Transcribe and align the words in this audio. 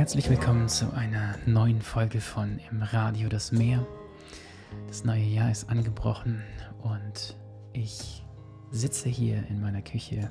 Herzlich 0.00 0.30
willkommen 0.30 0.66
zu 0.66 0.94
einer 0.94 1.34
neuen 1.44 1.82
Folge 1.82 2.22
von 2.22 2.58
Im 2.70 2.80
Radio 2.80 3.28
das 3.28 3.52
Meer. 3.52 3.86
Das 4.86 5.04
neue 5.04 5.20
Jahr 5.20 5.50
ist 5.50 5.68
angebrochen 5.68 6.42
und 6.80 7.36
ich 7.74 8.24
sitze 8.70 9.10
hier 9.10 9.46
in 9.50 9.60
meiner 9.60 9.82
Küche 9.82 10.30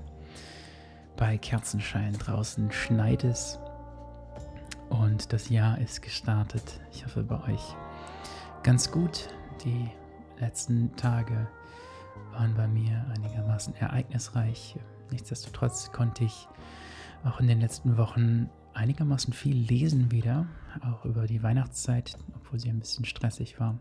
bei 1.18 1.38
Kerzenschein. 1.38 2.14
Draußen 2.14 2.72
schneit 2.72 3.24
es 3.24 3.60
und 4.90 5.32
das 5.34 5.50
Jahr 5.50 5.78
ist 5.78 6.02
gestartet. 6.02 6.82
Ich 6.92 7.06
hoffe 7.06 7.22
bei 7.22 7.40
euch 7.54 7.76
ganz 8.64 8.90
gut. 8.90 9.30
Die 9.64 9.88
letzten 10.40 10.96
Tage 10.96 11.48
waren 12.32 12.56
bei 12.56 12.68
mir 12.68 13.06
einigermaßen 13.16 13.76
ereignisreich. 13.76 14.80
Nichtsdestotrotz 15.12 15.92
konnte 15.92 16.24
ich 16.24 16.48
auch 17.24 17.40
in 17.40 17.46
den 17.46 17.62
letzten 17.62 17.98
Wochen 17.98 18.50
einigermaßen 18.80 19.34
viel 19.34 19.58
lesen 19.58 20.10
wieder, 20.12 20.48
auch 20.82 21.04
über 21.04 21.28
die 21.28 21.44
Weihnachtszeit, 21.44 22.18
obwohl 22.36 22.60
sie 22.60 22.70
ein 22.70 22.80
bisschen 22.80 23.06
stressig 23.06 23.60
war. 23.60 23.78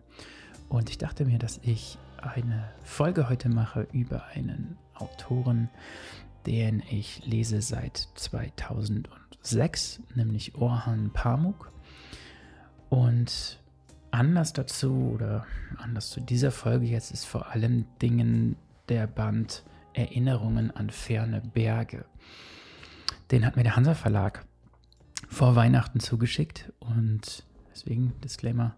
Und 0.69 0.91
ich 0.91 0.99
dachte 0.99 1.25
mir, 1.25 1.39
dass 1.39 1.61
ich 1.63 1.99
eine 2.17 2.69
Folge 2.83 3.29
heute 3.29 3.49
mache 3.49 3.87
über 3.93 4.27
einen 4.27 4.77
Autoren, 4.95 5.71
den 6.47 6.83
ich 6.91 7.25
lese 7.25 7.63
seit 7.63 8.09
2006, 8.17 10.01
nämlich 10.17 10.57
Orhan 10.57 11.13
Pamuk. 11.13 11.73
Und 12.89 13.61
Anlass 14.11 14.53
dazu 14.53 15.13
oder 15.15 15.47
Anlass 15.77 16.11
zu 16.11 16.21
dieser 16.21 16.51
Folge 16.51 16.87
jetzt 16.87 17.13
ist 17.13 17.25
vor 17.25 17.53
allem 17.53 17.87
Dingen 18.03 18.57
der 18.89 19.07
Band 19.07 19.63
Erinnerungen 19.93 20.73
an 20.73 20.91
ferne 20.91 21.41
Berge. 21.41 22.05
Den 23.31 23.47
hat 23.47 23.57
mir 23.57 23.63
der 23.63 23.77
Hansa 23.77 23.95
Verlag 23.95 24.48
vor 25.29 25.55
Weihnachten 25.55 26.01
zugeschickt 26.01 26.73
und 26.81 27.45
deswegen 27.71 28.19
Disclaimer, 28.23 28.77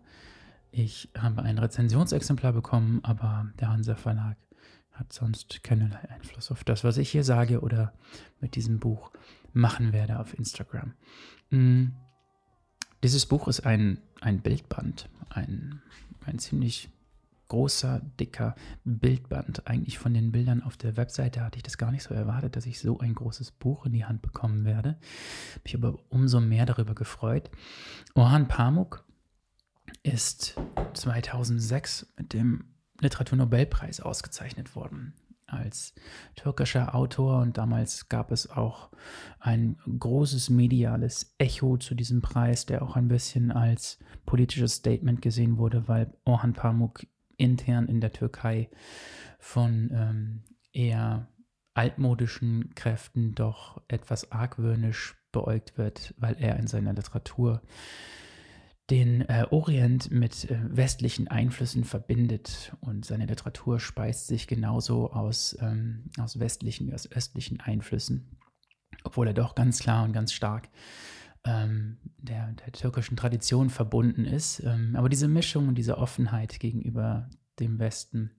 ich 0.72 1.08
habe 1.16 1.42
ein 1.42 1.58
Rezensionsexemplar 1.58 2.52
bekommen, 2.52 3.00
aber 3.02 3.50
der 3.58 3.70
Hansa 3.70 3.94
Verlag 3.94 4.36
hat 4.92 5.12
sonst 5.12 5.62
keinerlei 5.62 6.10
Einfluss 6.10 6.50
auf 6.50 6.62
das, 6.64 6.84
was 6.84 6.98
ich 6.98 7.10
hier 7.10 7.24
sage 7.24 7.60
oder 7.60 7.94
mit 8.40 8.54
diesem 8.54 8.78
Buch 8.78 9.10
machen 9.52 9.92
werde 9.92 10.18
auf 10.18 10.38
Instagram. 10.38 10.92
Mm, 11.50 11.86
dieses 13.02 13.26
Buch 13.26 13.48
ist 13.48 13.64
ein, 13.64 13.98
ein 14.20 14.40
Bildband, 14.40 15.08
ein, 15.30 15.80
ein 16.26 16.38
ziemlich 16.38 16.90
großer, 17.50 18.00
dicker 18.18 18.54
Bildband. 18.84 19.66
Eigentlich 19.66 19.98
von 19.98 20.14
den 20.14 20.32
Bildern 20.32 20.62
auf 20.62 20.78
der 20.78 20.96
Webseite 20.96 21.42
hatte 21.42 21.58
ich 21.58 21.62
das 21.62 21.76
gar 21.76 21.90
nicht 21.90 22.02
so 22.02 22.14
erwartet, 22.14 22.56
dass 22.56 22.64
ich 22.64 22.80
so 22.80 22.98
ein 22.98 23.14
großes 23.14 23.50
Buch 23.50 23.84
in 23.84 23.92
die 23.92 24.06
Hand 24.06 24.22
bekommen 24.22 24.64
werde. 24.64 24.98
Mich 25.62 25.74
aber 25.74 25.98
umso 26.08 26.40
mehr 26.40 26.64
darüber 26.64 26.94
gefreut. 26.94 27.50
Orhan 28.14 28.48
Pamuk 28.48 29.04
ist 30.02 30.58
2006 30.94 32.14
mit 32.16 32.32
dem 32.32 32.64
Literaturnobelpreis 33.00 34.00
ausgezeichnet 34.00 34.76
worden 34.76 35.14
als 35.52 35.94
türkischer 36.36 36.94
Autor 36.94 37.40
und 37.40 37.58
damals 37.58 38.08
gab 38.08 38.30
es 38.30 38.48
auch 38.48 38.90
ein 39.40 39.76
großes 39.98 40.50
mediales 40.50 41.34
Echo 41.38 41.76
zu 41.76 41.94
diesem 41.94 42.22
Preis, 42.22 42.66
der 42.66 42.82
auch 42.82 42.94
ein 42.96 43.08
bisschen 43.08 43.50
als 43.50 43.98
politisches 44.26 44.74
Statement 44.74 45.22
gesehen 45.22 45.58
wurde, 45.58 45.88
weil 45.88 46.12
Orhan 46.24 46.52
Pamuk 46.52 47.04
intern 47.40 47.88
in 47.88 48.00
der 48.00 48.12
Türkei 48.12 48.68
von 49.38 49.90
ähm, 49.92 50.42
eher 50.72 51.28
altmodischen 51.74 52.74
Kräften 52.74 53.34
doch 53.34 53.80
etwas 53.88 54.32
argwöhnisch 54.32 55.16
beäugt 55.32 55.78
wird, 55.78 56.14
weil 56.18 56.36
er 56.38 56.56
in 56.58 56.66
seiner 56.66 56.92
Literatur 56.92 57.62
den 58.90 59.22
äh, 59.28 59.46
Orient 59.50 60.10
mit 60.10 60.50
äh, 60.50 60.58
westlichen 60.64 61.28
Einflüssen 61.28 61.84
verbindet. 61.84 62.72
Und 62.80 63.04
seine 63.04 63.26
Literatur 63.26 63.78
speist 63.78 64.26
sich 64.26 64.48
genauso 64.48 65.12
aus, 65.12 65.56
ähm, 65.60 66.10
aus 66.18 66.40
westlichen 66.40 66.88
wie 66.88 66.94
aus 66.94 67.10
östlichen 67.10 67.60
Einflüssen, 67.60 68.36
obwohl 69.04 69.28
er 69.28 69.34
doch 69.34 69.54
ganz 69.54 69.78
klar 69.78 70.04
und 70.04 70.12
ganz 70.12 70.32
stark 70.32 70.68
ähm, 71.44 71.98
der, 72.18 72.52
der, 72.52 72.72
türkischen 72.72 73.16
Tradition 73.16 73.70
verbunden 73.70 74.24
ist. 74.24 74.60
Ähm, 74.60 74.94
aber 74.96 75.08
diese 75.08 75.28
Mischung 75.28 75.68
und 75.68 75.76
diese 75.76 75.98
Offenheit 75.98 76.60
gegenüber 76.60 77.28
dem 77.58 77.78
Westen 77.78 78.30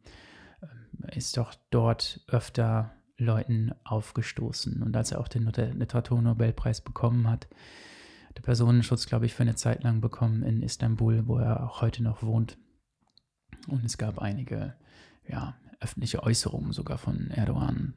ähm, 0.62 1.09
ist 1.13 1.38
doch 1.38 1.53
dort 1.72 2.22
öfter 2.28 2.94
Leuten 3.17 3.72
aufgestoßen. 3.84 4.81
Und 4.84 4.95
als 4.95 5.12
er 5.12 5.19
auch 5.19 5.28
den 5.28 5.45
Literaturnobelpreis 5.45 6.81
bekommen 6.81 7.29
hat, 7.29 7.47
der 8.35 8.41
Personenschutz, 8.41 9.07
glaube 9.07 9.25
ich, 9.25 9.33
für 9.33 9.44
eine 9.44 9.56
Zeit 9.56 9.83
lang 9.83 10.01
bekommen 10.01 10.44
in 10.44 10.62
Istanbul, 10.62 11.28
wo 11.28 11.38
er 11.38 11.63
auch 11.63 11.81
heute 11.81 12.01
noch 12.03 12.23
wohnt. 12.23 12.57
Und 13.68 13.85
es 13.85 13.97
gab 13.97 14.19
einige 14.19 14.75
ja, 15.28 15.56
öffentliche 15.79 16.23
Äußerungen 16.23 16.72
sogar 16.72 16.97
von 16.97 17.29
Erdogan 17.31 17.94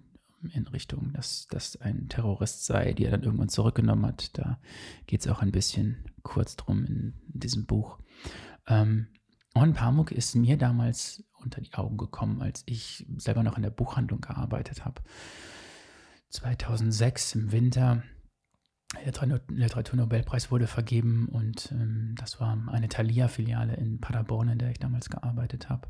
in 0.50 0.66
Richtung, 0.66 1.12
dass 1.12 1.46
das 1.48 1.76
ein 1.76 2.08
Terrorist 2.08 2.64
sei, 2.64 2.92
die 2.92 3.04
er 3.04 3.12
dann 3.12 3.22
irgendwann 3.22 3.48
zurückgenommen 3.48 4.06
hat. 4.06 4.36
Da 4.38 4.58
geht 5.06 5.20
es 5.20 5.28
auch 5.28 5.42
ein 5.42 5.52
bisschen 5.52 6.04
kurz 6.22 6.56
drum 6.56 6.84
in, 6.84 7.14
in 7.32 7.40
diesem 7.40 7.66
Buch. 7.66 7.98
Ähm, 8.66 9.08
On 9.54 9.72
Pamuk 9.72 10.10
ist 10.10 10.34
mir 10.34 10.56
damals 10.56 11.22
unter 11.40 11.60
die 11.60 11.74
Augen 11.74 11.96
gekommen, 11.96 12.42
als 12.42 12.62
ich 12.66 13.06
selber 13.16 13.42
noch 13.42 13.56
in 13.56 13.62
der 13.62 13.70
Buchhandlung 13.70 14.20
gearbeitet 14.20 14.84
habe. 14.84 15.02
2006 16.30 17.36
im 17.36 17.52
Winter 17.52 18.02
der 19.04 19.40
Literaturnobelpreis 19.48 20.50
wurde 20.50 20.66
vergeben 20.66 21.28
und 21.28 21.72
ähm, 21.72 22.14
das 22.18 22.40
war 22.40 22.56
eine 22.68 22.88
Thalia-Filiale 22.88 23.74
in 23.74 24.00
Paderborn, 24.00 24.48
in 24.48 24.58
der 24.58 24.70
ich 24.70 24.78
damals 24.78 25.10
gearbeitet 25.10 25.68
habe. 25.68 25.88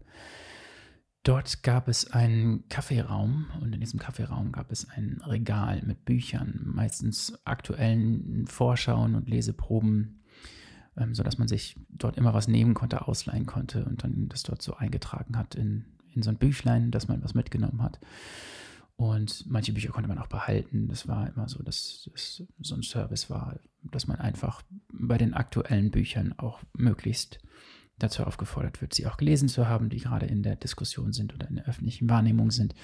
Dort 1.25 1.63
gab 1.63 1.89
es 1.89 2.13
einen 2.13 2.69
Kaffeeraum 2.69 3.47
und 3.63 3.73
in 3.73 3.81
diesem 3.81 3.99
Kaffeeraum 3.99 4.53
gab 4.53 4.71
es 4.71 4.91
ein 4.91 5.23
Regal 5.27 5.81
mit 5.87 6.05
Büchern, 6.05 6.61
meistens 6.67 7.39
aktuellen 7.47 8.47
Vorschauen 8.47 9.15
und 9.15 9.31
Leseproben, 9.31 10.21
ähm, 10.99 11.15
sodass 11.15 11.39
man 11.39 11.49
sich 11.49 11.77
dort 11.89 12.19
immer 12.19 12.35
was 12.35 12.47
nehmen 12.47 12.75
konnte, 12.75 13.09
ausleihen 13.09 13.47
konnte 13.47 13.87
und 13.87 14.05
dann 14.05 14.29
das 14.29 14.43
dort 14.43 14.61
so 14.61 14.75
eingetragen 14.75 15.39
hat 15.39 15.55
in, 15.55 15.87
in 16.13 16.23
so 16.23 16.29
ein 16.29 16.37
Büchlein, 16.37 16.91
dass 16.91 17.09
man 17.09 17.25
was 17.25 17.33
mitgenommen 17.33 17.83
hat. 17.83 18.01
Und 18.97 19.47
manche 19.49 19.73
Bücher 19.73 19.93
konnte 19.93 20.09
man 20.09 20.19
auch 20.19 20.29
behalten. 20.29 20.89
Das 20.89 21.09
war 21.09 21.27
immer 21.27 21.49
so, 21.49 21.63
dass 21.63 22.11
es 22.15 22.45
so 22.61 22.75
ein 22.75 22.83
Service 22.83 23.31
war, 23.31 23.59
dass 23.83 24.07
man 24.07 24.19
einfach 24.19 24.63
bei 24.93 25.17
den 25.17 25.33
aktuellen 25.33 25.91
Büchern 25.91 26.35
auch 26.37 26.61
möglichst 26.77 27.39
dazu 27.99 28.25
aufgefordert 28.25 28.81
wird, 28.81 28.95
sie 28.95 29.07
auch 29.07 29.17
gelesen 29.17 29.49
zu 29.49 29.69
haben, 29.69 29.89
die 29.89 29.99
gerade 29.99 30.27
in 30.27 30.43
der 30.43 30.57
Diskussion 30.57 31.13
sind 31.13 31.33
oder 31.35 31.49
in 31.49 31.57
der 31.57 31.67
öffentlichen 31.67 32.09
Wahrnehmung 32.11 32.51
sind. 32.51 32.75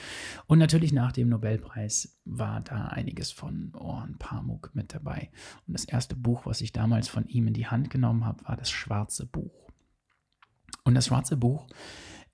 Und 0.46 0.58
natürlich 0.58 0.92
nach 0.92 1.12
dem 1.12 1.28
Nobelpreis 1.28 2.20
war 2.24 2.60
da 2.60 2.86
einiges 2.86 3.32
von 3.32 3.74
Orhan 3.74 4.18
Pamuk 4.18 4.70
mit 4.74 4.94
dabei. 4.94 5.30
Und 5.66 5.74
das 5.74 5.84
erste 5.84 6.14
Buch, 6.14 6.46
was 6.46 6.60
ich 6.60 6.72
damals 6.72 7.08
von 7.08 7.26
ihm 7.26 7.48
in 7.48 7.54
die 7.54 7.66
Hand 7.66 7.90
genommen 7.90 8.24
habe, 8.24 8.44
war 8.46 8.56
das 8.56 8.70
Schwarze 8.70 9.26
Buch. 9.26 9.70
Und 10.84 10.94
das 10.94 11.06
Schwarze 11.06 11.36
Buch 11.36 11.66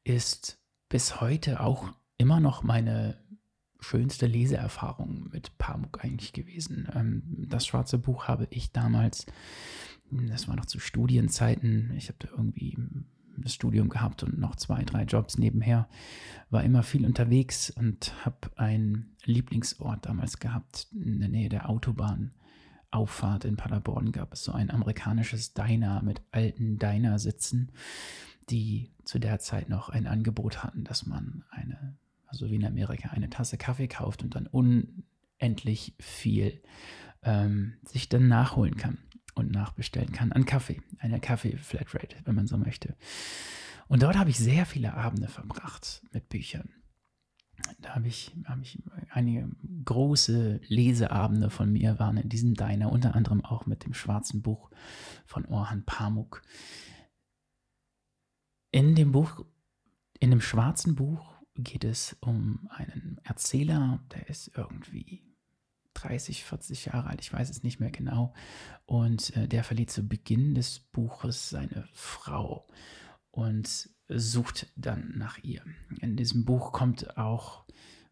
ist 0.05 0.59
bis 0.89 1.21
heute 1.21 1.61
auch 1.61 1.89
immer 2.19 2.41
noch 2.41 2.63
meine 2.63 3.19
schönste 3.81 4.27
Leseerfahrung 4.27 5.29
mit 5.33 5.57
Pamuk 5.59 6.05
eigentlich 6.05 6.33
gewesen. 6.33 6.89
Ähm, 6.95 7.23
das 7.49 7.67
schwarze 7.67 7.99
Buch 7.99 8.29
habe 8.29 8.47
ich 8.51 8.73
damals, 8.73 9.27
das 10.11 10.49
war 10.49 10.57
noch 10.57 10.67
zu 10.67 10.79
Studienzeiten, 10.79 11.93
ich 11.97 12.09
habe 12.09 12.19
da 12.21 12.29
irgendwie 12.31 12.77
das 13.39 13.55
Studium 13.55 13.89
gehabt 13.89 14.23
und 14.23 14.39
noch 14.39 14.57
zwei, 14.57 14.83
drei 14.83 15.03
Jobs 15.03 15.39
nebenher, 15.39 15.89
war 16.51 16.65
immer 16.65 16.83
viel 16.83 17.05
unterwegs 17.05 17.71
und 17.71 18.13
habe 18.25 18.51
einen 18.57 19.17
Lieblingsort 19.25 20.07
damals 20.07 20.39
gehabt. 20.39 20.89
In 20.93 21.21
der 21.21 21.29
Nähe 21.29 21.49
der 21.49 21.69
Autobahn. 21.69 22.33
Auffahrt 22.93 23.45
in 23.45 23.57
Paderborn 23.57 24.13
gab 24.13 24.33
es 24.33 24.45
so 24.45 24.53
ein 24.53 24.71
amerikanisches 24.71 25.53
Diner 25.53 26.03
mit 26.03 26.23
alten 26.31 26.79
Diner-Sitzen, 26.79 27.73
die 28.49 28.91
zu 29.05 29.19
der 29.19 29.39
Zeit 29.41 29.69
noch 29.69 29.89
ein 29.89 30.07
Angebot 30.07 30.63
hatten, 30.63 30.85
dass 30.85 31.05
man 31.05 31.45
eine 31.51 31.97
also 32.27 32.51
wie 32.51 32.57
in 32.57 32.65
Amerika, 32.65 33.11
eine 33.11 33.31
Tasse 33.31 33.57
Kaffee 33.57 33.89
kauft 33.89 34.23
und 34.23 34.35
dann 34.35 34.47
unendlich 34.47 35.95
viel 35.99 36.61
ähm, 37.23 37.75
sich 37.85 38.09
dann 38.09 38.29
nachholen 38.29 38.77
kann 38.77 38.99
und 39.37 39.53
nachbestellen 39.53 40.13
kann 40.13 40.33
an 40.33 40.47
Kaffee, 40.47 40.83
eine 40.99 41.21
Kaffee-Flatrate, 41.21 42.17
wenn 42.25 42.35
man 42.35 42.47
so 42.47 42.57
möchte. 42.57 42.97
Und 43.87 44.03
dort 44.03 44.17
habe 44.17 44.31
ich 44.31 44.39
sehr 44.39 44.67
viele 44.67 44.95
Abende 44.95 45.29
verbracht 45.29 46.03
mit 46.11 46.29
Büchern. 46.29 46.71
Da 47.81 47.95
habe 47.95 48.09
ich, 48.09 48.35
habe 48.45 48.63
ich 48.63 48.83
einige 49.11 49.49
große 49.85 50.61
Leseabende 50.67 51.51
von 51.51 51.73
mir 51.73 51.99
waren 51.99 52.17
in 52.17 52.29
diesem 52.29 52.55
Diner, 52.55 52.91
unter 52.91 53.15
anderem 53.15 53.45
auch 53.45 53.67
mit 53.67 53.85
dem 53.85 53.95
schwarzen 53.95 54.43
Buch 54.43 54.71
von 55.27 55.47
Orhan 55.47 55.85
Pamuk. 55.85 56.43
In 58.73 58.95
dem 58.95 59.13
Buch, 59.13 59.45
in 60.19 60.31
dem 60.31 60.41
schwarzen 60.41 60.97
Buch 60.97 61.35
geht 61.55 61.85
es 61.85 62.17
um 62.21 62.69
einen 62.71 63.21
Erzähler, 63.25 64.01
der 64.13 64.29
ist 64.29 64.51
irgendwie 64.55 65.36
30, 65.97 66.45
40 66.45 66.87
Jahre 66.87 67.09
alt, 67.09 67.21
ich 67.21 67.33
weiß 67.33 67.51
es 67.51 67.63
nicht 67.63 67.81
mehr 67.81 67.91
genau. 67.91 68.35
Und 68.85 69.35
äh, 69.37 69.49
der 69.49 69.65
verliert 69.65 69.91
zu 69.91 70.07
Beginn 70.07 70.55
des 70.55 70.81
Buches 70.81 71.51
seine 71.51 71.89
Frau 71.93 72.67
und 73.31 73.91
sucht 74.09 74.73
dann 74.77 75.13
nach 75.17 75.39
ihr. 75.43 75.63
In 76.01 76.17
diesem 76.17 76.45
Buch 76.45 76.73
kommt 76.73 77.17
auch 77.17 77.65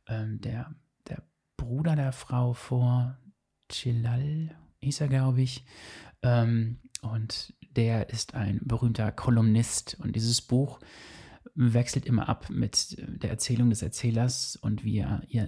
ähm, 0.06 0.40
der, 0.40 0.74
der 1.08 1.22
Bruder 1.56 1.94
der 1.94 2.12
Frau 2.12 2.52
vor, 2.52 3.18
Chilal 3.68 4.56
hieß 4.80 5.00
er, 5.00 5.08
glaube 5.08 5.42
ich. 5.42 5.64
Ähm, 6.22 6.80
und 7.02 7.54
der 7.76 8.10
ist 8.10 8.34
ein 8.34 8.60
berühmter 8.62 9.12
Kolumnist. 9.12 9.96
Und 10.00 10.16
dieses 10.16 10.40
Buch 10.40 10.80
wechselt 11.54 12.06
immer 12.06 12.28
ab 12.28 12.50
mit 12.50 12.96
der 12.98 13.30
Erzählung 13.30 13.70
des 13.70 13.82
Erzählers 13.82 14.56
und 14.56 14.84
wie 14.84 14.98
er 14.98 15.22
ihr 15.28 15.46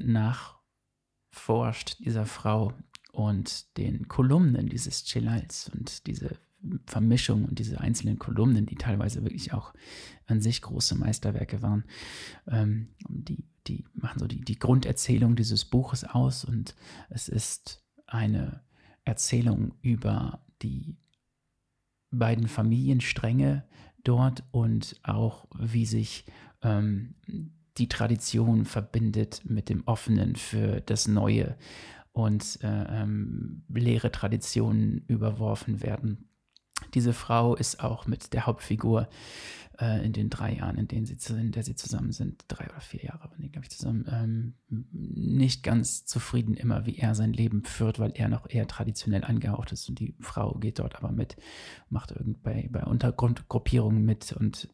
nachforscht, 1.37 1.99
dieser 2.01 2.27
Frau, 2.27 2.73
und 3.13 3.79
den 3.79 4.09
Kolumnen 4.09 4.69
dieses 4.69 5.05
Chilals 5.05 5.71
und 5.73 6.07
diese 6.07 6.37
Vermischung 6.85 7.47
und 7.47 7.59
diese 7.59 7.81
einzelnen 7.81 8.19
Kolumnen, 8.19 8.67
die 8.67 8.75
teilweise 8.75 9.23
wirklich 9.23 9.55
auch 9.55 9.73
an 10.27 10.43
sich 10.43 10.61
große 10.61 10.97
Meisterwerke 10.97 11.63
waren, 11.63 11.85
ähm, 12.47 12.89
die, 13.09 13.43
die 13.69 13.87
machen 13.95 14.19
so 14.19 14.27
die, 14.27 14.43
die 14.43 14.59
Grunderzählung 14.59 15.35
dieses 15.35 15.65
Buches 15.65 16.05
aus 16.05 16.45
und 16.45 16.75
es 17.09 17.31
ist 17.31 17.83
eine 18.07 18.61
Erzählung 19.07 19.73
über 19.81 20.45
die 20.61 20.99
beiden 22.11 22.49
Familienstränge 22.49 23.65
dort 24.05 24.45
und 24.51 25.01
auch 25.05 25.47
wie 25.59 25.87
sich 25.87 26.27
ähm, 26.61 27.15
die 27.79 27.89
Tradition 27.89 28.65
verbindet 28.65 29.43
mit 29.45 29.69
dem 29.69 29.83
Offenen 29.87 30.37
für 30.37 30.81
das 30.81 31.09
Neue 31.09 31.57
und 32.13 32.59
äh, 32.63 33.03
ähm, 33.03 33.65
leere 33.69 34.11
Traditionen 34.11 35.05
überworfen 35.07 35.83
werden. 35.83 36.31
Diese 36.95 37.13
Frau 37.13 37.55
ist 37.55 37.83
auch 37.83 38.07
mit 38.07 38.33
der 38.33 38.47
Hauptfigur 38.47 39.09
äh, 39.79 40.05
in 40.05 40.13
den 40.13 40.31
drei 40.31 40.55
Jahren, 40.55 40.79
in 40.79 40.89
denen 40.89 41.07
sie, 41.07 41.17
in 41.35 41.53
der 41.53 41.63
sie 41.63 41.75
zusammen 41.75 42.13
sind, 42.13 42.45
drei 42.49 42.67
oder 42.67 42.81
vier 42.81 43.03
Jahre, 43.05 43.25
aber 43.25 43.35
nee, 43.39 43.49
glaube 43.49 43.67
ich, 43.67 43.71
zusammen, 43.71 44.07
ähm, 44.11 44.55
nicht 44.69 45.63
ganz 45.63 46.05
zufrieden 46.07 46.55
immer, 46.55 46.87
wie 46.87 46.97
er 46.97 47.15
sein 47.15 47.33
Leben 47.33 47.65
führt, 47.65 47.99
weil 47.99 48.13
er 48.15 48.29
noch 48.29 48.49
eher 48.49 48.67
traditionell 48.67 49.25
angehaucht 49.25 49.73
ist 49.73 49.89
und 49.89 49.99
die 50.01 50.15
Frau 50.21 50.55
geht 50.55 50.79
dort 50.79 50.97
aber 50.97 51.13
mit, 51.13 51.37
macht 51.91 52.13
irgendwie 52.13 52.69
bei 52.69 52.85
Untergrundgruppierungen 52.85 54.05
mit 54.05 54.33
und 54.33 54.69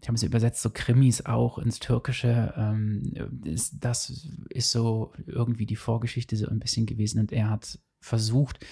ich 0.00 0.08
habe 0.08 0.16
es 0.16 0.22
übersetzt, 0.22 0.62
so 0.62 0.70
Krimis 0.70 1.26
auch 1.26 1.58
ins 1.58 1.78
Türkische. 1.78 2.54
Ähm, 2.56 3.12
ist, 3.44 3.76
das 3.80 4.28
ist 4.48 4.70
so 4.70 5.12
irgendwie 5.26 5.66
die 5.66 5.76
Vorgeschichte 5.76 6.36
so 6.36 6.48
ein 6.48 6.58
bisschen 6.60 6.86
gewesen 6.86 7.20
und 7.20 7.32
er 7.32 7.50
hat 7.50 7.78
versucht, 8.00 8.64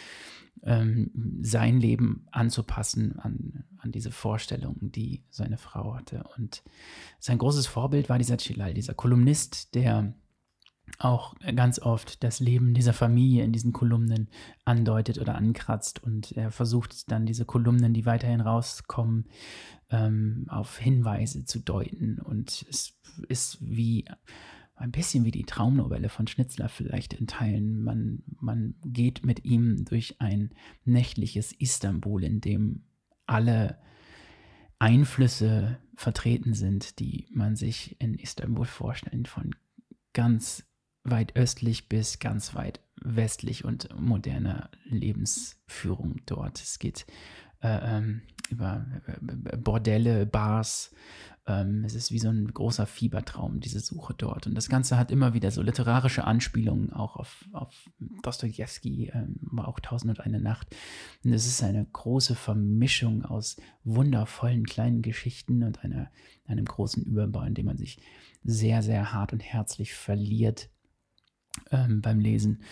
ähm, 0.63 1.11
sein 1.43 1.81
Leben 1.81 2.27
anzupassen 2.31 3.19
an, 3.19 3.65
an 3.79 3.93
diese 3.93 4.11
Vorstellungen, 4.11 4.91
die 4.91 5.23
seine 5.31 5.59
Frau 5.59 5.95
hatte. 5.95 6.25
Und 6.37 6.63
sein 7.19 7.39
großes 7.39 7.67
Vorbild 7.67 8.09
war 8.09 8.19
dieser 8.19 8.39
Chilal, 8.39 8.75
dieser 8.75 8.95
Kolumnist, 8.95 9.75
der 9.75 10.15
auch 10.99 11.35
ganz 11.55 11.79
oft 11.79 12.25
das 12.25 12.41
Leben 12.41 12.75
dieser 12.75 12.95
Familie 12.95 13.45
in 13.45 13.53
diesen 13.53 13.73
Kolumnen 13.73 14.29
andeutet 14.65 15.19
oder 15.19 15.35
ankratzt. 15.35 16.03
Und 16.03 16.33
er 16.33 16.51
versucht 16.51 17.11
dann 17.11 17.27
diese 17.27 17.45
Kolumnen, 17.45 17.93
die 17.93 18.07
weiterhin 18.07 18.41
rauskommen, 18.41 19.27
ähm, 19.91 20.47
auf 20.49 20.79
Hinweise 20.79 21.45
zu 21.45 21.59
deuten. 21.59 22.19
Und 22.19 22.67
es 22.69 22.99
ist 23.29 23.59
wie 23.61 24.05
ein 24.75 24.93
bisschen 24.93 25.25
wie 25.25 25.31
die 25.31 25.45
Traumnovelle 25.45 26.09
von 26.09 26.27
Schnitzler 26.27 26.69
vielleicht 26.69 27.13
in 27.15 27.27
Teilen. 27.27 27.83
Man, 27.83 28.23
man 28.41 28.75
geht 28.85 29.25
mit 29.25 29.45
ihm 29.45 29.85
durch 29.85 30.21
ein 30.21 30.51
nächtliches 30.85 31.53
Istanbul, 31.53 32.23
in 32.23 32.41
dem 32.41 32.85
alle 33.27 33.79
Einflüsse 34.79 35.79
vertreten 35.97 36.55
sind, 36.55 37.01
die 37.01 37.27
man 37.33 37.57
sich 37.57 38.01
in 38.01 38.15
Istanbul 38.15 38.67
vorstellt, 38.67 39.27
von 39.27 39.55
ganz 40.13 40.65
weit 41.03 41.37
östlich 41.37 41.89
bis 41.89 42.19
ganz 42.21 42.55
weit 42.55 42.81
westlich 43.01 43.65
und 43.65 43.89
moderner 43.99 44.71
Lebensführung 44.85 46.21
dort. 46.27 46.61
Es 46.61 46.79
geht 46.79 47.07
äh, 47.61 47.97
ähm, 47.99 48.23
über 48.51 48.87
äh, 49.07 49.57
Bordelle, 49.57 50.27
Bars. 50.27 50.93
Ähm, 51.47 51.85
es 51.85 51.95
ist 51.95 52.13
wie 52.13 52.19
so 52.19 52.29
ein 52.29 52.53
großer 52.53 52.87
Fiebertraum, 52.87 53.61
diese 53.61 53.81
Suche 53.81 54.15
dort. 54.15 54.47
Und 54.47 54.55
das 54.55 54.69
Ganze 54.69 54.99
hat 54.99 55.11
immer 55.11 55.33
wieder 55.33 55.51
so 55.51 55.63
literarische 55.63 56.25
Anspielungen 56.25 56.93
auch 56.93 57.17
auf, 57.17 57.49
auf 57.53 57.91
Dostoevsky, 58.23 59.11
ähm, 59.15 59.59
auch 59.59 59.81
Tausend 59.81 60.11
und 60.11 60.21
eine 60.25 60.41
Nacht. 60.41 60.75
Und 61.25 61.33
es 61.33 61.47
ist 61.47 61.63
eine 61.63 61.85
große 61.85 62.35
Vermischung 62.35 63.25
aus 63.25 63.57
wundervollen 63.85 64.67
kleinen 64.67 65.01
Geschichten 65.01 65.63
und 65.63 65.83
einer, 65.83 66.11
einem 66.45 66.67
großen 66.67 67.03
Überbau, 67.03 67.43
in 67.43 67.55
dem 67.55 67.67
man 67.67 67.79
sich 67.79 68.01
sehr, 68.45 68.83
sehr 68.83 69.13
hart 69.13 69.33
und 69.33 69.41
herzlich 69.41 69.95
verliert 69.95 70.69
ähm, 71.71 72.03
beim 72.03 72.21
Lesen. 72.21 72.63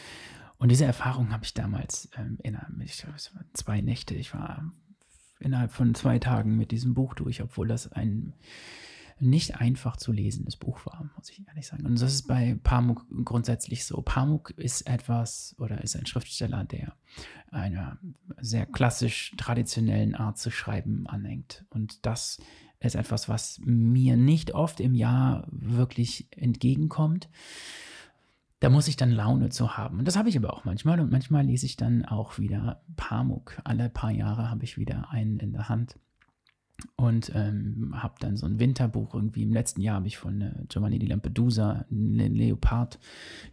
Und 0.58 0.70
diese 0.70 0.84
Erfahrung 0.84 1.32
habe 1.32 1.44
ich 1.44 1.54
damals 1.54 2.08
ähm, 2.16 2.38
ich 2.84 2.98
glaube, 2.98 3.16
es 3.16 3.34
waren 3.34 3.46
zwei 3.54 3.80
Nächte, 3.80 4.14
ich 4.14 4.34
war 4.34 4.72
innerhalb 5.40 5.72
von 5.72 5.94
zwei 5.94 6.18
Tagen 6.18 6.56
mit 6.56 6.70
diesem 6.70 6.94
Buch 6.94 7.14
durch, 7.14 7.42
obwohl 7.42 7.68
das 7.68 7.92
ein 7.92 8.34
nicht 9.18 9.56
einfach 9.56 9.96
zu 9.96 10.12
lesendes 10.12 10.56
Buch 10.56 10.84
war, 10.84 11.08
muss 11.16 11.30
ich 11.30 11.46
ehrlich 11.46 11.66
sagen. 11.66 11.86
Und 11.86 12.00
das 12.00 12.12
ist 12.12 12.28
bei 12.28 12.58
Pamuk 12.62 13.06
grundsätzlich 13.24 13.86
so. 13.86 14.02
Pamuk 14.02 14.50
ist 14.50 14.82
etwas 14.82 15.54
oder 15.58 15.82
ist 15.82 15.96
ein 15.96 16.04
Schriftsteller, 16.04 16.64
der 16.64 16.94
einer 17.50 17.98
sehr 18.38 18.66
klassisch 18.66 19.32
traditionellen 19.38 20.14
Art 20.14 20.38
zu 20.38 20.50
schreiben 20.50 21.06
anhängt. 21.06 21.64
Und 21.70 22.04
das 22.04 22.38
ist 22.80 22.94
etwas, 22.94 23.28
was 23.28 23.58
mir 23.64 24.18
nicht 24.18 24.52
oft 24.52 24.80
im 24.80 24.94
Jahr 24.94 25.46
wirklich 25.50 26.28
entgegenkommt 26.32 27.30
da 28.66 28.70
muss 28.70 28.88
ich 28.88 28.96
dann 28.96 29.12
Laune 29.12 29.50
zu 29.50 29.76
haben. 29.76 30.00
Und 30.00 30.08
das 30.08 30.16
habe 30.16 30.28
ich 30.28 30.36
aber 30.36 30.52
auch 30.52 30.64
manchmal. 30.64 30.98
Und 30.98 31.12
manchmal 31.12 31.46
lese 31.46 31.66
ich 31.66 31.76
dann 31.76 32.04
auch 32.04 32.40
wieder 32.40 32.82
Pamuk. 32.96 33.60
Alle 33.62 33.88
paar 33.88 34.10
Jahre 34.10 34.50
habe 34.50 34.64
ich 34.64 34.76
wieder 34.76 35.12
einen 35.12 35.38
in 35.38 35.52
der 35.52 35.68
Hand. 35.68 36.00
Und 36.96 37.30
ähm, 37.32 37.94
habe 37.94 38.16
dann 38.18 38.36
so 38.36 38.44
ein 38.44 38.58
Winterbuch 38.58 39.14
irgendwie. 39.14 39.44
Im 39.44 39.52
letzten 39.52 39.82
Jahr 39.82 39.94
habe 39.94 40.08
ich 40.08 40.18
von 40.18 40.40
äh, 40.40 40.64
Giovanni 40.68 40.98
di 40.98 41.06
Lampedusa 41.06 41.86
einen 41.92 42.34
Leopard 42.34 42.98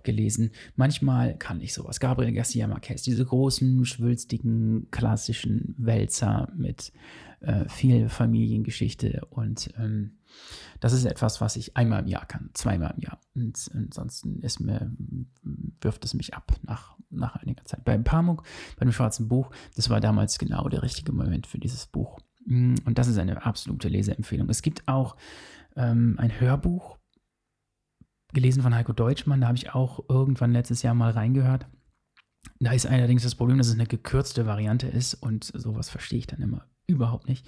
gelesen. 0.02 0.50
Manchmal 0.78 1.38
kann 1.38 1.62
ich 1.62 1.76
sowas. 1.76 2.00
Gabriel 2.00 2.34
Garcia 2.34 2.68
Marquez, 2.68 3.04
diese 3.04 3.24
großen, 3.24 3.86
schwülstigen, 3.86 4.88
klassischen 4.90 5.76
Wälzer 5.78 6.52
mit 6.58 6.92
äh, 7.44 7.68
viel 7.68 8.10
Familiengeschichte 8.10 9.26
und 9.30 9.74
ähm, 9.78 10.18
das 10.80 10.94
ist 10.94 11.06
etwas, 11.06 11.42
was 11.42 11.56
ich 11.56 11.78
einmal 11.78 12.02
im 12.02 12.08
Jahr 12.08 12.26
kann, 12.26 12.50
zweimal 12.54 12.94
im 12.96 13.02
Jahr. 13.02 13.20
Und 13.36 13.70
ansonsten 13.74 14.40
ist 14.40 14.60
mir, 14.60 14.92
wirft 15.82 16.04
es 16.06 16.14
mich 16.14 16.34
ab 16.34 16.54
nach, 16.64 16.98
nach 17.10 17.36
einiger 17.36 17.64
Zeit. 17.66 17.86
Beim 17.86 18.04
Pamuk, 18.04 18.44
bei 18.78 18.86
dem 18.86 18.92
schwarzen 18.92 19.28
Buch, 19.28 19.52
das 19.76 19.90
war 19.90 20.00
damals 20.00 20.40
genau 20.40 20.68
der 20.70 20.84
richtige 20.84 21.12
Moment 21.12 21.48
für 21.48 21.60
dieses 21.60 21.86
Buch. 21.86 22.20
Mm, 22.46 22.76
und 22.86 22.98
das 22.98 23.08
ist 23.08 23.18
eine 23.18 23.46
absolute 23.46 23.88
Leseempfehlung. 23.88 24.50
Es 24.50 24.62
gibt 24.62 24.88
auch 24.88 25.16
ähm, 25.76 26.16
ein 26.18 26.40
Hörbuch, 26.40 26.98
gelesen 28.34 28.64
von 28.64 28.74
Heiko 28.74 28.94
Deutschmann, 28.94 29.42
da 29.42 29.48
habe 29.48 29.58
ich 29.58 29.76
auch 29.76 30.04
irgendwann 30.10 30.54
letztes 30.54 30.82
Jahr 30.82 30.96
mal 30.96 31.12
reingehört. 31.12 31.68
Da 32.60 32.72
ist 32.72 32.88
allerdings 32.88 33.24
das 33.24 33.36
Problem, 33.36 33.58
dass 33.58 33.68
es 33.68 33.76
eine 33.76 33.86
gekürzte 33.86 34.46
Variante 34.48 34.88
ist 34.88 35.14
und 35.14 35.46
sowas 35.46 35.90
verstehe 35.90 36.20
ich 36.20 36.28
dann 36.28 36.42
immer 36.42 36.66
überhaupt 36.88 37.28
nicht. 37.28 37.46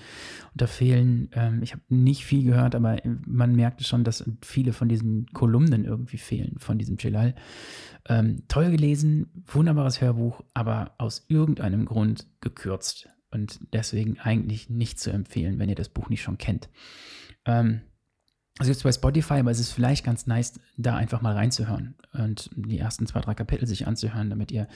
Und 0.53 0.61
da 0.61 0.67
fehlen, 0.67 1.29
ähm, 1.33 1.61
ich 1.61 1.73
habe 1.73 1.83
nicht 1.89 2.25
viel 2.25 2.43
gehört, 2.43 2.75
aber 2.75 2.97
man 3.25 3.55
merkte 3.55 3.83
schon, 3.83 4.03
dass 4.03 4.29
viele 4.41 4.73
von 4.73 4.89
diesen 4.89 5.27
Kolumnen 5.27 5.85
irgendwie 5.85 6.17
fehlen, 6.17 6.55
von 6.57 6.77
diesem 6.77 6.97
Celal. 6.97 7.35
Ähm, 8.07 8.43
toll 8.47 8.71
gelesen, 8.71 9.43
wunderbares 9.45 10.01
Hörbuch, 10.01 10.41
aber 10.53 10.93
aus 10.97 11.25
irgendeinem 11.27 11.85
Grund 11.85 12.27
gekürzt 12.41 13.09
und 13.31 13.59
deswegen 13.73 14.19
eigentlich 14.19 14.69
nicht 14.69 14.99
zu 14.99 15.11
empfehlen, 15.11 15.59
wenn 15.59 15.69
ihr 15.69 15.75
das 15.75 15.89
Buch 15.89 16.09
nicht 16.09 16.21
schon 16.21 16.37
kennt. 16.37 16.69
Ähm, 17.45 17.81
also 18.57 18.71
jetzt 18.71 18.83
bei 18.83 18.91
Spotify, 18.91 19.33
aber 19.35 19.51
es 19.51 19.59
ist 19.59 19.73
vielleicht 19.73 20.05
ganz 20.05 20.27
nice, 20.27 20.59
da 20.77 20.95
einfach 20.95 21.21
mal 21.21 21.33
reinzuhören 21.33 21.95
und 22.13 22.49
die 22.55 22.79
ersten 22.79 23.05
zwei, 23.05 23.19
drei 23.19 23.33
Kapitel 23.33 23.67
sich 23.67 23.85
anzuhören, 23.85 24.29
damit 24.29 24.49
ihr 24.49 24.69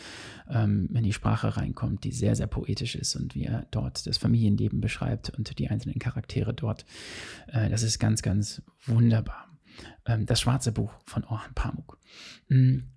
ähm, 0.50 0.90
in 0.94 1.04
die 1.04 1.14
Sprache 1.14 1.56
reinkommt, 1.56 2.04
die 2.04 2.12
sehr, 2.12 2.36
sehr 2.36 2.48
poetisch 2.48 2.96
ist 2.96 3.16
und 3.16 3.36
wie 3.36 3.46
er 3.46 3.68
dort 3.72 4.06
das 4.06 4.18
Familienleben 4.18 4.82
beschreibt 4.82 5.30
und 5.30 5.58
die 5.60 5.70
einzelnen 5.70 5.98
Charaktere 5.98 6.54
dort. 6.54 6.86
Äh, 7.48 7.70
das 7.70 7.84
ist 7.84 8.00
ganz, 8.00 8.22
ganz 8.22 8.62
wunderbar. 8.86 9.48
Ähm, 10.06 10.26
das 10.26 10.42
schwarze 10.42 10.74
Buch 10.74 10.94
von 11.06 11.24
Orhan 11.24 11.54
Pamuk. 11.54 11.98
Mhm. 12.50 12.92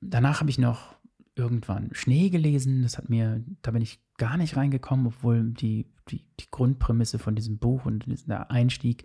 Danach 0.00 0.40
habe 0.40 0.50
ich 0.50 0.58
noch 0.58 0.94
irgendwann 1.34 1.90
Schnee 1.92 2.30
gelesen. 2.30 2.82
Das 2.82 2.96
hat 2.96 3.08
mir, 3.08 3.42
da 3.62 3.72
bin 3.72 3.82
ich 3.82 4.00
gar 4.22 4.36
nicht 4.36 4.56
reingekommen, 4.56 5.06
obwohl 5.06 5.50
die, 5.50 5.86
die, 6.08 6.24
die 6.38 6.50
Grundprämisse 6.50 7.18
von 7.18 7.34
diesem 7.34 7.58
Buch 7.58 7.86
und 7.86 8.06
dieser 8.06 8.52
Einstieg 8.52 9.04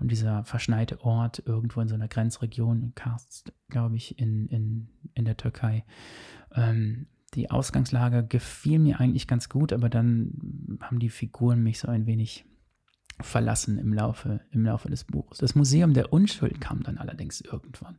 und 0.00 0.10
dieser 0.10 0.42
verschneite 0.44 1.02
Ort 1.02 1.42
irgendwo 1.44 1.82
in 1.82 1.88
so 1.88 1.94
einer 1.94 2.08
Grenzregion, 2.08 2.92
Karst, 2.94 3.52
glaube 3.68 3.96
ich, 3.96 4.18
in, 4.18 4.48
in 4.48 4.88
in 5.14 5.24
der 5.24 5.36
Türkei. 5.36 5.84
Ähm, 6.54 7.06
die 7.34 7.50
Ausgangslage 7.50 8.24
gefiel 8.26 8.78
mir 8.78 9.00
eigentlich 9.00 9.26
ganz 9.26 9.48
gut, 9.48 9.72
aber 9.72 9.88
dann 9.88 10.78
haben 10.80 10.98
die 10.98 11.10
Figuren 11.10 11.62
mich 11.62 11.80
so 11.80 11.88
ein 11.88 12.06
wenig 12.06 12.44
verlassen 13.20 13.78
im 13.78 13.92
Laufe, 13.92 14.40
im 14.50 14.64
Laufe 14.64 14.88
des 14.88 15.04
Buches. 15.04 15.38
Das 15.38 15.54
Museum 15.54 15.94
der 15.94 16.12
Unschuld 16.12 16.60
kam 16.60 16.82
dann 16.82 16.98
allerdings 16.98 17.40
irgendwann. 17.40 17.98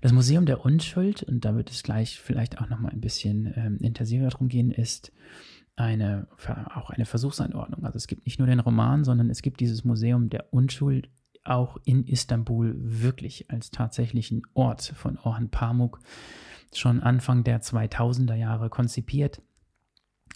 Das 0.00 0.12
Museum 0.12 0.46
der 0.46 0.64
Unschuld, 0.64 1.22
und 1.22 1.44
da 1.44 1.54
wird 1.54 1.70
es 1.70 1.82
gleich 1.82 2.18
vielleicht 2.18 2.58
auch 2.58 2.68
nochmal 2.68 2.92
ein 2.92 3.00
bisschen 3.00 3.52
ähm, 3.56 3.78
intensiver 3.80 4.28
drum 4.28 4.48
gehen, 4.48 4.70
ist 4.70 5.12
eine, 5.80 6.26
auch 6.74 6.90
eine 6.90 7.06
Versuchsanordnung. 7.06 7.84
Also 7.84 7.96
es 7.96 8.06
gibt 8.06 8.26
nicht 8.26 8.38
nur 8.38 8.46
den 8.46 8.60
Roman, 8.60 9.04
sondern 9.04 9.30
es 9.30 9.42
gibt 9.42 9.60
dieses 9.60 9.84
Museum 9.84 10.28
der 10.28 10.52
Unschuld 10.52 11.08
auch 11.44 11.78
in 11.84 12.04
Istanbul 12.04 12.74
wirklich 12.78 13.50
als 13.50 13.70
tatsächlichen 13.70 14.42
Ort 14.52 14.82
von 14.82 15.18
Orhan 15.18 15.48
Pamuk 15.48 16.00
schon 16.74 17.02
Anfang 17.02 17.44
der 17.44 17.62
2000er 17.62 18.34
Jahre 18.34 18.68
konzipiert. 18.68 19.40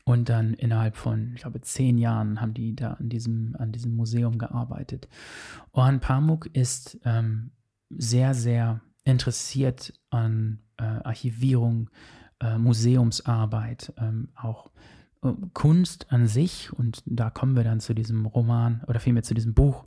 Und 0.07 0.29
dann 0.29 0.55
innerhalb 0.55 0.97
von, 0.97 1.33
ich 1.35 1.43
glaube, 1.43 1.61
zehn 1.61 1.97
Jahren 1.99 2.41
haben 2.41 2.53
die 2.53 2.75
da 2.75 2.95
an 2.95 3.09
diesem, 3.09 3.55
an 3.59 3.73
diesem 3.73 3.95
Museum 3.95 4.39
gearbeitet. 4.39 5.09
Orhan 5.73 6.01
Pamuk 6.01 6.47
ist 6.55 6.99
ähm, 7.05 7.53
sehr, 7.91 8.35
sehr 8.35 8.81
interessiert 9.05 9.95
an 10.11 10.61
äh, 10.79 10.83
Archivierung, 10.83 11.91
äh, 12.41 12.59
Museumsarbeit, 12.59 13.93
ähm, 13.99 14.29
auch 14.35 14.71
Kunst 15.52 16.12
an 16.12 16.26
sich. 16.26 16.73
Und 16.73 17.02
da 17.07 17.31
kommen 17.31 17.57
wir 17.57 17.64
dann 17.64 17.81
zu 17.81 17.95
diesem 17.95 18.26
Roman 18.26 18.83
oder 18.87 19.00
vielmehr 19.00 19.23
zu 19.23 19.35
diesem 19.35 19.54
Buch, 19.54 19.85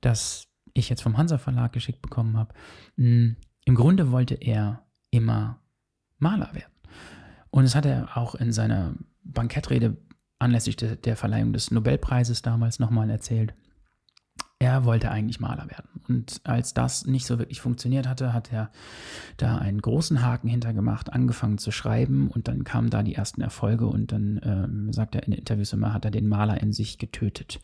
das 0.00 0.48
ich 0.74 0.88
jetzt 0.88 1.02
vom 1.02 1.16
Hansa 1.16 1.38
Verlag 1.38 1.72
geschickt 1.72 2.02
bekommen 2.02 2.36
habe. 2.36 2.52
Hm, 2.96 3.36
Im 3.64 3.74
Grunde 3.74 4.10
wollte 4.10 4.34
er 4.34 4.84
immer 5.10 5.60
Maler 6.18 6.54
werden. 6.54 6.72
Und 7.50 7.64
das 7.64 7.74
hat 7.74 7.86
er 7.86 8.16
auch 8.16 8.34
in 8.34 8.52
seiner 8.52 8.94
Bankettrede 9.22 9.96
anlässlich 10.38 10.76
de, 10.76 10.96
der 10.96 11.16
Verleihung 11.16 11.52
des 11.52 11.70
Nobelpreises 11.70 12.42
damals 12.42 12.78
nochmal 12.78 13.08
erzählt. 13.10 13.54
Er 14.58 14.84
wollte 14.84 15.10
eigentlich 15.10 15.40
Maler 15.40 15.68
werden. 15.70 16.00
Und 16.08 16.40
als 16.44 16.74
das 16.74 17.06
nicht 17.06 17.26
so 17.26 17.38
wirklich 17.38 17.60
funktioniert 17.60 18.08
hatte, 18.08 18.32
hat 18.32 18.52
er 18.52 18.70
da 19.36 19.58
einen 19.58 19.80
großen 19.80 20.22
Haken 20.22 20.48
hintergemacht, 20.48 21.12
angefangen 21.12 21.58
zu 21.58 21.70
schreiben 21.70 22.28
und 22.28 22.48
dann 22.48 22.64
kamen 22.64 22.90
da 22.90 23.02
die 23.02 23.14
ersten 23.14 23.40
Erfolge 23.40 23.86
und 23.86 24.12
dann 24.12 24.40
ähm, 24.42 24.92
sagt 24.92 25.14
er 25.14 25.24
in 25.24 25.32
Interviews 25.32 25.72
immer, 25.72 25.92
hat 25.92 26.04
er 26.04 26.10
den 26.10 26.28
Maler 26.28 26.60
in 26.60 26.72
sich 26.72 26.98
getötet. 26.98 27.60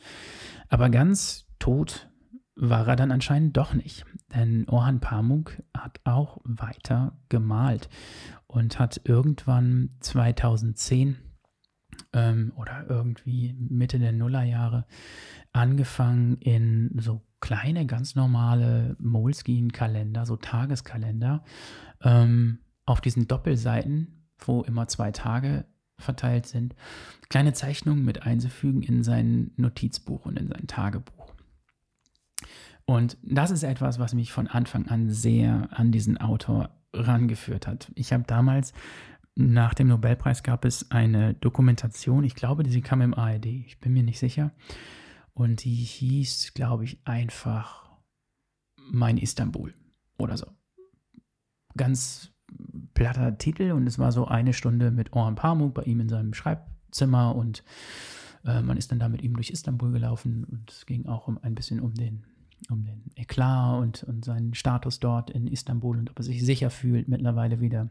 Aber 0.69 0.91
ganz 0.91 1.47
tot 1.59 2.09
war 2.57 2.89
er 2.89 2.97
dann 2.97 3.13
anscheinend 3.13 3.57
doch 3.57 3.73
nicht. 3.75 4.05
Denn 4.35 4.69
Orhan 4.69 5.01
Pamuk 5.01 5.63
hat 5.77 6.01
auch 6.05 6.39
weiter 6.45 7.17
gemalt 7.29 7.89
und 8.47 8.79
hat 8.79 9.01
irgendwann 9.05 9.91
2010 10.01 11.17
ähm, 12.13 12.53
oder 12.57 12.87
irgendwie 12.89 13.55
Mitte 13.59 13.99
der 13.99 14.13
Nullerjahre 14.13 14.87
angefangen 15.53 16.37
in 16.39 16.91
so 16.99 17.23
kleine, 17.41 17.87
ganz 17.87 18.15
normale 18.15 18.97
Moleskine-Kalender, 18.99 20.27
so 20.27 20.37
Tageskalender, 20.37 21.43
ähm, 22.03 22.59
auf 22.85 23.01
diesen 23.01 23.29
Doppelseiten, 23.29 24.27
wo 24.39 24.63
immer 24.63 24.89
zwei 24.89 25.11
Tage 25.13 25.65
verteilt 25.99 26.47
sind, 26.47 26.75
kleine 27.29 27.53
Zeichnungen 27.53 28.05
mit 28.05 28.23
einzufügen 28.23 28.83
in 28.83 29.03
sein 29.03 29.53
Notizbuch 29.57 30.27
und 30.27 30.39
in 30.39 30.49
sein 30.49 30.67
Tagebuch. 30.67 31.35
Und 32.87 33.19
das 33.23 33.51
ist 33.51 33.63
etwas, 33.63 33.99
was 33.99 34.15
mich 34.15 34.33
von 34.33 34.49
Anfang 34.49 34.89
an 34.89 35.11
sehr 35.11 35.69
an 35.71 35.93
diesen 35.93 36.19
Autor 36.19 36.71
rangeführt 36.93 37.67
hat. 37.67 37.93
Ich 37.95 38.13
habe 38.13 38.25
damals 38.27 38.73
nach 39.35 39.75
dem 39.75 39.89
Nobelpreis 39.89 40.43
gab 40.43 40.65
es 40.65 40.91
eine 40.91 41.35
Dokumentation, 41.35 42.25
ich 42.25 42.35
glaube, 42.35 42.69
sie 42.69 42.83
kam 42.83 43.01
im 43.01 43.15
ARD, 43.15 43.47
ich 43.47 43.81
bin 43.81 43.93
mir 43.93 44.03
nicht 44.03 44.19
sicher. 44.19 44.53
Und 45.33 45.65
die 45.65 45.75
hieß, 45.75 46.53
glaube 46.55 46.85
ich, 46.85 47.01
einfach 47.07 47.91
Mein 48.91 49.17
Istanbul 49.17 49.75
oder 50.19 50.37
so. 50.37 50.47
Ganz 51.77 52.33
platter 52.95 53.39
Titel 53.39 53.73
und 53.73 53.87
es 53.87 53.99
war 53.99 54.13
so 54.13 54.27
eine 54.27 54.53
Stunde 54.53 54.91
mit 54.91 55.13
Orhan 55.13 55.37
Pamuk 55.37 55.75
bei 55.75 55.83
ihm 55.83 56.01
in 56.01 56.09
seinem 56.09 56.35
Schreibzimmer 56.35 57.37
und 57.37 57.63
äh, 58.45 58.61
man 58.61 58.77
ist 58.77 58.91
dann 58.91 58.99
da 58.99 59.09
mit 59.09 59.23
ihm 59.23 59.35
durch 59.35 59.51
Istanbul 59.51 59.93
gelaufen 59.93 60.45
und 60.45 60.71
es 60.71 60.87
ging 60.87 61.07
auch 61.07 61.29
um, 61.29 61.39
ein 61.43 61.55
bisschen 61.55 61.81
um 61.81 61.95
den, 61.95 62.25
um 62.69 62.85
den 62.85 63.13
Eklat 63.15 63.81
und, 63.81 64.03
und 64.03 64.25
seinen 64.25 64.55
Status 64.55 64.99
dort 64.99 65.31
in 65.31 65.47
Istanbul 65.47 65.99
und 65.99 66.11
ob 66.11 66.19
er 66.19 66.25
sich 66.25 66.45
sicher 66.45 66.71
fühlt 66.71 67.09
mittlerweile 67.09 67.61
wieder. 67.61 67.89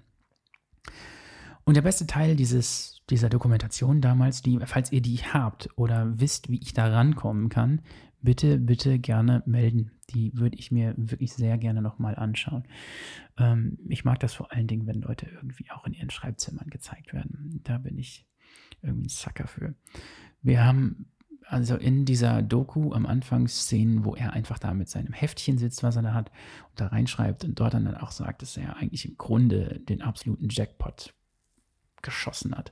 Und 1.70 1.76
der 1.76 1.84
beste 1.84 2.08
Teil 2.08 2.36
dieses, 2.36 3.00
dieser 3.12 3.30
Dokumentation 3.30 4.02
damals, 4.02 4.42
die, 4.42 4.58
falls 4.66 4.92
ihr 4.92 5.04
die 5.04 5.18
habt 5.18 5.70
oder 5.76 6.20
wisst, 6.20 6.50
wie 6.50 6.58
ich 6.58 6.74
da 6.74 6.88
rankommen 6.88 7.50
kann, 7.50 7.82
bitte, 8.24 8.58
bitte 8.58 8.98
gerne 8.98 9.44
melden. 9.46 9.92
Die 10.10 10.32
würde 10.34 10.58
ich 10.58 10.72
mir 10.72 10.96
wirklich 10.98 11.32
sehr 11.34 11.60
gerne 11.60 11.84
nochmal 11.84 12.16
anschauen. 12.16 12.64
Ähm, 13.38 13.78
ich 13.88 14.04
mag 14.04 14.20
das 14.20 14.34
vor 14.34 14.52
allen 14.52 14.66
Dingen, 14.66 14.88
wenn 14.88 15.02
Leute 15.02 15.28
irgendwie 15.28 15.70
auch 15.70 15.86
in 15.86 15.94
ihren 15.94 16.10
Schreibzimmern 16.10 16.72
gezeigt 16.72 17.14
werden. 17.14 17.62
Da 17.66 17.78
bin 17.78 18.00
ich 18.00 18.26
irgendwie 18.82 19.06
ein 19.06 19.10
Sucker 19.10 19.46
für. 19.46 19.76
Wir 20.42 20.66
haben 20.66 21.12
also 21.46 21.76
in 21.76 22.04
dieser 22.04 22.42
Doku 22.42 22.94
am 22.94 23.06
Anfang 23.06 23.48
Szenen, 23.48 24.06
wo 24.06 24.16
er 24.16 24.34
einfach 24.34 24.58
da 24.58 24.74
mit 24.74 24.90
seinem 24.90 25.14
Heftchen 25.14 25.60
sitzt, 25.60 25.84
was 25.84 25.98
er 25.98 26.02
da 26.02 26.16
hat, 26.16 26.32
und 26.72 26.82
da 26.82 26.88
reinschreibt 26.88 27.46
und 27.46 27.60
dort 27.60 27.76
dann 27.76 27.94
auch 27.94 28.10
sagt, 28.10 28.42
dass 28.42 28.58
er 28.58 28.78
eigentlich 28.78 29.08
im 29.08 29.18
Grunde 29.20 29.80
den 29.88 30.02
absoluten 30.02 30.48
Jackpot 30.50 31.14
geschossen 32.02 32.56
hat. 32.56 32.72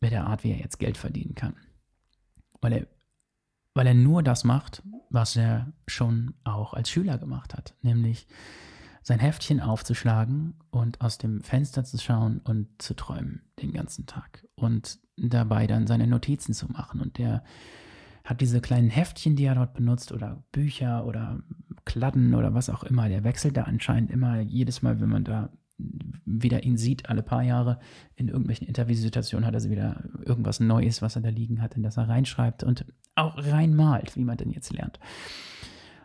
Mit 0.00 0.12
der 0.12 0.26
Art, 0.26 0.44
wie 0.44 0.50
er 0.50 0.58
jetzt 0.58 0.78
Geld 0.78 0.96
verdienen 0.96 1.34
kann. 1.34 1.56
Weil 2.60 2.72
er, 2.72 2.86
weil 3.74 3.86
er 3.86 3.94
nur 3.94 4.22
das 4.22 4.44
macht, 4.44 4.82
was 5.10 5.36
er 5.36 5.72
schon 5.86 6.34
auch 6.44 6.74
als 6.74 6.90
Schüler 6.90 7.18
gemacht 7.18 7.54
hat. 7.54 7.74
Nämlich 7.82 8.26
sein 9.02 9.20
Heftchen 9.20 9.60
aufzuschlagen 9.60 10.54
und 10.70 11.00
aus 11.00 11.16
dem 11.18 11.42
Fenster 11.42 11.84
zu 11.84 11.96
schauen 11.98 12.40
und 12.40 12.82
zu 12.82 12.94
träumen 12.94 13.42
den 13.62 13.72
ganzen 13.72 14.06
Tag. 14.06 14.44
Und 14.56 14.98
dabei 15.16 15.66
dann 15.66 15.86
seine 15.86 16.06
Notizen 16.06 16.54
zu 16.54 16.66
machen. 16.66 17.00
Und 17.00 17.18
der 17.18 17.44
hat 18.24 18.40
diese 18.40 18.60
kleinen 18.60 18.90
Heftchen, 18.90 19.36
die 19.36 19.44
er 19.44 19.54
dort 19.54 19.74
benutzt, 19.74 20.12
oder 20.12 20.44
Bücher 20.52 21.06
oder 21.06 21.40
Kladden 21.84 22.34
oder 22.34 22.54
was 22.54 22.68
auch 22.68 22.82
immer. 22.82 23.08
Der 23.08 23.24
wechselt 23.24 23.56
da 23.56 23.62
anscheinend 23.62 24.10
immer 24.10 24.40
jedes 24.40 24.82
Mal, 24.82 25.00
wenn 25.00 25.08
man 25.08 25.24
da 25.24 25.50
wieder 25.78 26.64
ihn 26.64 26.76
sieht, 26.76 27.08
alle 27.08 27.22
paar 27.22 27.42
Jahre 27.42 27.78
in 28.14 28.28
irgendwelchen 28.28 28.66
Interviewsituationen 28.66 29.46
hat 29.46 29.54
er 29.54 29.70
wieder 29.70 30.02
irgendwas 30.24 30.60
Neues, 30.60 31.02
was 31.02 31.16
er 31.16 31.22
da 31.22 31.28
liegen 31.28 31.60
hat, 31.60 31.74
in 31.74 31.82
das 31.82 31.96
er 31.96 32.08
reinschreibt 32.08 32.64
und 32.64 32.86
auch 33.14 33.36
reinmalt, 33.36 34.16
wie 34.16 34.24
man 34.24 34.36
denn 34.36 34.50
jetzt 34.50 34.72
lernt. 34.72 34.98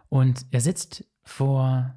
Und 0.09 0.45
er 0.51 0.61
sitzt 0.61 1.05
vor, 1.23 1.95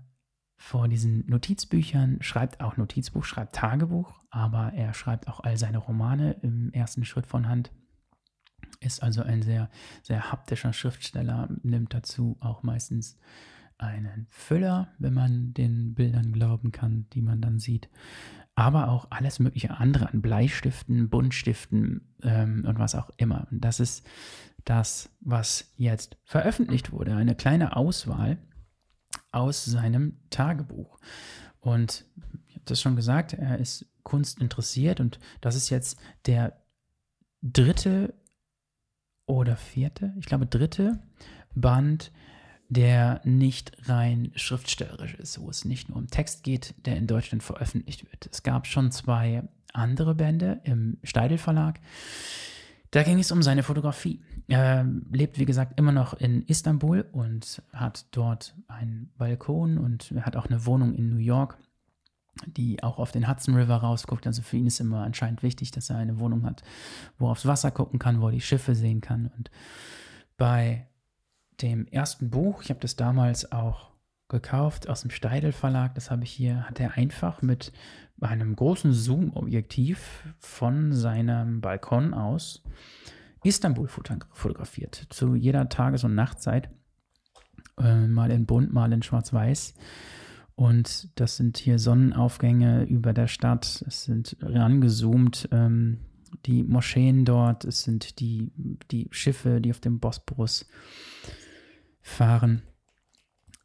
vor 0.56 0.88
diesen 0.88 1.26
Notizbüchern, 1.26 2.18
schreibt 2.20 2.60
auch 2.60 2.76
Notizbuch, 2.76 3.24
schreibt 3.24 3.56
Tagebuch, 3.56 4.12
aber 4.30 4.72
er 4.72 4.94
schreibt 4.94 5.28
auch 5.28 5.40
all 5.40 5.56
seine 5.56 5.78
Romane 5.78 6.36
im 6.42 6.72
ersten 6.72 7.04
Schritt 7.04 7.26
von 7.26 7.48
Hand. 7.48 7.72
Ist 8.80 9.02
also 9.02 9.22
ein 9.22 9.42
sehr, 9.42 9.68
sehr 10.02 10.30
haptischer 10.30 10.72
Schriftsteller, 10.72 11.48
nimmt 11.62 11.92
dazu 11.92 12.36
auch 12.40 12.62
meistens 12.62 13.18
einen 13.78 14.26
Füller, 14.30 14.88
wenn 14.98 15.14
man 15.14 15.54
den 15.54 15.94
Bildern 15.94 16.32
glauben 16.32 16.72
kann, 16.72 17.06
die 17.12 17.22
man 17.22 17.40
dann 17.40 17.58
sieht. 17.58 17.88
Aber 18.54 18.88
auch 18.88 19.08
alles 19.10 19.40
mögliche 19.40 19.78
andere 19.78 20.10
an 20.10 20.22
Bleistiften, 20.22 21.10
Buntstiften 21.10 22.14
ähm, 22.22 22.64
und 22.66 22.78
was 22.78 22.94
auch 22.94 23.10
immer. 23.16 23.48
Und 23.50 23.64
das 23.64 23.80
ist 23.80 24.06
das, 24.64 25.10
was 25.20 25.72
jetzt 25.76 26.16
veröffentlicht 26.24 26.92
wurde. 26.92 27.16
Eine 27.16 27.34
kleine 27.34 27.76
Auswahl 27.76 28.38
aus 29.32 29.64
seinem 29.64 30.18
Tagebuch. 30.30 30.98
Und 31.60 32.04
ich 32.46 32.54
habe 32.54 32.64
das 32.66 32.80
schon 32.80 32.96
gesagt, 32.96 33.32
er 33.32 33.58
ist 33.58 33.86
Kunst 34.02 34.40
interessiert 34.40 35.00
und 35.00 35.18
das 35.40 35.56
ist 35.56 35.70
jetzt 35.70 35.98
der 36.26 36.60
dritte 37.42 38.14
oder 39.26 39.56
vierte, 39.56 40.14
ich 40.18 40.26
glaube 40.26 40.46
dritte 40.46 41.02
Band 41.54 42.12
der 42.68 43.20
nicht 43.24 43.88
rein 43.88 44.32
schriftstellerisch 44.34 45.14
ist, 45.14 45.40
wo 45.40 45.50
es 45.50 45.64
nicht 45.64 45.88
nur 45.88 45.98
um 45.98 46.08
Text 46.08 46.42
geht, 46.42 46.74
der 46.86 46.96
in 46.96 47.06
Deutschland 47.06 47.42
veröffentlicht 47.42 48.04
wird. 48.10 48.28
Es 48.30 48.42
gab 48.42 48.66
schon 48.66 48.90
zwei 48.90 49.44
andere 49.72 50.14
Bände 50.14 50.60
im 50.64 50.98
Steidel 51.02 51.38
Verlag. 51.38 51.80
Da 52.90 53.02
ging 53.02 53.18
es 53.18 53.32
um 53.32 53.42
seine 53.42 53.64
Fotografie. 53.64 54.22
Er 54.46 54.86
lebt, 55.10 55.38
wie 55.38 55.46
gesagt, 55.46 55.78
immer 55.78 55.90
noch 55.90 56.14
in 56.14 56.42
Istanbul 56.42 57.04
und 57.12 57.60
hat 57.72 58.06
dort 58.12 58.54
einen 58.68 59.10
Balkon 59.18 59.78
und 59.78 60.12
hat 60.20 60.36
auch 60.36 60.46
eine 60.46 60.64
Wohnung 60.64 60.94
in 60.94 61.10
New 61.10 61.18
York, 61.18 61.58
die 62.46 62.82
auch 62.82 62.98
auf 62.98 63.10
den 63.10 63.28
Hudson 63.28 63.56
River 63.56 63.76
rausguckt. 63.76 64.26
Also 64.28 64.42
für 64.42 64.58
ihn 64.58 64.66
ist 64.66 64.78
immer 64.78 65.02
anscheinend 65.02 65.42
wichtig, 65.42 65.72
dass 65.72 65.90
er 65.90 65.96
eine 65.96 66.20
Wohnung 66.20 66.44
hat, 66.44 66.62
wo 67.18 67.26
er 67.26 67.32
aufs 67.32 67.46
Wasser 67.46 67.72
gucken 67.72 67.98
kann, 67.98 68.20
wo 68.20 68.28
er 68.28 68.32
die 68.32 68.40
Schiffe 68.40 68.76
sehen 68.76 69.00
kann. 69.00 69.26
Und 69.36 69.50
bei 70.36 70.86
dem 71.62 71.86
ersten 71.86 72.30
Buch, 72.30 72.62
ich 72.62 72.70
habe 72.70 72.80
das 72.80 72.96
damals 72.96 73.52
auch 73.52 73.90
gekauft 74.28 74.88
aus 74.88 75.02
dem 75.02 75.10
Steidel 75.10 75.52
Verlag. 75.52 75.94
Das 75.94 76.10
habe 76.10 76.24
ich 76.24 76.32
hier, 76.32 76.68
hat 76.68 76.80
er 76.80 76.96
einfach 76.96 77.42
mit 77.42 77.72
einem 78.20 78.56
großen 78.56 78.92
Zoom-Objektiv 78.92 80.24
von 80.38 80.92
seinem 80.92 81.60
Balkon 81.60 82.14
aus 82.14 82.62
Istanbul 83.42 83.88
fotografiert. 83.88 85.06
Zu 85.10 85.34
jeder 85.34 85.68
Tages- 85.68 86.04
und 86.04 86.14
Nachtzeit. 86.14 86.70
Äh, 87.78 88.06
mal 88.06 88.30
in 88.30 88.46
bunt, 88.46 88.72
mal 88.72 88.92
in 88.92 89.02
schwarz-weiß. 89.02 89.74
Und 90.56 91.08
das 91.16 91.36
sind 91.36 91.58
hier 91.58 91.78
Sonnenaufgänge 91.78 92.84
über 92.84 93.12
der 93.12 93.26
Stadt. 93.26 93.84
Es 93.86 94.04
sind 94.04 94.36
rangezoomt 94.40 95.48
ähm, 95.52 95.98
die 96.46 96.62
Moscheen 96.62 97.24
dort. 97.24 97.64
Es 97.64 97.82
sind 97.82 98.20
die, 98.20 98.52
die 98.90 99.08
Schiffe, 99.10 99.60
die 99.60 99.70
auf 99.70 99.80
dem 99.80 99.98
Bosporus 99.98 100.66
fahren. 102.04 102.62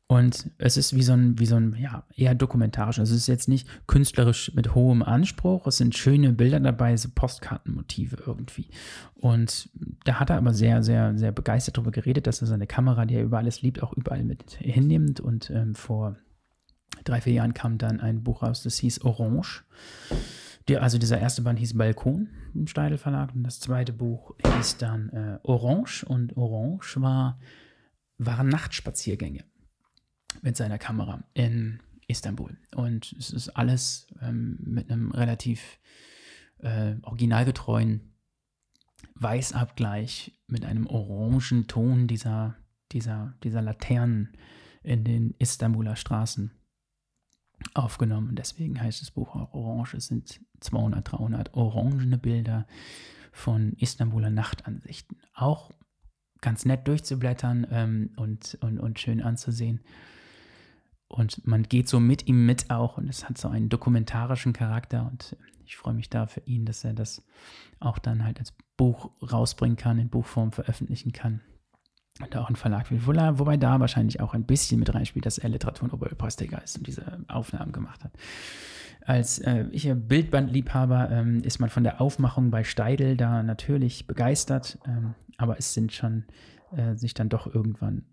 Und 0.08 0.50
es 0.58 0.75
ist 0.75 0.96
wie 0.96 1.03
so 1.03 1.13
ein, 1.13 1.38
wie 1.38 1.46
so 1.46 1.55
ein, 1.55 1.75
ja, 1.79 2.03
eher 2.15 2.34
dokumentarisch. 2.34 2.98
Also 2.98 3.13
es 3.13 3.22
ist 3.22 3.27
jetzt 3.27 3.48
nicht 3.48 3.67
künstlerisch 3.86 4.51
mit 4.55 4.74
hohem 4.74 5.03
Anspruch. 5.03 5.67
Es 5.67 5.77
sind 5.77 5.96
schöne 5.96 6.34
Bilder 6.34 6.60
dabei, 6.60 6.98
so 6.98 7.10
Postkartenmotive 7.13 8.17
irgendwie. 8.25 8.69
Und 9.13 9.69
da 10.05 10.19
hat 10.19 10.31
er 10.31 10.38
aber 10.38 10.55
sehr, 10.55 10.81
sehr, 10.81 11.15
sehr 11.15 11.31
begeistert 11.31 11.77
darüber 11.77 11.91
geredet, 11.91 12.25
dass 12.25 12.41
er 12.41 12.48
seine 12.48 12.65
Kamera, 12.65 13.05
die 13.05 13.15
er 13.15 13.24
über 13.24 13.38
alles 13.38 13.62
liebt, 13.62 13.84
auch 13.84 13.93
überall 13.93 14.24
mit 14.24 14.53
hinnimmt. 14.53 15.19
Und 15.19 15.51
ähm, 15.51 15.75
vor 15.75 16.15
drei, 17.03 17.22
vier 17.22 17.34
Jahren 17.34 17.53
kam 17.53 17.77
dann 17.77 18.00
ein 18.00 18.24
Buch 18.24 18.41
raus, 18.41 18.63
das 18.63 18.77
hieß 18.77 19.01
Orange. 19.01 19.63
Die, 20.67 20.77
also 20.77 20.98
dieser 20.98 21.19
erste 21.19 21.43
Band 21.43 21.60
hieß 21.60 21.77
Balkon 21.77 22.29
im 22.55 22.65
Steidel 22.65 22.98
Verlag 22.98 23.36
und 23.36 23.43
das 23.43 23.60
zweite 23.60 23.93
Buch 23.93 24.34
hieß 24.55 24.77
dann 24.77 25.10
äh, 25.10 25.39
Orange. 25.43 26.03
Und 26.03 26.36
Orange 26.36 27.00
war, 27.00 27.38
waren 28.20 28.50
Nachtspaziergänge 28.50 29.44
mit 30.42 30.56
seiner 30.56 30.78
Kamera 30.78 31.24
in 31.34 31.82
Istanbul. 32.08 32.58
Und 32.76 33.14
es 33.18 33.32
ist 33.32 33.50
alles 33.50 34.08
ähm, 34.22 34.58
mit 34.62 34.92
einem 34.92 35.12
relativ 35.12 35.80
äh, 36.60 36.96
originalgetreuen 37.02 38.14
Weißabgleich 39.16 40.40
mit 40.48 40.66
einem 40.66 40.86
orangen 40.88 41.68
Ton 41.68 42.08
dieser, 42.08 42.56
dieser, 42.92 43.34
dieser 43.44 43.62
Laternen 43.62 44.34
in 44.84 45.04
den 45.04 45.36
Istanbuler 45.40 45.96
Straßen 45.96 46.52
aufgenommen. 47.74 48.36
Deswegen 48.36 48.82
heißt 48.82 49.02
das 49.02 49.12
Buch 49.12 49.36
auch 49.36 49.54
Orange. 49.54 49.96
Es 49.96 50.08
sind 50.08 50.42
200, 50.62 51.12
300 51.12 51.54
orangene 51.54 52.18
Bilder 52.18 52.68
von 53.32 53.74
Istanbuler 53.74 54.30
Nachtansichten. 54.30 55.22
Auch 55.34 55.72
ganz 56.41 56.65
nett 56.65 56.88
durchzublättern 56.88 57.67
ähm, 57.72 58.10
und, 58.15 58.58
und, 58.62 58.79
und 58.79 59.00
schön 59.00 59.22
anzusehen. 59.22 59.81
Und 61.08 61.46
man 61.48 61.63
geht 61.63 61.89
so 61.89 62.00
mit 62.00 62.27
ihm 62.27 62.46
mit 62.46 62.69
auch 62.69 62.98
und 62.98 63.10
es 63.10 63.27
hat 63.27 63.38
so 63.38 63.48
einen 63.48 63.69
dokumentarischen 63.69 64.53
Charakter 64.53 65.08
und 65.12 65.36
ich 65.65 65.75
freue 65.75 65.96
mich 65.96 66.10
da 66.10 66.27
für 66.27 66.41
ihn, 66.41 66.65
dass 66.65 66.84
er 66.84 66.93
das 66.93 67.24
auch 67.79 68.00
dann 68.00 68.24
halt 68.24 68.39
als 68.39 68.53
Buch 68.77 69.12
rausbringen 69.22 69.77
kann, 69.77 70.00
in 70.00 70.10
Buchform 70.10 70.51
veröffentlichen 70.51 71.12
kann. 71.12 71.41
Und 72.22 72.36
auch 72.36 72.50
ein 72.50 72.56
Verlag 72.56 72.92
wie 72.92 73.06
Wuller, 73.06 73.40
wobei 73.40 73.56
da 73.58 73.80
wahrscheinlich 73.80 74.20
auch 74.20 74.34
ein 74.34 74.44
bisschen 74.44 74.80
mit 74.80 74.94
reinspielt, 74.94 75.26
dass 75.26 75.38
er 75.38 75.50
Literatur- 75.50 75.86
und 75.86 75.94
Nobelpreisträger 75.94 76.62
ist 76.62 76.78
und 76.78 76.86
diese 76.86 77.24
Aufnahmen 77.28 77.72
gemacht 77.72 78.04
hat. 78.04 78.12
Als 79.06 79.40
äh, 79.40 79.66
ich 79.72 79.90
Bildbandliebhaber 79.92 81.10
ähm, 81.10 81.42
ist 81.44 81.60
man 81.60 81.70
von 81.70 81.84
der 81.84 82.02
Aufmachung 82.02 82.52
bei 82.52 82.64
Steidel 82.64 83.16
da 83.16 83.42
natürlich 83.42 84.06
begeistert, 84.06 84.78
ähm, 84.86 85.16
aber 85.38 85.58
es 85.58 85.74
sind 85.74 85.94
schon 85.94 86.26
äh, 86.76 86.96
sich 86.96 87.14
dann 87.14 87.30
doch 87.30 87.54
irgendwann 87.54 88.04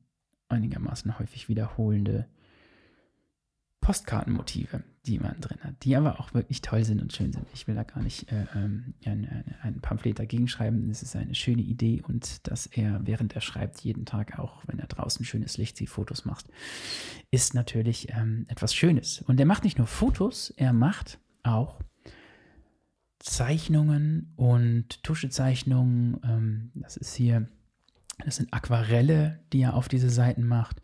einigermaßen 0.49 1.19
häufig 1.19 1.49
wiederholende 1.49 2.27
Postkartenmotive, 3.87 4.83
die 5.07 5.21
man 5.21 5.41
drin 5.41 5.59
hat, 5.63 5.85
die 5.85 5.95
aber 5.95 6.19
auch 6.19 6.35
wirklich 6.35 6.61
toll 6.61 6.83
sind 6.83 7.01
und 7.01 7.13
schön 7.13 7.33
sind. 7.33 7.47
Ich 7.55 7.69
will 7.69 7.77
da 7.77 7.85
gar 7.85 8.03
nicht 8.03 8.33
äh, 8.33 8.45
ähm, 8.57 8.95
ein, 9.05 9.55
ein, 9.63 9.81
Pamphlet 9.81 10.19
dagegen 10.19 10.49
schreiben. 10.49 10.91
Es 10.91 11.05
ist 11.05 11.15
eine 11.15 11.37
schöne 11.37 11.63
Idee 11.63 12.03
und 12.03 12.49
dass 12.49 12.67
er, 12.67 12.99
während 13.05 13.37
er 13.37 13.43
schreibt, 13.43 13.83
jeden 13.83 14.05
Tag 14.05 14.41
auch, 14.41 14.65
wenn 14.67 14.81
er 14.81 14.89
draußen 14.89 15.25
schönes 15.25 15.57
Licht 15.57 15.77
sieht, 15.77 15.89
Fotos 15.89 16.25
macht, 16.25 16.47
ist 17.31 17.55
natürlich 17.55 18.09
ähm, 18.11 18.47
etwas 18.49 18.75
Schönes. 18.75 19.23
Und 19.23 19.39
er 19.39 19.47
macht 19.47 19.63
nicht 19.63 19.79
nur 19.79 19.87
Fotos, 19.87 20.51
er 20.57 20.73
macht 20.73 21.21
auch 21.45 21.79
Zeichnungen 23.21 24.33
und 24.35 25.05
Tuschezeichnungen. 25.05 26.19
Ähm, 26.25 26.71
das 26.75 26.97
ist 26.97 27.15
hier, 27.15 27.47
das 28.25 28.35
sind 28.35 28.53
Aquarelle, 28.53 29.45
die 29.53 29.61
er 29.61 29.75
auf 29.75 29.87
diese 29.87 30.11
Seiten 30.11 30.45
macht. 30.45 30.83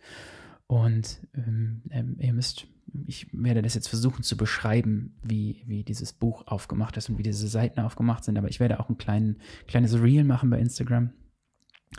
Und 0.72 1.20
ähm, 1.34 1.82
ihr 2.18 2.32
müsst 2.32 2.66
ich 3.06 3.28
werde 3.32 3.62
das 3.62 3.74
jetzt 3.74 3.88
versuchen 3.88 4.22
zu 4.22 4.36
beschreiben, 4.36 5.14
wie, 5.22 5.62
wie 5.66 5.84
dieses 5.84 6.12
Buch 6.12 6.46
aufgemacht 6.46 6.96
ist 6.96 7.08
und 7.10 7.18
wie 7.18 7.22
diese 7.22 7.48
Seiten 7.48 7.80
aufgemacht 7.80 8.24
sind. 8.24 8.38
Aber 8.38 8.48
ich 8.48 8.58
werde 8.58 8.80
auch 8.80 8.88
ein 8.88 8.98
klein, 8.98 9.36
kleines 9.66 10.00
Reel 10.00 10.24
machen 10.24 10.50
bei 10.50 10.58
Instagram. 10.58 11.10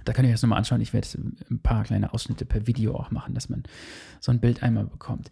Da 0.06 0.14
könnt 0.14 0.26
ihr 0.26 0.30
euch 0.30 0.36
das 0.36 0.42
nochmal 0.42 0.58
anschauen. 0.58 0.82
Ich 0.82 0.94
werde 0.94 1.08
ein 1.50 1.60
paar 1.62 1.84
kleine 1.84 2.14
Ausschnitte 2.14 2.46
per 2.46 2.68
Video 2.68 2.96
auch 2.96 3.12
machen, 3.12 3.36
dass 3.36 3.50
man 3.50 3.64
so 4.20 4.32
ein 4.32 4.40
Bild 4.40 4.64
einmal 4.64 4.86
bekommt. 4.86 5.30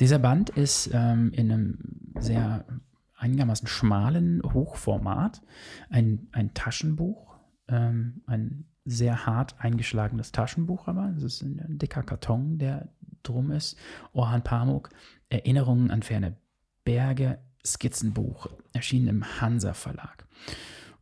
Dieser 0.00 0.18
Band 0.18 0.50
ist 0.50 0.90
ähm, 0.92 1.32
in 1.32 1.50
einem 1.50 1.78
sehr 2.18 2.66
einigermaßen 3.16 3.66
schmalen 3.66 4.42
Hochformat 4.42 5.42
ein, 5.88 6.28
ein 6.32 6.52
Taschenbuch, 6.52 7.38
ähm, 7.68 8.22
ein 8.26 8.66
sehr 8.84 9.26
hart 9.26 9.54
eingeschlagenes 9.58 10.32
Taschenbuch, 10.32 10.88
aber 10.88 11.12
es 11.16 11.22
ist 11.22 11.42
ein, 11.42 11.78
dicker 11.78 12.02
Karton, 12.02 12.58
der 12.58 12.88
drum 13.22 13.50
ist. 13.50 13.76
Orhan 14.12 14.42
Pamuk, 14.42 14.90
Erinnerungen 15.30 15.90
an 15.90 16.02
ferne 16.02 16.36
Berge, 16.84 17.38
Skizzenbuch, 17.64 18.48
erschienen 18.72 19.08
im 19.08 19.40
Hansa 19.40 19.72
Verlag. 19.72 20.26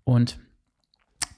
Und 0.04 0.38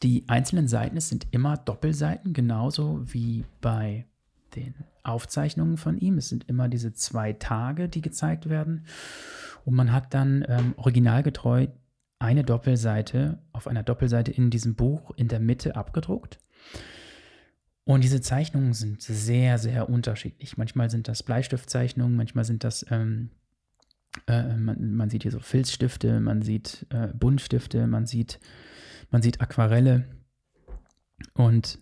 die 0.02 0.28
einzelnen 0.28 0.68
Seiten, 0.68 0.96
sind 1.09 1.26
immer 1.30 1.57
Doppelseiten, 1.57 2.35
genauso 2.35 3.00
wie 3.04 3.46
bei 3.62 4.07
den 4.54 4.74
Aufzeichnungen 5.02 5.78
von 5.78 5.98
ihm. 5.98 6.18
Es 6.18 6.28
sind 6.28 6.44
immer 6.48 6.68
diese 6.68 6.92
zwei 6.92 7.33
Tage, 7.33 7.88
die 7.88 8.02
gezeigt 8.02 8.48
werden. 8.48 8.87
Und 9.64 9.74
man 9.74 9.92
hat 9.92 10.12
dann 10.12 10.44
ähm, 10.46 10.74
originalgetreu 10.76 11.68
eine 12.24 12.42
Doppelseite 12.42 13.38
auf 13.52 13.68
einer 13.68 13.82
Doppelseite 13.82 14.32
in 14.32 14.50
diesem 14.50 14.74
Buch 14.74 15.12
in 15.16 15.28
der 15.28 15.40
Mitte 15.40 15.76
abgedruckt. 15.76 16.38
Und 17.84 18.02
diese 18.02 18.22
Zeichnungen 18.22 18.72
sind 18.72 19.02
sehr, 19.02 19.58
sehr 19.58 19.90
unterschiedlich. 19.90 20.56
Manchmal 20.56 20.90
sind 20.90 21.06
das 21.06 21.22
Bleistiftzeichnungen, 21.22 22.16
manchmal 22.16 22.46
sind 22.46 22.64
das, 22.64 22.87
ähm, 22.90 23.28
äh, 24.26 24.56
man, 24.56 24.94
man, 24.94 25.10
sieht 25.10 25.22
hier 25.22 25.32
so 25.32 25.40
Filzstifte, 25.40 26.18
man 26.20 26.40
sieht 26.40 26.87
äh, 26.88 27.08
Buntstifte, 27.08 27.87
man 27.87 28.06
sieht, 28.06 28.40
man 29.10 29.20
sieht 29.20 29.42
Aquarelle. 29.42 30.04
Und 31.34 31.78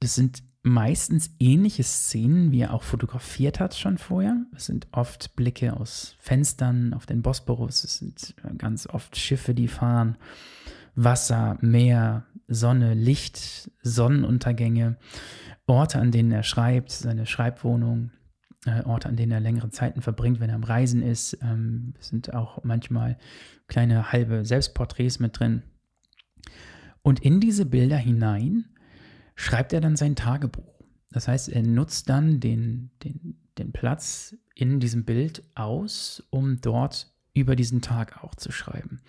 das 0.00 0.16
sind 0.16 0.42
meistens 0.62 1.34
ähnliche 1.40 1.82
Szenen, 1.82 2.52
wie 2.52 2.60
er 2.60 2.72
auch 2.72 2.82
fotografiert 2.82 3.58
hat 3.58 3.74
schon 3.74 3.98
vorher. 3.98 4.46
Es 4.54 4.66
sind 4.66 4.86
oft 4.92 5.34
Blicke 5.34 5.76
aus 5.76 6.14
Fenstern 6.18 6.94
auf 6.94 7.06
den 7.06 7.22
Bosporus, 7.22 7.84
es 7.84 7.98
sind 7.98 8.34
ganz 8.58 8.86
oft 8.86 9.16
Schiffe, 9.16 9.54
die 9.54 9.68
fahren, 9.68 10.16
Wasser, 10.94 11.58
Meer, 11.60 12.26
Sonne, 12.48 12.94
Licht, 12.94 13.70
Sonnenuntergänge, 13.82 14.98
Orte, 15.66 15.98
an 15.98 16.10
denen 16.10 16.30
er 16.30 16.42
schreibt, 16.42 16.90
seine 16.90 17.26
Schreibwohnung, 17.26 18.10
äh, 18.66 18.82
Orte, 18.82 19.08
an 19.08 19.16
denen 19.16 19.32
er 19.32 19.40
längere 19.40 19.70
Zeiten 19.70 20.02
verbringt, 20.02 20.38
wenn 20.38 20.50
er 20.50 20.56
am 20.56 20.64
Reisen 20.64 21.02
ist. 21.02 21.38
Ähm, 21.42 21.94
sind 21.98 22.34
auch 22.34 22.62
manchmal 22.62 23.16
kleine 23.68 24.12
halbe 24.12 24.44
Selbstporträts 24.44 25.18
mit 25.18 25.38
drin. 25.38 25.62
Und 27.02 27.20
in 27.20 27.40
diese 27.40 27.64
Bilder 27.66 27.96
hinein 27.96 28.66
schreibt 29.34 29.72
er 29.72 29.80
dann 29.80 29.96
sein 29.96 30.16
Tagebuch. 30.16 30.84
Das 31.10 31.28
heißt, 31.28 31.48
er 31.50 31.62
nutzt 31.62 32.08
dann 32.08 32.40
den, 32.40 32.90
den, 33.02 33.38
den 33.58 33.72
Platz 33.72 34.34
in 34.54 34.80
diesem 34.80 35.04
Bild 35.04 35.42
aus, 35.54 36.22
um 36.30 36.60
dort 36.60 37.12
über 37.34 37.56
diesen 37.56 37.82
Tag 37.82 38.22
auch 38.22 38.34
zu 38.34 38.52
schreiben. 38.52 39.00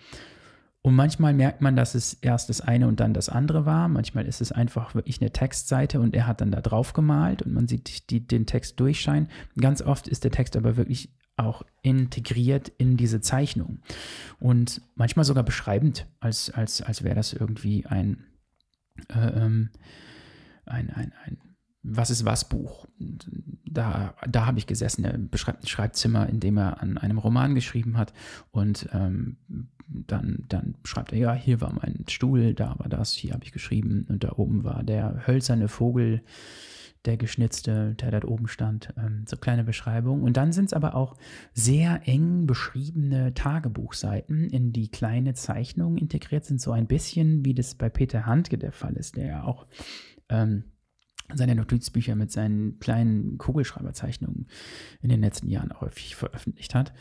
Und 0.82 0.94
manchmal 0.96 1.32
merkt 1.32 1.62
man, 1.62 1.76
dass 1.76 1.94
es 1.94 2.12
erst 2.12 2.50
das 2.50 2.60
eine 2.60 2.88
und 2.88 3.00
dann 3.00 3.14
das 3.14 3.30
andere 3.30 3.64
war. 3.64 3.88
Manchmal 3.88 4.26
ist 4.26 4.42
es 4.42 4.52
einfach 4.52 4.94
wirklich 4.94 5.18
eine 5.18 5.32
Textseite 5.32 5.98
und 5.98 6.14
er 6.14 6.26
hat 6.26 6.42
dann 6.42 6.50
da 6.50 6.60
drauf 6.60 6.92
gemalt 6.92 7.40
und 7.40 7.54
man 7.54 7.66
sieht 7.66 8.10
die, 8.10 8.26
den 8.26 8.44
Text 8.44 8.78
durchscheinen. 8.80 9.30
Ganz 9.58 9.80
oft 9.80 10.08
ist 10.08 10.24
der 10.24 10.30
Text 10.30 10.56
aber 10.56 10.76
wirklich 10.76 11.08
auch 11.36 11.62
integriert 11.80 12.68
in 12.76 12.98
diese 12.98 13.22
Zeichnung 13.22 13.80
und 14.38 14.82
manchmal 14.94 15.24
sogar 15.24 15.42
beschreibend, 15.42 16.06
als, 16.20 16.50
als, 16.50 16.82
als 16.82 17.02
wäre 17.02 17.14
das 17.14 17.32
irgendwie 17.32 17.86
ein, 17.86 18.24
äh, 19.08 19.44
ähm, 19.44 19.70
ein, 20.66 20.90
ein, 20.90 21.12
ein 21.24 21.38
was 21.84 22.10
ist 22.10 22.24
was 22.24 22.48
Buch. 22.48 22.86
Da, 22.98 24.14
da 24.26 24.46
habe 24.46 24.58
ich 24.58 24.66
gesessen. 24.66 25.04
Er 25.04 25.18
beschreibt 25.18 25.62
ein 25.62 25.68
Schreibzimmer, 25.68 26.28
in 26.28 26.40
dem 26.40 26.56
er 26.56 26.80
an 26.80 26.96
einem 26.96 27.18
Roman 27.18 27.54
geschrieben 27.54 27.98
hat. 27.98 28.14
Und 28.50 28.88
ähm, 28.92 29.36
dann, 29.86 30.44
dann 30.48 30.76
schreibt 30.84 31.12
er, 31.12 31.18
ja, 31.18 31.34
hier 31.34 31.60
war 31.60 31.74
mein 31.74 32.04
Stuhl, 32.08 32.54
da 32.54 32.78
war 32.78 32.88
das, 32.88 33.12
hier 33.12 33.34
habe 33.34 33.44
ich 33.44 33.52
geschrieben. 33.52 34.06
Und 34.08 34.24
da 34.24 34.32
oben 34.36 34.64
war 34.64 34.82
der 34.82 35.26
hölzerne 35.26 35.68
Vogel, 35.68 36.22
der 37.04 37.18
geschnitzte, 37.18 37.94
der 38.00 38.12
dort 38.12 38.24
oben 38.24 38.48
stand, 38.48 38.88
ähm, 38.96 39.24
so 39.28 39.36
kleine 39.36 39.62
Beschreibungen. 39.62 40.24
Und 40.24 40.38
dann 40.38 40.52
sind 40.52 40.66
es 40.66 40.72
aber 40.72 40.94
auch 40.94 41.16
sehr 41.52 42.00
eng 42.06 42.46
beschriebene 42.46 43.34
Tagebuchseiten, 43.34 44.48
in 44.48 44.72
die 44.72 44.88
kleine 44.88 45.34
Zeichnungen 45.34 45.98
integriert 45.98 46.46
sind, 46.46 46.62
so 46.62 46.72
ein 46.72 46.86
bisschen 46.86 47.44
wie 47.44 47.54
das 47.54 47.74
bei 47.74 47.90
Peter 47.90 48.24
Handke 48.24 48.56
der 48.56 48.72
Fall 48.72 48.94
ist, 48.94 49.16
der 49.16 49.26
ja 49.26 49.44
auch 49.44 49.66
ähm, 50.28 50.64
seine 51.32 51.54
Notizbücher 51.54 52.14
mit 52.14 52.30
seinen 52.30 52.78
kleinen 52.80 53.38
Kugelschreiberzeichnungen 53.38 54.46
in 55.00 55.08
den 55.08 55.20
letzten 55.20 55.48
Jahren 55.48 55.80
häufig 55.80 56.16
veröffentlicht 56.16 56.74
hat. 56.74 56.92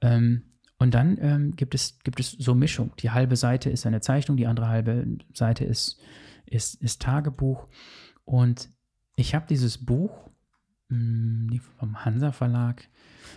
Ähm, 0.00 0.42
und 0.78 0.94
dann 0.94 1.16
ähm, 1.20 1.56
gibt, 1.56 1.74
es, 1.74 1.98
gibt 2.00 2.20
es 2.20 2.32
so 2.32 2.54
Mischung. 2.54 2.92
Die 2.98 3.10
halbe 3.10 3.36
Seite 3.36 3.70
ist 3.70 3.86
eine 3.86 4.00
Zeichnung, 4.00 4.36
die 4.36 4.46
andere 4.46 4.68
halbe 4.68 5.06
Seite 5.32 5.64
ist, 5.64 6.00
ist, 6.44 6.74
ist 6.82 7.00
Tagebuch. 7.00 7.68
Und 8.24 8.68
ich 9.16 9.34
habe 9.34 9.46
dieses 9.48 9.78
Buch, 9.78 10.28
hm, 10.88 11.48
die 11.52 11.60
vom 11.60 12.04
Hansa 12.04 12.32
Verlag, 12.32 12.88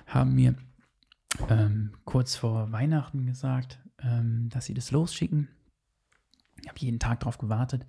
haben 0.07 0.33
mir 0.33 0.55
ähm, 1.49 1.91
kurz 2.03 2.35
vor 2.35 2.71
Weihnachten 2.71 3.25
gesagt, 3.25 3.79
ähm, 3.99 4.49
dass 4.49 4.65
sie 4.65 4.73
das 4.73 4.91
losschicken. 4.91 5.47
Ich 6.61 6.69
habe 6.69 6.79
jeden 6.79 6.99
Tag 6.99 7.19
darauf 7.19 7.37
gewartet, 7.37 7.85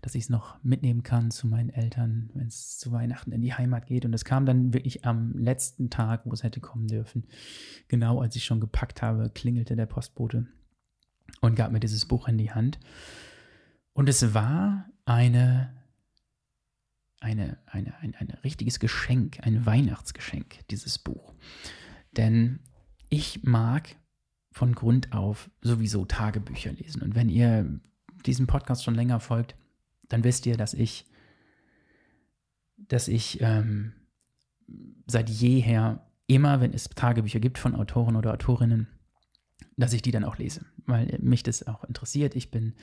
dass 0.00 0.14
ich 0.14 0.24
es 0.24 0.30
noch 0.30 0.62
mitnehmen 0.62 1.02
kann 1.02 1.30
zu 1.30 1.46
meinen 1.46 1.70
Eltern, 1.70 2.30
wenn 2.34 2.46
es 2.46 2.78
zu 2.78 2.92
Weihnachten 2.92 3.32
in 3.32 3.42
die 3.42 3.54
Heimat 3.54 3.86
geht. 3.86 4.04
Und 4.04 4.14
es 4.14 4.24
kam 4.24 4.46
dann 4.46 4.72
wirklich 4.72 5.04
am 5.04 5.32
letzten 5.36 5.90
Tag, 5.90 6.22
wo 6.24 6.32
es 6.32 6.42
hätte 6.42 6.60
kommen 6.60 6.86
dürfen. 6.86 7.26
Genau 7.88 8.20
als 8.20 8.36
ich 8.36 8.44
schon 8.44 8.60
gepackt 8.60 9.02
habe, 9.02 9.30
klingelte 9.30 9.76
der 9.76 9.86
Postbote 9.86 10.46
und 11.40 11.56
gab 11.56 11.72
mir 11.72 11.80
dieses 11.80 12.06
Buch 12.06 12.28
in 12.28 12.38
die 12.38 12.52
Hand. 12.52 12.78
Und 13.92 14.08
es 14.08 14.32
war 14.32 14.86
eine 15.04 15.74
eine, 17.24 17.56
eine, 17.66 17.98
ein, 18.00 18.14
ein 18.14 18.30
richtiges 18.44 18.78
Geschenk, 18.78 19.38
ein 19.42 19.64
Weihnachtsgeschenk, 19.64 20.68
dieses 20.68 20.98
Buch. 20.98 21.34
Denn 22.12 22.60
ich 23.08 23.42
mag 23.42 23.96
von 24.52 24.74
Grund 24.74 25.12
auf 25.12 25.50
sowieso 25.62 26.04
Tagebücher 26.04 26.72
lesen. 26.72 27.02
Und 27.02 27.14
wenn 27.14 27.30
ihr 27.30 27.80
diesem 28.26 28.46
Podcast 28.46 28.84
schon 28.84 28.94
länger 28.94 29.20
folgt, 29.20 29.54
dann 30.08 30.24
wisst 30.24 30.46
ihr, 30.46 30.56
dass 30.56 30.74
ich, 30.74 31.06
dass 32.76 33.08
ich 33.08 33.40
ähm, 33.40 33.92
seit 35.06 35.30
jeher 35.30 36.06
immer, 36.26 36.60
wenn 36.60 36.72
es 36.72 36.88
Tagebücher 36.88 37.40
gibt 37.40 37.58
von 37.58 37.74
Autoren 37.74 38.16
oder 38.16 38.32
Autorinnen, 38.32 38.88
dass 39.76 39.92
ich 39.92 40.02
die 40.02 40.10
dann 40.10 40.24
auch 40.24 40.38
lese, 40.38 40.64
weil 40.86 41.18
mich 41.20 41.42
das 41.42 41.66
auch 41.66 41.84
interessiert. 41.84 42.36
Ich 42.36 42.50
bin 42.50 42.74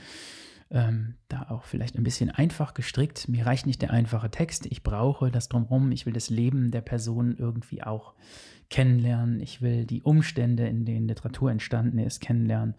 ähm, 0.70 1.16
da 1.28 1.48
auch 1.50 1.64
vielleicht 1.64 1.98
ein 1.98 2.04
bisschen 2.04 2.30
einfach 2.30 2.74
gestrickt. 2.74 3.28
Mir 3.28 3.46
reicht 3.46 3.66
nicht 3.66 3.82
der 3.82 3.92
einfache 3.92 4.32
Text. 4.32 4.66
Ich 4.66 4.84
brauche 4.84 5.32
das 5.32 5.50
drumherum. 5.50 5.92
Ich 5.92 6.06
will 6.06 6.14
das 6.14 6.30
Leben 6.30 6.72
der 6.72 6.82
Person 6.82 7.36
irgendwie 7.38 7.84
auch 7.84 8.14
kennenlernen. 8.70 9.42
Ich 9.42 9.62
will 9.62 9.86
die 9.86 10.02
Umstände, 10.02 10.68
in 10.68 10.86
denen 10.86 11.08
Literatur 11.08 11.52
entstanden 11.52 12.00
ist, 12.00 12.22
kennenlernen. 12.22 12.76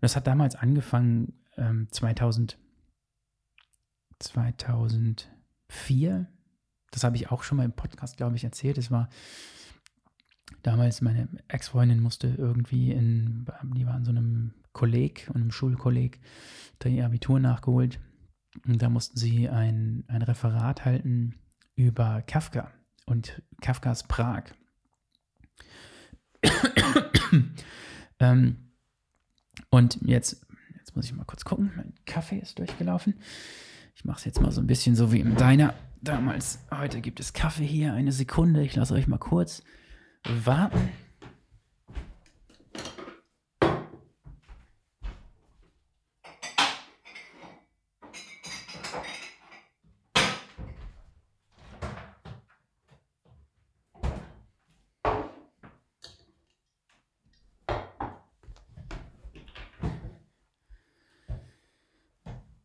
Das 0.00 0.14
hat 0.14 0.26
damals 0.28 0.54
angefangen, 0.54 1.32
ähm, 1.58 1.88
2000, 1.90 2.58
2004. 4.18 6.26
Das 6.90 7.04
habe 7.04 7.16
ich 7.16 7.30
auch 7.30 7.42
schon 7.42 7.58
mal 7.58 7.64
im 7.64 7.72
Podcast, 7.72 8.16
glaube 8.16 8.36
ich, 8.36 8.44
erzählt. 8.44 8.78
Es 8.78 8.90
war 8.90 9.10
damals 10.62 11.02
meine 11.02 11.28
Ex-Freundin 11.48 12.00
musste 12.00 12.28
irgendwie 12.28 12.92
in, 12.92 13.46
die 13.76 13.86
war 13.86 13.96
in 13.96 14.04
so 14.04 14.10
einem 14.10 14.54
Kolleg, 14.72 15.30
einem 15.34 15.50
Schulkolleg, 15.50 16.20
da 16.78 16.88
ihr 16.88 17.04
Abitur 17.04 17.40
nachgeholt. 17.40 18.00
Und 18.66 18.80
da 18.80 18.88
mussten 18.88 19.18
sie 19.18 19.48
ein, 19.48 20.04
ein 20.08 20.22
Referat 20.22 20.84
halten 20.84 21.34
über 21.74 22.22
Kafka 22.22 22.70
und 23.06 23.42
Kafkas 23.60 24.04
Prag. 24.04 24.44
ähm, 28.20 28.56
und 29.70 29.98
jetzt, 30.02 30.02
jetzt 30.02 30.46
muss 30.98 31.06
ich 31.06 31.14
mal 31.14 31.24
kurz 31.24 31.44
gucken. 31.44 31.70
Mein 31.76 31.94
Kaffee 32.06 32.38
ist 32.38 32.58
durchgelaufen. 32.58 33.14
Ich 33.94 34.04
mache 34.04 34.18
es 34.18 34.24
jetzt 34.24 34.40
mal 34.40 34.50
so 34.50 34.60
ein 34.60 34.66
bisschen 34.66 34.96
so 34.96 35.12
wie 35.12 35.20
im 35.20 35.36
Diner 35.36 35.74
damals. 36.02 36.58
Heute 36.72 37.00
gibt 37.00 37.20
es 37.20 37.32
Kaffee 37.32 37.64
hier. 37.64 37.94
Eine 37.94 38.10
Sekunde. 38.10 38.64
Ich 38.64 38.74
lasse 38.74 38.94
euch 38.94 39.06
mal 39.06 39.18
kurz 39.18 39.62
warten. 40.24 40.90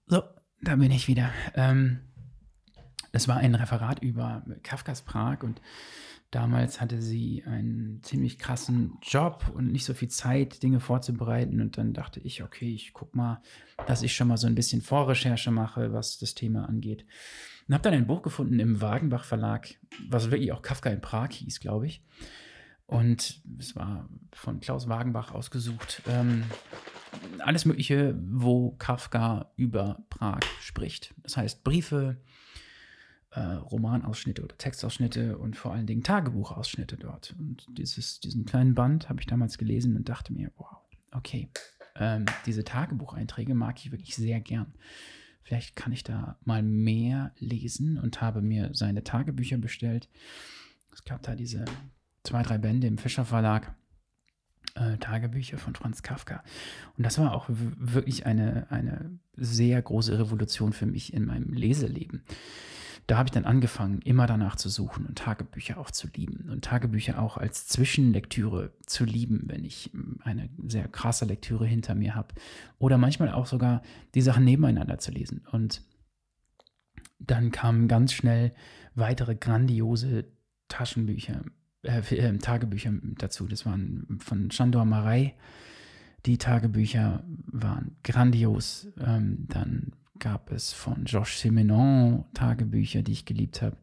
So, 0.07 0.21
da 0.73 0.77
bin 0.77 0.91
ich 0.91 1.07
wieder. 1.07 1.29
Ähm, 1.53 1.99
das 3.11 3.27
war 3.27 3.37
ein 3.37 3.53
Referat 3.53 4.01
über 4.01 4.43
Kafkas 4.63 5.03
Prag 5.03 5.43
und 5.43 5.61
Damals 6.31 6.81
hatte 6.81 6.99
sie 6.99 7.43
einen 7.45 8.01
ziemlich 8.01 8.39
krassen 8.39 8.97
Job 9.03 9.51
und 9.53 9.71
nicht 9.71 9.85
so 9.85 9.93
viel 9.93 10.07
Zeit, 10.07 10.63
Dinge 10.63 10.79
vorzubereiten. 10.79 11.61
Und 11.61 11.77
dann 11.77 11.93
dachte 11.93 12.19
ich, 12.21 12.41
okay, 12.41 12.73
ich 12.73 12.91
guck 12.91 13.13
mal, 13.13 13.39
dass 13.85 14.01
ich 14.01 14.15
schon 14.15 14.29
mal 14.29 14.37
so 14.37 14.47
ein 14.47 14.55
bisschen 14.55 14.81
Vorrecherche 14.81 15.51
mache, 15.51 15.93
was 15.93 16.17
das 16.17 16.33
Thema 16.33 16.67
angeht. 16.67 17.05
Und 17.67 17.75
habe 17.75 17.83
dann 17.83 17.93
ein 17.93 18.07
Buch 18.07 18.23
gefunden 18.23 18.59
im 18.59 18.81
Wagenbach 18.81 19.25
Verlag, 19.25 19.75
was 20.09 20.31
wirklich 20.31 20.51
auch 20.53 20.63
Kafka 20.63 20.89
in 20.89 21.01
Prag 21.01 21.33
hieß, 21.33 21.59
glaube 21.59 21.85
ich. 21.85 22.03
Und 22.87 23.43
es 23.59 23.75
war 23.75 24.09
von 24.31 24.59
Klaus 24.59 24.89
Wagenbach 24.89 25.35
ausgesucht. 25.35 26.01
Ähm, 26.07 26.45
alles 27.39 27.65
Mögliche, 27.65 28.15
wo 28.29 28.71
Kafka 28.71 29.51
über 29.55 30.03
Prag 30.09 30.41
spricht. 30.61 31.13
Das 31.23 31.37
heißt 31.37 31.63
Briefe, 31.63 32.17
äh, 33.31 33.39
Romanausschnitte 33.39 34.43
oder 34.43 34.57
Textausschnitte 34.57 35.37
und 35.37 35.55
vor 35.55 35.73
allen 35.73 35.87
Dingen 35.87 36.03
Tagebuchausschnitte 36.03 36.97
dort. 36.97 37.35
Und 37.39 37.65
dieses, 37.77 38.19
diesen 38.19 38.45
kleinen 38.45 38.75
Band 38.75 39.09
habe 39.09 39.19
ich 39.19 39.27
damals 39.27 39.57
gelesen 39.57 39.95
und 39.95 40.09
dachte 40.09 40.33
mir, 40.33 40.51
wow, 40.57 40.77
okay, 41.11 41.49
ähm, 41.95 42.25
diese 42.45 42.63
Tagebucheinträge 42.63 43.55
mag 43.55 43.79
ich 43.79 43.91
wirklich 43.91 44.15
sehr 44.15 44.39
gern. 44.39 44.73
Vielleicht 45.43 45.75
kann 45.75 45.91
ich 45.91 46.03
da 46.03 46.37
mal 46.45 46.63
mehr 46.63 47.33
lesen 47.37 47.97
und 47.97 48.21
habe 48.21 48.41
mir 48.41 48.69
seine 48.73 49.03
Tagebücher 49.03 49.57
bestellt. 49.57 50.07
Es 50.93 51.03
gab 51.03 51.21
da 51.23 51.35
diese 51.35 51.65
zwei, 52.23 52.43
drei 52.43 52.57
Bände 52.57 52.87
im 52.87 52.97
Fischer 52.97 53.25
Verlag. 53.25 53.75
Äh, 54.75 54.97
Tagebücher 54.97 55.57
von 55.57 55.75
Franz 55.75 56.01
Kafka. 56.01 56.43
Und 56.97 57.05
das 57.05 57.19
war 57.19 57.33
auch 57.33 57.45
wirklich 57.49 58.25
eine, 58.25 58.67
eine 58.71 59.11
sehr 59.35 59.81
große 59.81 60.17
Revolution 60.17 60.73
für 60.73 60.85
mich 60.85 61.13
in 61.13 61.25
meinem 61.25 61.53
Leseleben 61.53 62.23
da 63.07 63.17
habe 63.17 63.27
ich 63.27 63.31
dann 63.31 63.45
angefangen, 63.45 64.01
immer 64.01 64.27
danach 64.27 64.55
zu 64.55 64.69
suchen 64.69 65.05
und 65.05 65.17
Tagebücher 65.17 65.77
auch 65.77 65.91
zu 65.91 66.07
lieben 66.15 66.49
und 66.49 66.63
Tagebücher 66.63 67.21
auch 67.21 67.37
als 67.37 67.67
Zwischenlektüre 67.67 68.71
zu 68.85 69.03
lieben, 69.03 69.43
wenn 69.45 69.65
ich 69.65 69.89
hm, 69.93 70.19
eine 70.23 70.49
sehr 70.65 70.87
krasse 70.87 71.25
Lektüre 71.25 71.65
hinter 71.65 71.95
mir 71.95 72.15
habe. 72.15 72.33
Oder 72.79 72.97
manchmal 72.97 73.31
auch 73.31 73.45
sogar 73.45 73.81
die 74.15 74.21
Sachen 74.21 74.45
nebeneinander 74.45 74.99
zu 74.99 75.11
lesen. 75.11 75.45
Und 75.51 75.81
dann 77.19 77.51
kamen 77.51 77.87
ganz 77.87 78.13
schnell 78.13 78.53
weitere 78.95 79.35
grandiose 79.35 80.25
Taschenbücher, 80.69 81.43
äh, 81.83 81.99
äh, 82.15 82.37
Tagebücher 82.37 82.93
dazu. 83.17 83.47
Das 83.47 83.65
waren 83.65 84.19
von 84.19 84.49
Chandor 84.49 84.85
Marei. 84.85 85.35
Die 86.25 86.37
Tagebücher 86.37 87.23
waren 87.47 87.97
grandios. 88.03 88.87
Ähm, 88.99 89.45
dann 89.49 89.91
gab 90.19 90.51
es 90.51 90.71
von 90.71 91.03
Georges 91.03 91.41
Simenon 91.41 92.25
Tagebücher, 92.33 93.01
die 93.01 93.11
ich 93.11 93.25
geliebt 93.25 93.61
habe. 93.61 93.77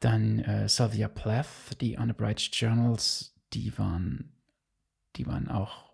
Dann 0.00 0.38
äh, 0.40 0.68
Sylvia 0.68 1.08
Plath, 1.08 1.80
die 1.80 1.96
Unabridged 1.96 2.54
Journals, 2.54 3.34
die 3.52 3.76
waren, 3.78 4.32
die 5.16 5.26
waren 5.26 5.48
auch 5.48 5.91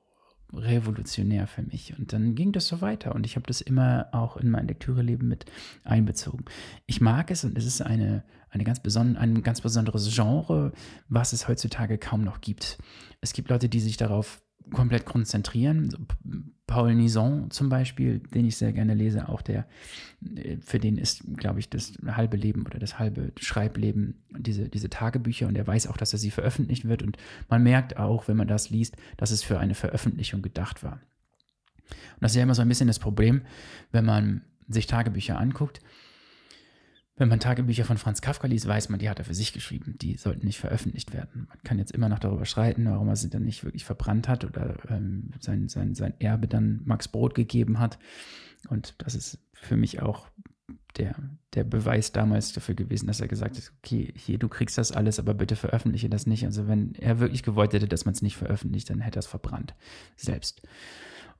revolutionär 0.52 1.46
für 1.46 1.62
mich. 1.62 1.98
Und 1.98 2.12
dann 2.12 2.34
ging 2.34 2.52
das 2.52 2.66
so 2.66 2.80
weiter 2.80 3.14
und 3.14 3.26
ich 3.26 3.36
habe 3.36 3.46
das 3.46 3.60
immer 3.60 4.08
auch 4.12 4.36
in 4.36 4.50
mein 4.50 4.66
Lektüreleben 4.66 5.28
mit 5.28 5.46
einbezogen. 5.84 6.44
Ich 6.86 7.00
mag 7.00 7.30
es 7.30 7.44
und 7.44 7.56
es 7.58 7.66
ist 7.66 7.82
eine, 7.82 8.24
eine 8.50 8.64
ganz 8.64 8.80
ein 8.96 9.42
ganz 9.42 9.60
besonderes 9.60 10.14
Genre, 10.14 10.72
was 11.08 11.32
es 11.32 11.48
heutzutage 11.48 11.98
kaum 11.98 12.22
noch 12.22 12.40
gibt. 12.40 12.78
Es 13.20 13.32
gibt 13.32 13.50
Leute, 13.50 13.68
die 13.68 13.80
sich 13.80 13.96
darauf 13.96 14.42
komplett 14.72 15.04
konzentrieren. 15.04 16.06
Paul 16.66 16.94
Nison 16.94 17.50
zum 17.50 17.68
Beispiel, 17.68 18.18
den 18.18 18.44
ich 18.44 18.56
sehr 18.56 18.72
gerne 18.72 18.94
lese, 18.94 19.28
auch 19.28 19.40
der, 19.40 19.66
äh, 20.36 20.58
für 20.60 20.78
den 20.78 20.98
ist, 20.98 21.22
glaube 21.36 21.60
ich, 21.60 21.70
das 21.70 21.94
halbe 22.06 22.36
Leben 22.36 22.66
oder 22.66 22.78
das 22.78 22.98
halbe 22.98 23.32
Schreibleben 23.40 24.22
diese, 24.36 24.68
diese 24.68 24.90
Tagebücher 24.90 25.48
und 25.48 25.56
er 25.56 25.66
weiß 25.66 25.86
auch, 25.86 25.96
dass 25.96 26.12
er 26.12 26.18
sie 26.18 26.30
veröffentlicht 26.30 26.86
wird 26.86 27.02
und 27.02 27.16
man 27.48 27.62
merkt 27.62 27.96
auch, 27.96 28.28
wenn 28.28 28.36
man 28.36 28.48
das 28.48 28.70
liest, 28.70 28.96
dass 29.16 29.30
es 29.30 29.42
für 29.42 29.58
eine 29.58 29.74
Veröffentlichung 29.74 30.42
gedacht 30.42 30.82
war. 30.82 31.00
Und 31.90 32.22
das 32.22 32.32
ist 32.32 32.36
ja 32.36 32.42
immer 32.42 32.54
so 32.54 32.62
ein 32.62 32.68
bisschen 32.68 32.88
das 32.88 32.98
Problem, 32.98 33.42
wenn 33.90 34.04
man 34.04 34.42
sich 34.68 34.86
Tagebücher 34.86 35.38
anguckt. 35.38 35.80
Wenn 37.18 37.28
man 37.28 37.40
Tagebücher 37.40 37.84
von 37.84 37.98
Franz 37.98 38.20
Kafka 38.20 38.46
liest, 38.46 38.66
weiß 38.66 38.88
man, 38.88 39.00
die 39.00 39.10
hat 39.10 39.18
er 39.18 39.24
für 39.24 39.34
sich 39.34 39.52
geschrieben. 39.52 39.96
Die 40.00 40.16
sollten 40.16 40.46
nicht 40.46 40.58
veröffentlicht 40.58 41.12
werden. 41.12 41.46
Man 41.48 41.58
kann 41.64 41.78
jetzt 41.78 41.92
immer 41.92 42.08
noch 42.08 42.20
darüber 42.20 42.46
streiten, 42.46 42.86
warum 42.86 43.08
er 43.08 43.16
sie 43.16 43.28
dann 43.28 43.44
nicht 43.44 43.64
wirklich 43.64 43.84
verbrannt 43.84 44.28
hat 44.28 44.44
oder 44.44 44.76
ähm, 44.88 45.32
sein, 45.40 45.68
sein, 45.68 45.94
sein 45.94 46.14
Erbe 46.20 46.46
dann 46.46 46.80
Max 46.84 47.08
Brot 47.08 47.34
gegeben 47.34 47.80
hat. 47.80 47.98
Und 48.68 48.94
das 48.98 49.14
ist 49.14 49.38
für 49.52 49.76
mich 49.76 50.00
auch 50.00 50.28
der, 50.96 51.16
der 51.54 51.64
Beweis 51.64 52.12
damals 52.12 52.52
dafür 52.52 52.74
gewesen, 52.74 53.06
dass 53.06 53.20
er 53.20 53.28
gesagt 53.28 53.56
hat, 53.56 53.72
okay, 53.78 54.12
hier, 54.16 54.38
du 54.38 54.48
kriegst 54.48 54.78
das 54.78 54.92
alles, 54.92 55.18
aber 55.18 55.34
bitte 55.34 55.56
veröffentliche 55.56 56.08
das 56.08 56.26
nicht. 56.26 56.44
Also 56.44 56.68
wenn 56.68 56.94
er 56.94 57.18
wirklich 57.18 57.42
gewollt 57.42 57.72
hätte, 57.72 57.88
dass 57.88 58.04
man 58.04 58.14
es 58.14 58.22
nicht 58.22 58.36
veröffentlicht, 58.36 58.90
dann 58.90 59.00
hätte 59.00 59.18
er 59.18 59.20
es 59.20 59.26
verbrannt. 59.26 59.74
Selbst. 60.16 60.62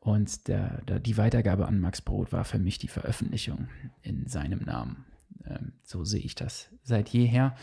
Und 0.00 0.48
der, 0.48 0.82
der, 0.82 1.00
die 1.00 1.16
Weitergabe 1.16 1.66
an 1.66 1.80
Max 1.80 2.00
Brot 2.00 2.32
war 2.32 2.44
für 2.44 2.58
mich 2.58 2.78
die 2.78 2.88
Veröffentlichung 2.88 3.68
in 4.02 4.26
seinem 4.26 4.60
Namen. 4.60 5.04
Ähm, 5.48 5.72
so 5.82 6.04
sehe 6.04 6.20
ich 6.20 6.34
das 6.34 6.68
seit 6.82 7.08
jeher. 7.10 7.54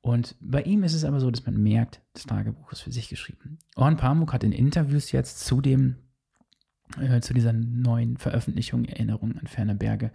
Und 0.00 0.36
bei 0.40 0.62
ihm 0.62 0.82
ist 0.84 0.94
es 0.94 1.04
aber 1.04 1.18
so, 1.18 1.30
dass 1.30 1.46
man 1.46 1.56
merkt, 1.56 2.02
das 2.12 2.24
Tagebuch 2.24 2.70
ist 2.72 2.82
für 2.82 2.92
sich 2.92 3.08
geschrieben. 3.08 3.58
Orhan 3.74 3.96
Pamuk 3.96 4.32
hat 4.34 4.44
in 4.44 4.52
Interviews 4.52 5.12
jetzt 5.12 5.40
zu 5.40 5.62
dem 5.62 5.96
äh, 7.00 7.20
zu 7.20 7.34
dieser 7.34 7.52
neuen 7.52 8.16
Veröffentlichung 8.16 8.84
Erinnerung 8.84 9.36
an 9.36 9.46
ferne 9.46 9.74
Berge 9.74 10.10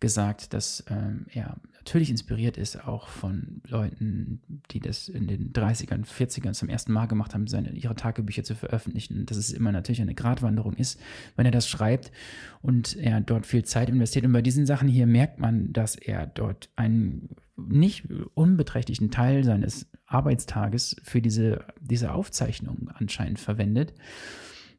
gesagt, 0.00 0.52
dass 0.52 0.84
ähm, 0.90 1.26
er 1.32 1.56
natürlich 1.76 2.10
inspiriert 2.10 2.56
ist 2.56 2.86
auch 2.86 3.08
von 3.08 3.62
Leuten, 3.66 4.40
die 4.70 4.80
das 4.80 5.08
in 5.08 5.26
den 5.26 5.52
30ern, 5.52 6.04
40ern 6.04 6.52
zum 6.52 6.68
ersten 6.68 6.92
Mal 6.92 7.06
gemacht 7.06 7.34
haben, 7.34 7.46
seine, 7.46 7.70
ihre 7.70 7.94
Tagebücher 7.94 8.44
zu 8.44 8.54
veröffentlichen. 8.54 9.26
Dass 9.26 9.36
es 9.36 9.52
immer 9.52 9.72
natürlich 9.72 10.02
eine 10.02 10.14
Gratwanderung 10.14 10.74
ist, 10.74 11.00
wenn 11.36 11.46
er 11.46 11.52
das 11.52 11.68
schreibt 11.68 12.12
und 12.60 12.96
er 12.96 13.20
dort 13.20 13.46
viel 13.46 13.64
Zeit 13.64 13.88
investiert. 13.88 14.24
Und 14.24 14.32
bei 14.32 14.42
diesen 14.42 14.66
Sachen 14.66 14.88
hier 14.88 15.06
merkt 15.06 15.38
man, 15.38 15.72
dass 15.72 15.96
er 15.96 16.26
dort 16.26 16.68
einen 16.76 17.30
nicht 17.56 18.04
unbeträchtlichen 18.34 19.10
Teil 19.10 19.44
seines 19.44 19.86
Arbeitstages 20.06 20.96
für 21.02 21.20
diese, 21.20 21.64
diese 21.80 22.12
Aufzeichnung 22.12 22.90
anscheinend 22.94 23.38
verwendet, 23.38 23.94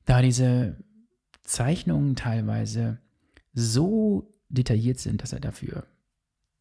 da 0.05 0.21
diese 0.21 0.77
Zeichnungen 1.49 2.15
teilweise 2.15 2.99
so 3.53 4.31
detailliert 4.49 4.99
sind, 4.99 5.23
dass 5.23 5.33
er 5.33 5.39
dafür 5.39 5.88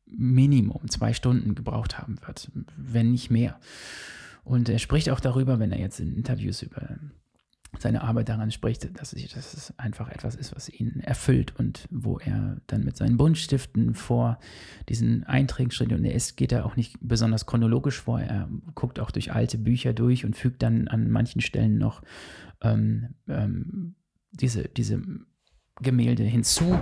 Minimum 0.07 0.89
zwei 0.89 1.13
Stunden 1.13 1.55
gebraucht 1.55 1.99
haben 1.99 2.17
wird, 2.27 2.51
wenn 2.77 3.13
nicht 3.13 3.31
mehr. 3.31 3.61
Und 4.45 4.71
er 4.71 4.79
spricht 4.79 5.11
auch 5.11 5.21
darüber, 5.21 5.59
wenn 5.59 5.73
er 5.73 5.79
jetzt 5.79 6.01
in 6.01 6.17
Interviews 6.17 6.63
über 6.63 6.99
seine 7.79 8.01
Arbeit 8.01 8.31
daran 8.31 8.51
spricht, 8.51 8.99
dass, 8.99 9.13
ich, 9.13 9.37
es 9.37 9.75
einfach 9.77 10.09
etwas 10.09 10.35
ist, 10.35 10.57
was 10.57 10.71
ihn 10.71 11.01
erfüllt 11.01 11.55
und 11.59 11.87
wo 11.91 12.19
er 12.19 12.57
dann 12.67 12.83
mit 12.83 12.97
seinen 12.97 13.19
Buntstiften 13.19 13.95
vor 13.95 14.39
diesen 14.89 15.25
Einträgen 15.25 15.71
steht. 15.71 15.93
Und 15.93 16.05
er 16.05 16.15
ist, 16.15 16.39
geht 16.39 16.53
da 16.53 16.65
auch 16.65 16.77
nicht 16.77 16.97
besonders 17.03 17.45
chronologisch 17.45 18.01
vor. 18.01 18.21
Er 18.21 18.49
guckt 18.75 18.99
auch 18.99 19.11
durch 19.11 19.33
alte 19.33 19.59
Bücher 19.59 19.93
durch 19.93 20.25
und 20.25 20.35
fügt 20.35 20.63
dann 20.63 20.89
an 20.89 21.11
manchen 21.11 21.43
Stellen 21.43 21.77
noch 21.77 22.01
ähm, 22.63 23.15
ähm, 23.29 23.95
diese, 24.31 24.65
diese 24.65 25.03
Gemälde 25.81 26.25
hinzu 26.25 26.79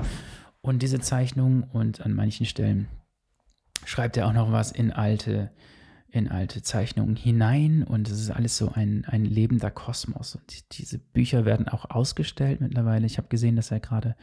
und 0.61 0.83
diese 0.83 1.01
Zeichnung 1.01 1.65
und 1.65 2.01
an 2.01 2.13
manchen 2.13 2.47
Stellen 2.47 2.89
schreibt 3.85 4.17
er 4.17 4.27
auch 4.27 4.33
noch 4.33 4.53
was 4.53 4.73
in 4.73 4.91
alte, 4.91 5.51
in 6.09 6.29
alte 6.29 6.63
Zeichnungen 6.63 7.17
hinein 7.17 7.83
und 7.83 8.09
es 8.09 8.21
ist 8.21 8.31
alles 8.31 8.57
so 8.57 8.73
ein, 8.73 9.05
ein 9.05 9.25
lebender 9.25 9.71
Kosmos. 9.71 10.35
Und 10.35 10.79
diese 10.79 10.99
Bücher 10.99 11.45
werden 11.45 11.69
auch 11.69 11.91
ausgestellt 11.91 12.61
mittlerweile. 12.61 13.07
Ich 13.07 13.19
habe 13.19 13.29
gesehen, 13.29 13.57
dass 13.57 13.71
er 13.71 13.81
gerade 13.81 14.17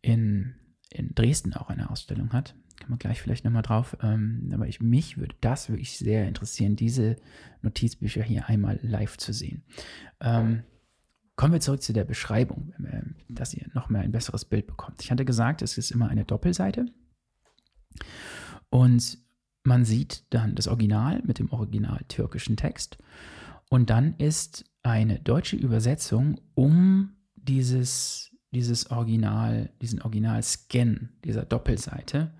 in, 0.00 0.54
in 0.90 1.14
Dresden 1.14 1.54
auch 1.54 1.70
eine 1.70 1.90
Ausstellung 1.90 2.32
hat. 2.32 2.54
Kann 2.78 2.90
man 2.90 2.98
gleich 3.00 3.20
vielleicht 3.20 3.44
nochmal 3.44 3.62
drauf. 3.62 3.96
Ähm, 4.02 4.50
aber 4.54 4.68
ich, 4.68 4.80
mich 4.80 5.18
würde 5.18 5.34
das 5.40 5.68
wirklich 5.68 5.98
sehr 5.98 6.28
interessieren, 6.28 6.76
diese 6.76 7.16
Notizbücher 7.62 8.22
hier 8.22 8.48
einmal 8.48 8.78
live 8.82 9.16
zu 9.16 9.32
sehen. 9.32 9.64
Ähm, 10.20 10.62
Kommen 11.38 11.52
wir 11.52 11.60
zurück 11.60 11.82
zu 11.82 11.92
der 11.92 12.02
Beschreibung, 12.02 12.74
dass 13.28 13.54
ihr 13.54 13.68
noch 13.72 13.88
mehr 13.88 14.00
ein 14.00 14.10
besseres 14.10 14.44
Bild 14.44 14.66
bekommt. 14.66 15.00
Ich 15.04 15.12
hatte 15.12 15.24
gesagt, 15.24 15.62
es 15.62 15.78
ist 15.78 15.92
immer 15.92 16.08
eine 16.08 16.24
Doppelseite. 16.24 16.86
Und 18.70 19.18
man 19.62 19.84
sieht 19.84 20.24
dann 20.30 20.56
das 20.56 20.66
Original 20.66 21.22
mit 21.24 21.38
dem 21.38 21.52
original 21.52 22.00
türkischen 22.08 22.56
Text. 22.56 22.98
Und 23.70 23.88
dann 23.88 24.14
ist 24.14 24.64
eine 24.82 25.20
deutsche 25.20 25.54
Übersetzung 25.54 26.40
um 26.56 27.12
dieses, 27.36 28.34
dieses 28.50 28.90
Original, 28.90 29.70
diesen 29.80 30.02
Original-Scan 30.02 31.10
dieser 31.22 31.44
Doppelseite 31.44 32.34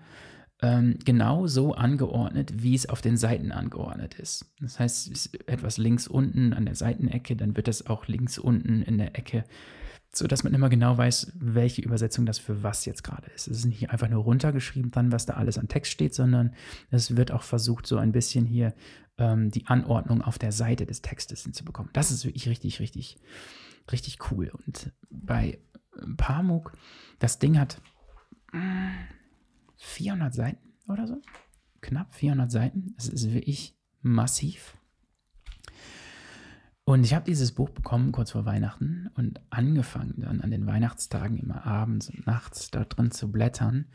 ähm, 0.61 0.99
genau 1.03 1.47
so 1.47 1.73
angeordnet, 1.73 2.63
wie 2.63 2.75
es 2.75 2.89
auf 2.89 3.01
den 3.01 3.17
Seiten 3.17 3.51
angeordnet 3.51 4.15
ist. 4.15 4.45
Das 4.59 4.79
heißt, 4.79 5.09
ist 5.09 5.47
etwas 5.47 5.77
links 5.77 6.07
unten 6.07 6.53
an 6.53 6.65
der 6.65 6.75
Seitenecke, 6.75 7.35
dann 7.35 7.55
wird 7.55 7.67
das 7.67 7.87
auch 7.87 8.07
links 8.07 8.37
unten 8.37 8.81
in 8.81 8.97
der 8.97 9.17
Ecke, 9.17 9.45
sodass 10.11 10.43
man 10.43 10.53
immer 10.53 10.69
genau 10.69 10.97
weiß, 10.97 11.33
welche 11.35 11.81
Übersetzung 11.81 12.25
das 12.25 12.39
für 12.39 12.61
was 12.61 12.85
jetzt 12.85 13.03
gerade 13.03 13.29
ist. 13.31 13.47
Es 13.47 13.59
ist 13.59 13.65
nicht 13.65 13.89
einfach 13.89 14.09
nur 14.09 14.23
runtergeschrieben 14.23 14.91
dann, 14.91 15.11
was 15.11 15.25
da 15.25 15.35
alles 15.35 15.57
an 15.57 15.69
Text 15.69 15.91
steht, 15.91 16.13
sondern 16.13 16.53
es 16.89 17.15
wird 17.15 17.31
auch 17.31 17.43
versucht, 17.43 17.87
so 17.87 17.97
ein 17.97 18.11
bisschen 18.11 18.45
hier 18.45 18.73
ähm, 19.17 19.51
die 19.51 19.67
Anordnung 19.67 20.21
auf 20.21 20.39
der 20.39 20.51
Seite 20.51 20.85
des 20.85 21.01
Textes 21.01 21.43
hinzubekommen. 21.43 21.91
Das 21.93 22.11
ist 22.11 22.25
wirklich 22.25 22.49
richtig, 22.49 22.79
richtig, 22.81 23.17
richtig 23.91 24.17
cool. 24.31 24.51
Und 24.65 24.91
bei 25.09 25.59
Pamuk, 26.17 26.73
das 27.19 27.39
Ding 27.39 27.57
hat 27.59 27.81
400 29.79 30.33
Seiten 30.33 30.73
oder 30.87 31.07
so. 31.07 31.21
Knapp 31.81 32.13
400 32.13 32.51
Seiten. 32.51 32.93
Es 32.97 33.07
ist 33.07 33.33
wirklich 33.33 33.75
massiv. 34.01 34.77
Und 36.83 37.03
ich 37.03 37.13
habe 37.13 37.25
dieses 37.25 37.51
Buch 37.51 37.69
bekommen 37.69 38.11
kurz 38.11 38.31
vor 38.31 38.45
Weihnachten 38.45 39.09
und 39.13 39.39
angefangen 39.51 40.15
dann 40.17 40.41
an 40.41 40.51
den 40.51 40.65
Weihnachtstagen 40.65 41.37
immer 41.37 41.65
abends 41.65 42.09
und 42.09 42.25
nachts 42.25 42.71
da 42.71 42.83
drin 42.83 43.11
zu 43.11 43.31
blättern. 43.31 43.85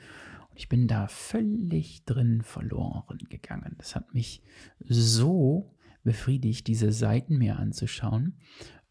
Und 0.51 0.59
ich 0.59 0.69
bin 0.69 0.87
da 0.87 1.09
völlig 1.09 2.05
drin 2.05 2.43
verloren 2.43 3.19
gegangen. 3.29 3.75
Das 3.79 3.97
hat 3.97 4.15
mich 4.15 4.43
so 4.87 5.75
befriedigt, 6.05 6.67
diese 6.69 6.93
Seiten 6.93 7.37
mir 7.37 7.59
anzuschauen. 7.59 8.39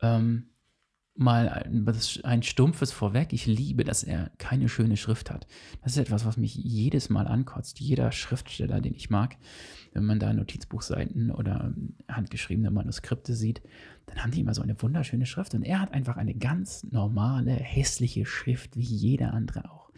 Ähm, 0.01 0.49
mal 1.15 1.47
ein, 1.49 1.87
ein 2.23 2.43
stumpfes 2.43 2.91
vorweg. 2.91 3.33
Ich 3.33 3.45
liebe, 3.45 3.83
dass 3.83 4.03
er 4.03 4.31
keine 4.37 4.67
schöne 4.67 4.97
Schrift 4.97 5.29
hat. 5.29 5.47
Das 5.83 5.93
ist 5.93 5.99
etwas, 5.99 6.25
was 6.25 6.37
mich 6.37 6.55
jedes 6.55 7.09
Mal 7.09 7.27
ankotzt. 7.27 7.79
Jeder 7.79 8.11
Schriftsteller, 8.11 8.81
den 8.81 8.95
ich 8.95 9.09
mag, 9.09 9.37
wenn 9.93 10.05
man 10.05 10.19
da 10.19 10.33
Notizbuchseiten 10.33 11.29
oder 11.31 11.73
handgeschriebene 12.07 12.71
Manuskripte 12.71 13.35
sieht, 13.35 13.61
dann 14.07 14.23
haben 14.23 14.31
die 14.31 14.41
immer 14.41 14.53
so 14.53 14.63
eine 14.63 14.81
wunderschöne 14.81 15.25
Schrift. 15.25 15.53
Und 15.53 15.63
er 15.63 15.79
hat 15.79 15.93
einfach 15.93 16.17
eine 16.17 16.33
ganz 16.33 16.83
normale, 16.91 17.51
hässliche 17.51 18.25
Schrift, 18.25 18.75
wie 18.75 18.81
jeder 18.81 19.33
andere 19.33 19.71
auch. 19.71 19.91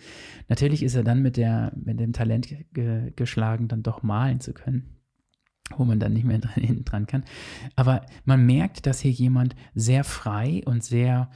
Natürlich 0.49 0.83
ist 0.83 0.95
er 0.95 1.03
dann 1.03 1.21
mit, 1.21 1.37
der, 1.37 1.71
mit 1.75 1.99
dem 1.99 2.11
Talent 2.11 2.53
ge 2.73 3.13
geschlagen, 3.15 3.69
dann 3.69 3.83
doch 3.83 4.03
malen 4.03 4.41
zu 4.41 4.53
können 4.53 4.95
wo 5.75 5.85
man 5.85 5.99
dann 5.99 6.13
nicht 6.13 6.25
mehr 6.25 6.39
dran, 6.39 6.85
dran 6.85 7.07
kann. 7.07 7.23
Aber 7.75 8.05
man 8.23 8.45
merkt, 8.45 8.85
dass 8.85 8.99
hier 8.99 9.11
jemand 9.11 9.55
sehr 9.73 10.03
frei 10.03 10.61
und 10.65 10.83
sehr 10.83 11.29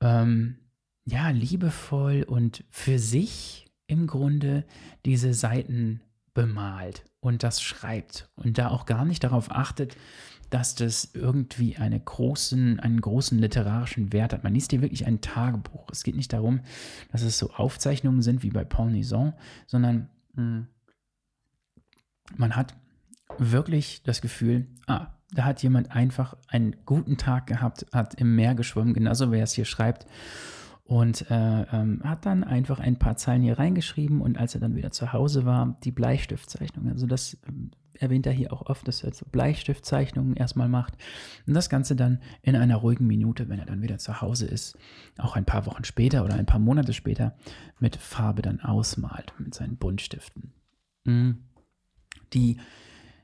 ähm, 0.00 0.56
ja, 1.04 1.30
liebevoll 1.30 2.22
und 2.22 2.64
für 2.70 2.98
sich 2.98 3.66
im 3.86 4.06
Grunde 4.06 4.64
diese 5.04 5.34
Seiten 5.34 6.00
bemalt 6.34 7.04
und 7.20 7.42
das 7.42 7.60
schreibt 7.60 8.30
und 8.36 8.58
da 8.58 8.68
auch 8.68 8.86
gar 8.86 9.04
nicht 9.04 9.22
darauf 9.24 9.50
achtet, 9.50 9.96
dass 10.48 10.74
das 10.74 11.10
irgendwie 11.14 11.76
eine 11.76 11.98
großen, 11.98 12.78
einen 12.78 13.00
großen 13.00 13.38
literarischen 13.38 14.12
Wert 14.12 14.32
hat. 14.32 14.44
Man 14.44 14.52
liest 14.52 14.70
hier 14.70 14.82
wirklich 14.82 15.06
ein 15.06 15.22
Tagebuch. 15.22 15.88
Es 15.90 16.04
geht 16.04 16.14
nicht 16.14 16.32
darum, 16.32 16.60
dass 17.10 17.22
es 17.22 17.38
so 17.38 17.50
Aufzeichnungen 17.52 18.20
sind 18.20 18.42
wie 18.42 18.50
bei 18.50 18.64
Paul 18.64 18.90
Nison, 18.90 19.32
sondern 19.66 20.10
mh, 20.34 20.42
hm, 20.42 20.66
man 22.36 22.56
hat 22.56 22.74
wirklich 23.38 24.02
das 24.02 24.20
Gefühl, 24.20 24.66
ah, 24.86 25.08
da 25.32 25.44
hat 25.44 25.62
jemand 25.62 25.90
einfach 25.90 26.36
einen 26.48 26.76
guten 26.84 27.16
Tag 27.16 27.46
gehabt, 27.46 27.86
hat 27.92 28.14
im 28.14 28.34
Meer 28.34 28.54
geschwommen, 28.54 28.94
genauso 28.94 29.32
wie 29.32 29.38
er 29.38 29.44
es 29.44 29.54
hier 29.54 29.64
schreibt. 29.64 30.06
Und 30.84 31.30
äh, 31.30 31.62
ähm, 31.62 32.02
hat 32.04 32.26
dann 32.26 32.44
einfach 32.44 32.78
ein 32.78 32.98
paar 32.98 33.16
Zeilen 33.16 33.40
hier 33.40 33.58
reingeschrieben 33.58 34.20
und 34.20 34.36
als 34.36 34.54
er 34.54 34.60
dann 34.60 34.74
wieder 34.74 34.90
zu 34.90 35.12
Hause 35.12 35.46
war, 35.46 35.78
die 35.84 35.92
Bleistiftzeichnung. 35.92 36.88
Also 36.90 37.06
das 37.06 37.38
ähm, 37.48 37.70
erwähnt 37.94 38.26
er 38.26 38.32
hier 38.32 38.52
auch 38.52 38.66
oft, 38.66 38.86
dass 38.86 39.02
er 39.02 39.14
so 39.14 39.24
Bleistiftzeichnungen 39.30 40.34
erstmal 40.34 40.68
macht 40.68 40.94
und 41.46 41.54
das 41.54 41.70
Ganze 41.70 41.96
dann 41.96 42.20
in 42.42 42.56
einer 42.56 42.76
ruhigen 42.76 43.06
Minute, 43.06 43.48
wenn 43.48 43.58
er 43.58 43.64
dann 43.64 43.80
wieder 43.80 43.98
zu 43.98 44.20
Hause 44.20 44.46
ist, 44.46 44.76
auch 45.18 45.36
ein 45.36 45.44
paar 45.44 45.66
Wochen 45.66 45.84
später 45.84 46.24
oder 46.24 46.34
ein 46.34 46.46
paar 46.46 46.60
Monate 46.60 46.92
später 46.92 47.36
mit 47.78 47.96
Farbe 47.96 48.42
dann 48.42 48.60
ausmalt 48.60 49.32
mit 49.38 49.54
seinen 49.54 49.76
Buntstiften. 49.76 50.52
Mhm. 51.04 51.44
Die 52.34 52.58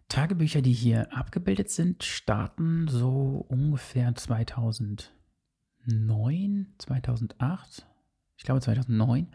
Tagebücher, 0.09 0.63
die 0.63 0.73
hier 0.73 1.17
abgebildet 1.17 1.71
sind, 1.71 2.03
starten 2.03 2.89
so 2.89 3.45
ungefähr 3.49 4.15
2009, 4.15 6.67
2008, 6.79 7.87
ich 8.37 8.45
glaube 8.45 8.61
2009 8.61 9.29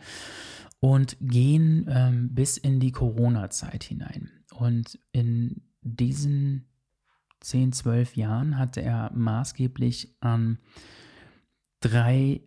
und 0.79 1.17
gehen 1.21 1.85
ähm, 1.89 2.33
bis 2.33 2.57
in 2.57 2.79
die 2.79 2.91
Corona-Zeit 2.91 3.83
hinein. 3.83 4.31
Und 4.53 4.99
in 5.11 5.61
diesen 5.81 6.65
10, 7.39 7.71
12 7.71 8.17
Jahren 8.17 8.57
hatte 8.57 8.81
er 8.81 9.11
maßgeblich 9.13 10.15
an 10.21 10.57
drei 11.79 12.41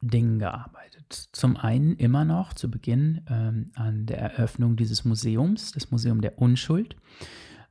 Dingen 0.00 0.38
gearbeitet. 0.38 1.28
Zum 1.32 1.56
einen 1.56 1.96
immer 1.96 2.24
noch 2.24 2.52
zu 2.52 2.70
Beginn 2.70 3.22
ähm, 3.28 3.70
an 3.74 4.06
der 4.06 4.18
Eröffnung 4.18 4.76
dieses 4.76 5.04
Museums, 5.04 5.72
das 5.72 5.90
Museum 5.90 6.20
der 6.20 6.38
Unschuld. 6.38 6.96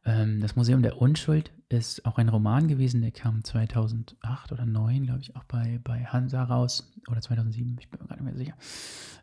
Ähm, 0.06 0.40
das 0.40 0.56
Museum 0.56 0.82
der 0.82 1.02
Unschuld 1.02 1.52
ist 1.70 2.06
auch 2.06 2.18
ein 2.18 2.30
Roman 2.30 2.68
gewesen, 2.68 3.02
der 3.02 3.12
kam 3.12 3.44
2008 3.44 4.52
oder 4.52 4.64
2009, 4.64 5.06
glaube 5.06 5.22
ich, 5.22 5.36
auch 5.36 5.44
bei, 5.46 5.80
bei 5.84 6.06
Hansa 6.06 6.44
raus. 6.44 6.94
Oder 7.10 7.22
2007, 7.22 7.78
ich 7.80 7.90
bin 7.90 8.02
mir 8.02 8.08
gar 8.08 8.16
nicht 8.16 8.26
mehr 8.26 8.38
sicher. 8.38 8.56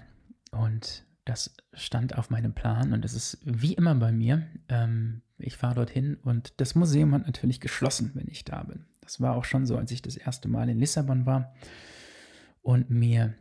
Und 0.51 1.05
das 1.25 1.55
stand 1.73 2.17
auf 2.17 2.29
meinem 2.29 2.53
Plan 2.53 2.93
und 2.93 3.05
es 3.05 3.13
ist 3.13 3.39
wie 3.43 3.73
immer 3.73 3.95
bei 3.95 4.11
mir. 4.11 4.47
Ähm, 4.69 5.21
ich 5.37 5.57
fahre 5.57 5.75
dorthin 5.75 6.17
und 6.23 6.59
das 6.59 6.75
Museum 6.75 7.13
hat 7.13 7.25
natürlich 7.25 7.59
geschlossen, 7.59 8.11
wenn 8.15 8.27
ich 8.27 8.43
da 8.43 8.63
bin. 8.63 8.85
Das 9.01 9.21
war 9.21 9.35
auch 9.35 9.45
schon 9.45 9.65
so, 9.65 9.77
als 9.77 9.91
ich 9.91 10.01
das 10.01 10.17
erste 10.17 10.47
Mal 10.47 10.69
in 10.69 10.79
Lissabon 10.79 11.25
war 11.25 11.53
und 12.61 12.89
mir 12.89 13.33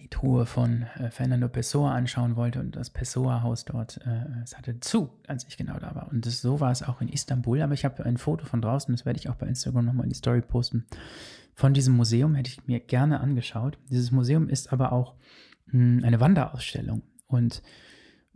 die 0.00 0.08
Truhe 0.08 0.46
von 0.46 0.82
äh, 0.98 1.10
Fernando 1.10 1.48
Pessoa 1.48 1.92
anschauen 1.94 2.36
wollte 2.36 2.60
und 2.60 2.74
das 2.74 2.90
Pessoa-Haus 2.90 3.64
dort, 3.64 4.00
äh, 4.06 4.42
es 4.42 4.56
hatte 4.56 4.80
zu, 4.80 5.10
als 5.26 5.46
ich 5.46 5.56
genau 5.56 5.78
da 5.78 5.94
war. 5.94 6.10
Und 6.10 6.24
das, 6.26 6.40
so 6.40 6.60
war 6.60 6.70
es 6.70 6.82
auch 6.82 7.00
in 7.00 7.08
Istanbul, 7.08 7.60
aber 7.60 7.74
ich 7.74 7.84
habe 7.84 8.04
ein 8.04 8.16
Foto 8.16 8.46
von 8.46 8.62
draußen, 8.62 8.94
das 8.94 9.04
werde 9.04 9.18
ich 9.18 9.28
auch 9.28 9.34
bei 9.34 9.46
Instagram 9.46 9.84
nochmal 9.84 10.04
in 10.04 10.10
die 10.10 10.16
Story 10.16 10.40
posten. 10.40 10.86
Von 11.54 11.74
diesem 11.74 11.94
Museum 11.94 12.34
hätte 12.34 12.50
ich 12.50 12.66
mir 12.66 12.80
gerne 12.80 13.20
angeschaut. 13.20 13.78
Dieses 13.90 14.10
Museum 14.10 14.48
ist 14.48 14.72
aber 14.72 14.92
auch 14.92 15.14
eine 15.74 16.20
Wanderausstellung. 16.20 17.02
Und 17.26 17.62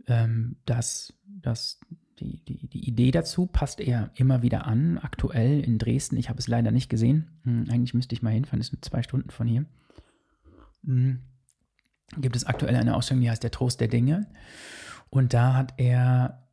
ähm, 0.07 0.57
das, 0.65 1.13
das, 1.25 1.79
die, 2.19 2.43
die, 2.43 2.67
die 2.67 2.87
Idee 2.87 3.11
dazu 3.11 3.45
passt 3.45 3.79
eher 3.79 4.11
immer 4.15 4.41
wieder 4.41 4.65
an. 4.65 4.97
Aktuell 4.97 5.61
in 5.61 5.77
Dresden, 5.77 6.17
ich 6.17 6.29
habe 6.29 6.39
es 6.39 6.47
leider 6.47 6.71
nicht 6.71 6.89
gesehen. 6.89 7.39
Hm, 7.43 7.65
eigentlich 7.69 7.93
müsste 7.93 8.13
ich 8.13 8.21
mal 8.21 8.33
hinfahren, 8.33 8.59
das 8.59 8.67
sind 8.67 8.83
zwei 8.83 9.03
Stunden 9.03 9.29
von 9.29 9.47
hier. 9.47 9.65
Hm, 10.85 11.19
gibt 12.17 12.35
es 12.35 12.45
aktuell 12.45 12.75
eine 12.75 12.95
Ausstellung, 12.95 13.21
die 13.21 13.29
heißt 13.29 13.43
Der 13.43 13.51
Trost 13.51 13.79
der 13.79 13.87
Dinge. 13.87 14.27
Und 15.09 15.33
da 15.33 15.55
hat 15.55 15.73
er 15.77 16.45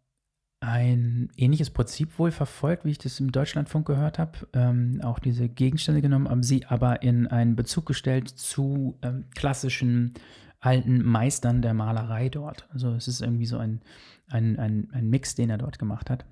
ein 0.61 1.31
ähnliches 1.37 1.71
Prinzip 1.71 2.19
wohl 2.19 2.31
verfolgt, 2.31 2.85
wie 2.85 2.91
ich 2.91 2.99
das 2.99 3.21
im 3.21 3.31
Deutschlandfunk 3.31 3.87
gehört 3.87 4.19
habe. 4.19 4.49
Ähm, 4.55 5.01
auch 5.03 5.19
diese 5.19 5.49
Gegenstände 5.49 6.01
genommen, 6.01 6.29
haben 6.29 6.43
sie 6.43 6.65
aber 6.67 7.03
in 7.03 7.27
einen 7.27 7.57
Bezug 7.57 7.87
gestellt 7.87 8.29
zu 8.29 8.99
ähm, 9.03 9.27
klassischen 9.35 10.15
alten 10.61 11.05
Meistern 11.05 11.63
der 11.63 11.75
Malerei 11.75 12.29
dort. 12.29 12.69
Also 12.73 12.93
es 12.95 13.09
ist 13.09 13.21
irgendwie 13.21 13.47
so 13.47 13.59
ein, 13.59 13.83
ein, 14.29 14.59
ein, 14.59 14.89
ein 14.93 15.09
Mix, 15.09 15.35
den 15.35 15.51
er 15.51 15.59
dort 15.59 15.79
gemacht 15.79 16.11
hat. 16.11 16.25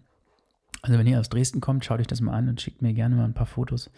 Also 0.82 0.98
wenn 0.98 1.06
ihr 1.06 1.20
aus 1.20 1.28
Dresden 1.28 1.60
kommt, 1.60 1.84
schaut 1.84 2.00
euch 2.00 2.06
das 2.06 2.20
mal 2.20 2.34
an 2.34 2.48
und 2.48 2.60
schickt 2.60 2.82
mir 2.82 2.92
gerne 2.92 3.16
mal 3.16 3.24
ein 3.24 3.34
paar 3.34 3.46
Fotos, 3.46 3.90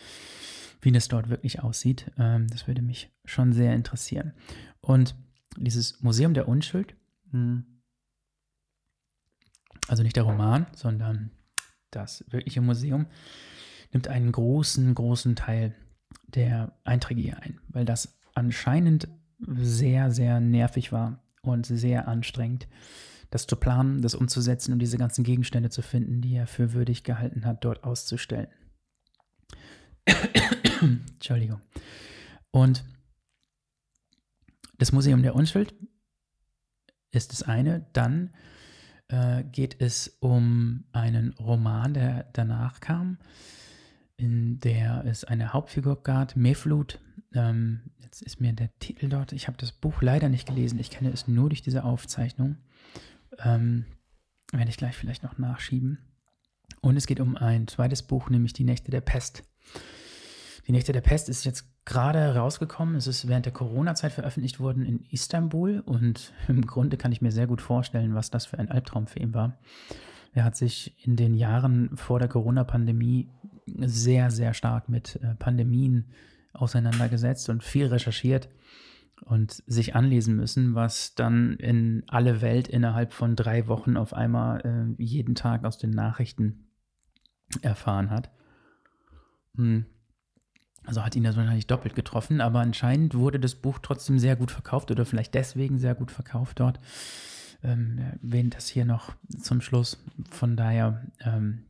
wie 0.81 0.93
das 0.93 1.09
dort 1.09 1.29
wirklich 1.29 1.63
aussieht. 1.63 2.13
Ähm, 2.19 2.47
das 2.49 2.67
würde 2.67 2.83
mich 2.83 3.11
schon 3.25 3.53
sehr 3.53 3.75
interessieren. 3.75 4.33
Und 4.81 5.17
dieses 5.57 6.01
Museum 6.01 6.35
der 6.35 6.49
Unschuld, 6.49 6.95
hm, 7.31 7.65
also 9.89 10.03
nicht 10.03 10.17
der 10.17 10.25
Roman, 10.25 10.67
sondern 10.75 11.31
das 11.91 12.25
wirkliche 12.29 12.61
Museum, 12.61 13.07
nimmt 13.93 14.09
einen 14.09 14.33
großen, 14.33 14.95
großen 14.95 15.37
Teil 15.37 15.75
der 16.27 16.73
Einträge 16.85 17.21
hier 17.21 17.43
ein, 17.43 17.61
weil 17.69 17.85
das 17.85 18.19
anscheinend 18.35 19.09
sehr, 19.39 20.11
sehr 20.11 20.41
nervig 20.41 20.93
war 20.93 21.23
und 21.43 21.67
sehr 21.67 22.09
anstrengend, 22.09 22.69
das 23.31 23.47
zu 23.47 23.57
planen, 23.57 24.03
das 24.03 24.15
umzusetzen 24.15 24.73
und 24.73 24.79
diese 24.79 24.99
ganzen 24.99 25.25
Gegenstände 25.25 25.71
zu 25.71 25.83
finden, 25.83 26.21
die 26.21 26.35
er 26.35 26.47
für 26.47 26.73
würdig 26.73 27.05
gehalten 27.05 27.45
hat, 27.45 27.65
dort 27.65 27.85
auszustellen. 27.85 28.49
Entschuldigung. 30.81 31.61
Und 32.51 32.85
das 34.79 34.93
Museum 34.93 35.23
der 35.23 35.35
Unschuld 35.35 35.75
ist 37.11 37.33
das 37.33 37.43
eine. 37.43 37.87
Dann 37.93 38.31
äh, 39.09 39.45
geht 39.45 39.81
es 39.81 40.17
um 40.21 40.85
einen 40.93 41.33
Roman, 41.35 41.95
der 41.95 42.25
danach 42.33 42.81
kam, 42.81 43.19
in 44.17 44.59
der 44.61 45.05
es 45.07 45.25
eine 45.25 45.53
Hauptfigur 45.53 46.03
gab, 46.03 46.37
Meflut, 46.37 47.01
ähm, 47.37 47.81
jetzt 47.99 48.23
ist 48.23 48.41
mir 48.41 48.53
der 48.53 48.71
Titel 48.79 49.09
dort, 49.09 49.33
ich 49.33 49.47
habe 49.47 49.59
das 49.59 49.73
Buch 49.73 50.03
leider 50.03 50.29
nicht 50.29 50.47
gelesen, 50.47 50.79
ich 50.79 50.91
kenne 50.91 51.11
es 51.11 51.29
nur 51.29 51.49
durch 51.49 51.63
diese 51.63 51.85
Aufzeichnung. 51.85 52.57
Ähm, 53.39 53.87
werde 54.53 54.71
ich 54.71 54.77
gleich 54.77 54.97
vielleicht 54.97 55.23
noch 55.23 55.39
nachschieben. 55.39 55.99
Und 56.81 56.97
es 56.97 57.07
geht 57.07 57.21
um 57.21 57.37
ein 57.37 57.67
zweites 57.69 58.03
Buch, 58.03 58.31
nämlich 58.31 58.53
Die 58.53 58.65
Nächte 58.65 58.91
der 58.91 59.01
Pest. 59.01 59.43
Die 60.67 60.73
Nächte 60.73 60.93
der 60.93 61.01
Pest 61.01 61.29
ist 61.29 61.45
jetzt 61.45 61.65
gerade 61.85 62.35
rausgekommen. 62.35 62.97
Es 62.97 63.07
ist 63.07 63.29
während 63.29 63.47
der 63.47 63.53
Corona-Zeit 63.53 64.13
veröffentlicht 64.13 64.59
worden 64.59 64.85
in 64.85 65.05
Istanbul 65.11 65.81
und 65.81 66.33
im 66.49 66.67
Grunde 66.67 66.97
kann 66.97 67.13
ich 67.13 67.23
mir 67.23 67.33
sehr 67.33 67.47
gut 67.47 67.63
vorstellen, 67.63 68.15
was 68.15 68.31
das 68.31 68.47
für 68.47 68.59
ein 68.59 68.71
Albtraum 68.71 69.07
für 69.07 69.21
ihn 69.21 69.35
war. 69.35 69.59
Er 70.33 70.45
hat 70.45 70.57
sich 70.57 70.95
in 71.07 71.17
den 71.17 71.35
Jahren 71.35 71.97
vor 71.97 72.19
der 72.19 72.29
Corona-Pandemie 72.29 73.29
sehr, 73.79 74.31
sehr 74.31 74.55
stark 74.55 74.89
mit 74.89 75.17
äh, 75.23 75.35
Pandemien 75.37 76.07
auseinandergesetzt 76.57 77.49
und 77.49 77.63
viel 77.63 77.87
recherchiert 77.87 78.49
und 79.25 79.63
sich 79.67 79.95
anlesen 79.95 80.37
müssen, 80.37 80.75
was 80.75 81.15
dann 81.15 81.57
in 81.57 82.05
alle 82.07 82.41
Welt 82.43 82.69
innerhalb 82.69 83.13
von 83.13 83.37
drei 83.37 83.67
Wochen 83.67 83.97
auf 83.97 84.13
einmal 84.13 84.61
äh, 84.99 85.03
jeden 85.03 85.35
Tag 85.35 85.65
aus 85.65 85.79
den 85.79 85.91
Nachrichten 85.91 86.69
erfahren 87.63 88.11
hat. 88.11 88.31
Hm. 89.57 89.87
Also 90.85 91.05
hat 91.05 91.17
ihn 91.17 91.25
das 91.25 91.37
wahrscheinlich 91.37 91.67
doppelt 91.67 91.97
getroffen, 91.97 92.41
aber 92.41 92.61
anscheinend 92.61 93.15
wurde 93.15 93.41
das 93.41 93.57
Buch 93.57 93.81
trotzdem 93.83 94.21
sehr 94.21 94.37
gut 94.37 94.53
verkauft 94.53 94.91
oder 94.93 95.05
vielleicht 95.05 95.35
deswegen 95.35 95.79
sehr 95.79 95.97
gut 95.97 96.13
verkauft 96.13 96.61
dort. 96.61 96.79
Ähm, 97.65 97.99
erwähnt 98.23 98.55
das 98.55 98.69
hier 98.69 98.85
noch 98.85 99.15
zum 99.41 99.61
Schluss. 99.61 99.99
Von 100.31 100.57
daher 100.57 101.05
ähm, 101.21 101.65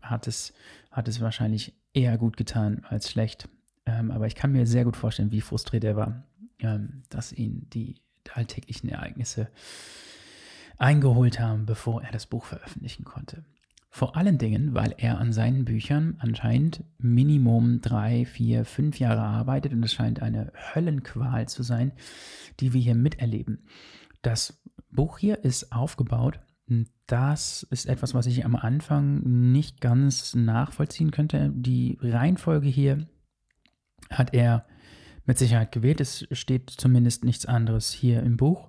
hat, 0.00 0.26
es, 0.26 0.54
hat 0.90 1.08
es 1.08 1.20
wahrscheinlich 1.20 1.74
eher 1.92 2.16
gut 2.16 2.38
getan 2.38 2.86
als 2.88 3.10
schlecht. 3.10 3.48
Ähm, 3.88 4.10
aber 4.10 4.26
ich 4.26 4.34
kann 4.34 4.52
mir 4.52 4.66
sehr 4.66 4.84
gut 4.84 4.96
vorstellen, 4.96 5.32
wie 5.32 5.40
frustriert 5.40 5.84
er 5.84 5.96
war, 5.96 6.24
ähm, 6.60 7.02
dass 7.08 7.32
ihn 7.32 7.68
die 7.72 7.96
alltäglichen 8.34 8.90
Ereignisse 8.90 9.48
eingeholt 10.76 11.40
haben, 11.40 11.64
bevor 11.64 12.02
er 12.02 12.12
das 12.12 12.26
Buch 12.26 12.44
veröffentlichen 12.44 13.04
konnte. 13.04 13.44
Vor 13.88 14.16
allen 14.16 14.36
Dingen, 14.36 14.74
weil 14.74 14.94
er 14.98 15.18
an 15.18 15.32
seinen 15.32 15.64
Büchern 15.64 16.16
anscheinend 16.18 16.84
Minimum 16.98 17.80
drei, 17.80 18.26
vier, 18.26 18.66
fünf 18.66 18.98
Jahre 18.98 19.22
arbeitet 19.22 19.72
und 19.72 19.82
es 19.82 19.94
scheint 19.94 20.20
eine 20.20 20.52
Höllenqual 20.74 21.48
zu 21.48 21.62
sein, 21.62 21.92
die 22.60 22.74
wir 22.74 22.82
hier 22.82 22.94
miterleben. 22.94 23.64
Das 24.20 24.62
Buch 24.90 25.18
hier 25.18 25.42
ist 25.44 25.72
aufgebaut 25.72 26.40
Das 27.06 27.62
ist 27.70 27.86
etwas, 27.86 28.12
was 28.12 28.26
ich 28.26 28.44
am 28.44 28.54
Anfang 28.54 29.22
nicht 29.52 29.80
ganz 29.80 30.34
nachvollziehen 30.34 31.10
könnte. 31.10 31.50
Die 31.54 31.96
Reihenfolge 32.02 32.68
hier 32.68 33.08
hat 34.10 34.34
er 34.34 34.66
mit 35.26 35.38
Sicherheit 35.38 35.72
gewählt. 35.72 36.00
Es 36.00 36.26
steht 36.32 36.70
zumindest 36.70 37.24
nichts 37.24 37.46
anderes 37.46 37.92
hier 37.92 38.22
im 38.22 38.36
Buch. 38.36 38.68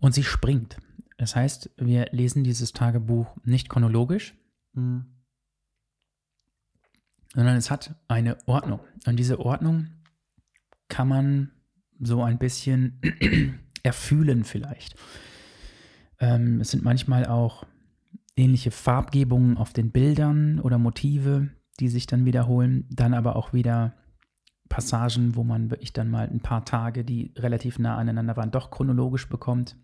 Und 0.00 0.14
sie 0.14 0.22
springt. 0.22 0.76
Das 1.18 1.34
heißt, 1.34 1.70
wir 1.78 2.06
lesen 2.12 2.44
dieses 2.44 2.72
Tagebuch 2.72 3.36
nicht 3.44 3.68
chronologisch, 3.68 4.34
mhm. 4.74 5.06
sondern 7.34 7.56
es 7.56 7.70
hat 7.70 7.96
eine 8.06 8.36
Ordnung. 8.46 8.80
Und 9.06 9.16
diese 9.16 9.40
Ordnung 9.40 9.88
kann 10.88 11.08
man 11.08 11.50
so 11.98 12.22
ein 12.22 12.38
bisschen 12.38 13.00
erfühlen 13.82 14.44
vielleicht. 14.44 14.94
Ähm, 16.20 16.60
es 16.60 16.70
sind 16.70 16.84
manchmal 16.84 17.26
auch 17.26 17.64
ähnliche 18.36 18.70
Farbgebungen 18.70 19.56
auf 19.56 19.72
den 19.72 19.90
Bildern 19.90 20.60
oder 20.60 20.78
Motive, 20.78 21.48
die 21.80 21.88
sich 21.88 22.06
dann 22.06 22.24
wiederholen, 22.26 22.86
dann 22.90 23.14
aber 23.14 23.36
auch 23.36 23.52
wieder 23.52 23.94
Passagen, 24.68 25.36
wo 25.36 25.44
man 25.44 25.70
wirklich 25.70 25.92
dann 25.92 26.10
mal 26.10 26.28
ein 26.28 26.40
paar 26.40 26.64
Tage, 26.64 27.04
die 27.04 27.32
relativ 27.36 27.78
nah 27.78 27.96
aneinander 27.96 28.36
waren, 28.36 28.50
doch 28.50 28.70
chronologisch 28.70 29.28
bekommt 29.28 29.76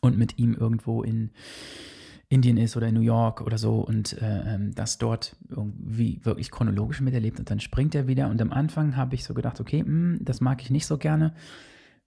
und 0.00 0.18
mit 0.18 0.38
ihm 0.38 0.54
irgendwo 0.54 1.02
in 1.02 1.30
Indien 2.30 2.58
ist 2.58 2.76
oder 2.76 2.88
in 2.88 2.94
New 2.94 3.00
York 3.00 3.40
oder 3.40 3.56
so 3.56 3.76
und 3.76 4.20
äh, 4.20 4.54
ähm, 4.54 4.74
das 4.74 4.98
dort 4.98 5.36
irgendwie 5.48 6.20
wirklich 6.24 6.50
chronologisch 6.50 7.00
miterlebt 7.00 7.38
und 7.38 7.50
dann 7.50 7.58
springt 7.58 7.94
er 7.94 8.06
wieder 8.06 8.28
und 8.28 8.40
am 8.42 8.52
Anfang 8.52 8.96
habe 8.96 9.14
ich 9.14 9.24
so 9.24 9.32
gedacht, 9.32 9.60
okay, 9.60 9.82
mh, 9.82 9.86
hm, 9.86 10.18
das 10.20 10.40
mag 10.42 10.60
ich 10.60 10.68
nicht 10.68 10.86
so 10.86 10.98
gerne, 10.98 11.32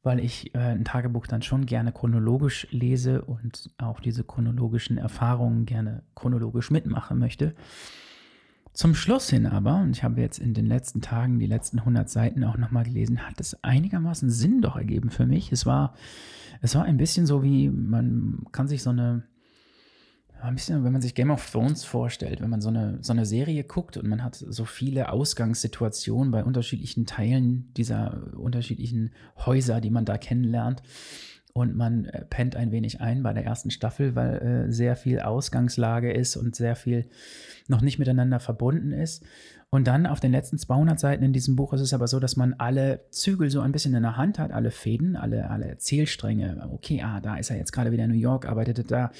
weil 0.04 0.20
ich 0.20 0.54
äh, 0.54 0.60
ein 0.60 0.86
Tagebuch 0.86 1.26
dann 1.26 1.42
schon 1.42 1.66
gerne 1.66 1.92
chronologisch 1.92 2.68
lese 2.70 3.24
und 3.24 3.72
auch 3.80 4.00
diese 4.00 4.24
chronologischen 4.24 4.98
Erfahrungen 5.00 5.66
gerne 5.66 6.04
chronologisch 6.14 6.70
mitmachen 6.70 7.18
möchte. 7.18 7.56
Zum 8.74 8.96
Schluss 8.96 9.30
hin 9.30 9.46
aber, 9.46 9.82
und 9.82 9.98
ich 9.98 10.04
habe 10.04 10.22
jetzt 10.22 10.40
in 10.40 10.54
den 10.54 10.66
letzten 10.66 11.02
Tagen 11.02 11.40
die 11.40 11.48
letzten 11.48 11.80
100 11.80 12.10
Seiten 12.10 12.44
auch 12.44 12.58
nochmal 12.58 12.86
gelesen, 12.86 13.28
hat 13.28 13.40
es 13.40 13.62
einigermaßen 13.64 14.30
Sinn 14.30 14.62
doch 14.62 14.78
ergeben 14.78 15.10
für 15.10 15.26
mich. 15.26 15.52
Es 15.52 15.66
war, 15.66 15.94
es 16.62 16.76
war 16.76 16.86
ein 16.86 16.98
bisschen 16.98 17.26
so 17.26 17.44
wie, 17.44 17.70
man 17.70 18.46
kann 18.52 18.70
sich 18.70 18.82
so 18.82 18.92
eine, 18.92 19.24
ein 20.42 20.56
bisschen, 20.56 20.84
wenn 20.84 20.94
man 20.94 21.02
sich 21.02 21.16
Game 21.16 21.32
of 21.32 21.52
Thrones 21.52 21.84
vorstellt, 21.84 22.42
wenn 22.42 22.50
man 22.50 22.62
so 22.62 22.70
eine, 22.70 22.98
so 23.02 23.12
eine 23.12 23.26
Serie 23.26 23.64
guckt 23.64 23.98
und 23.98 24.08
man 24.08 24.24
hat 24.24 24.36
so 24.36 24.66
viele 24.66 25.12
Ausgangssituationen 25.12 26.32
bei 26.32 26.44
unterschiedlichen 26.44 27.06
Teilen 27.06 27.74
dieser 27.76 28.34
unterschiedlichen 28.38 29.12
Häuser, 29.46 29.82
die 29.82 29.92
man 29.92 30.06
da 30.06 30.18
kennenlernt. 30.18 30.82
Und 31.54 31.76
man 31.76 32.06
äh, 32.06 32.26
pennt 32.26 32.56
ein 32.56 32.72
wenig 32.72 33.02
ein 33.02 33.24
bei 33.24 33.34
der 33.34 33.46
ersten 33.46 33.72
Staffel, 33.72 34.16
weil 34.16 34.38
äh, 34.38 34.72
sehr 34.72 34.96
viel 34.96 35.20
Ausgangslage 35.20 36.12
ist 36.12 36.36
und 36.38 36.56
sehr 36.56 36.76
viel 36.76 37.08
noch 37.68 37.82
nicht 37.82 38.00
miteinander 38.00 38.40
verbunden 38.40 38.92
ist. 38.92 39.24
Und 39.74 39.88
dann 39.88 40.06
auf 40.06 40.20
den 40.20 40.34
letzten 40.34 40.58
200 40.58 41.00
Seiten 41.00 41.24
in 41.24 41.32
diesem 41.32 41.56
Buch 41.56 41.72
ist 41.72 41.80
es 41.80 41.94
aber 41.94 42.08
so, 42.08 42.20
dass 42.20 42.36
man 42.36 42.54
alle 42.54 43.06
Zügel 43.10 43.50
so 43.50 43.62
ein 43.62 43.72
bisschen 43.72 43.96
in 43.96 44.04
der 44.04 44.18
Hand 44.18 44.38
hat, 44.38 44.52
alle 44.52 44.70
Fäden, 44.70 45.16
alle, 45.16 45.50
alle 45.50 45.66
Erzählstränge. 45.66 46.70
Okay, 46.74 47.02
ah, 47.02 47.22
da 47.22 47.38
ist 47.38 47.50
er 47.50 47.56
jetzt 47.56 47.72
gerade 47.72 47.94
wieder 47.94 48.04
in 48.04 48.12
New 48.12 48.18
York, 48.18 48.46
arbeitet 48.46 48.92
da. 48.92 49.12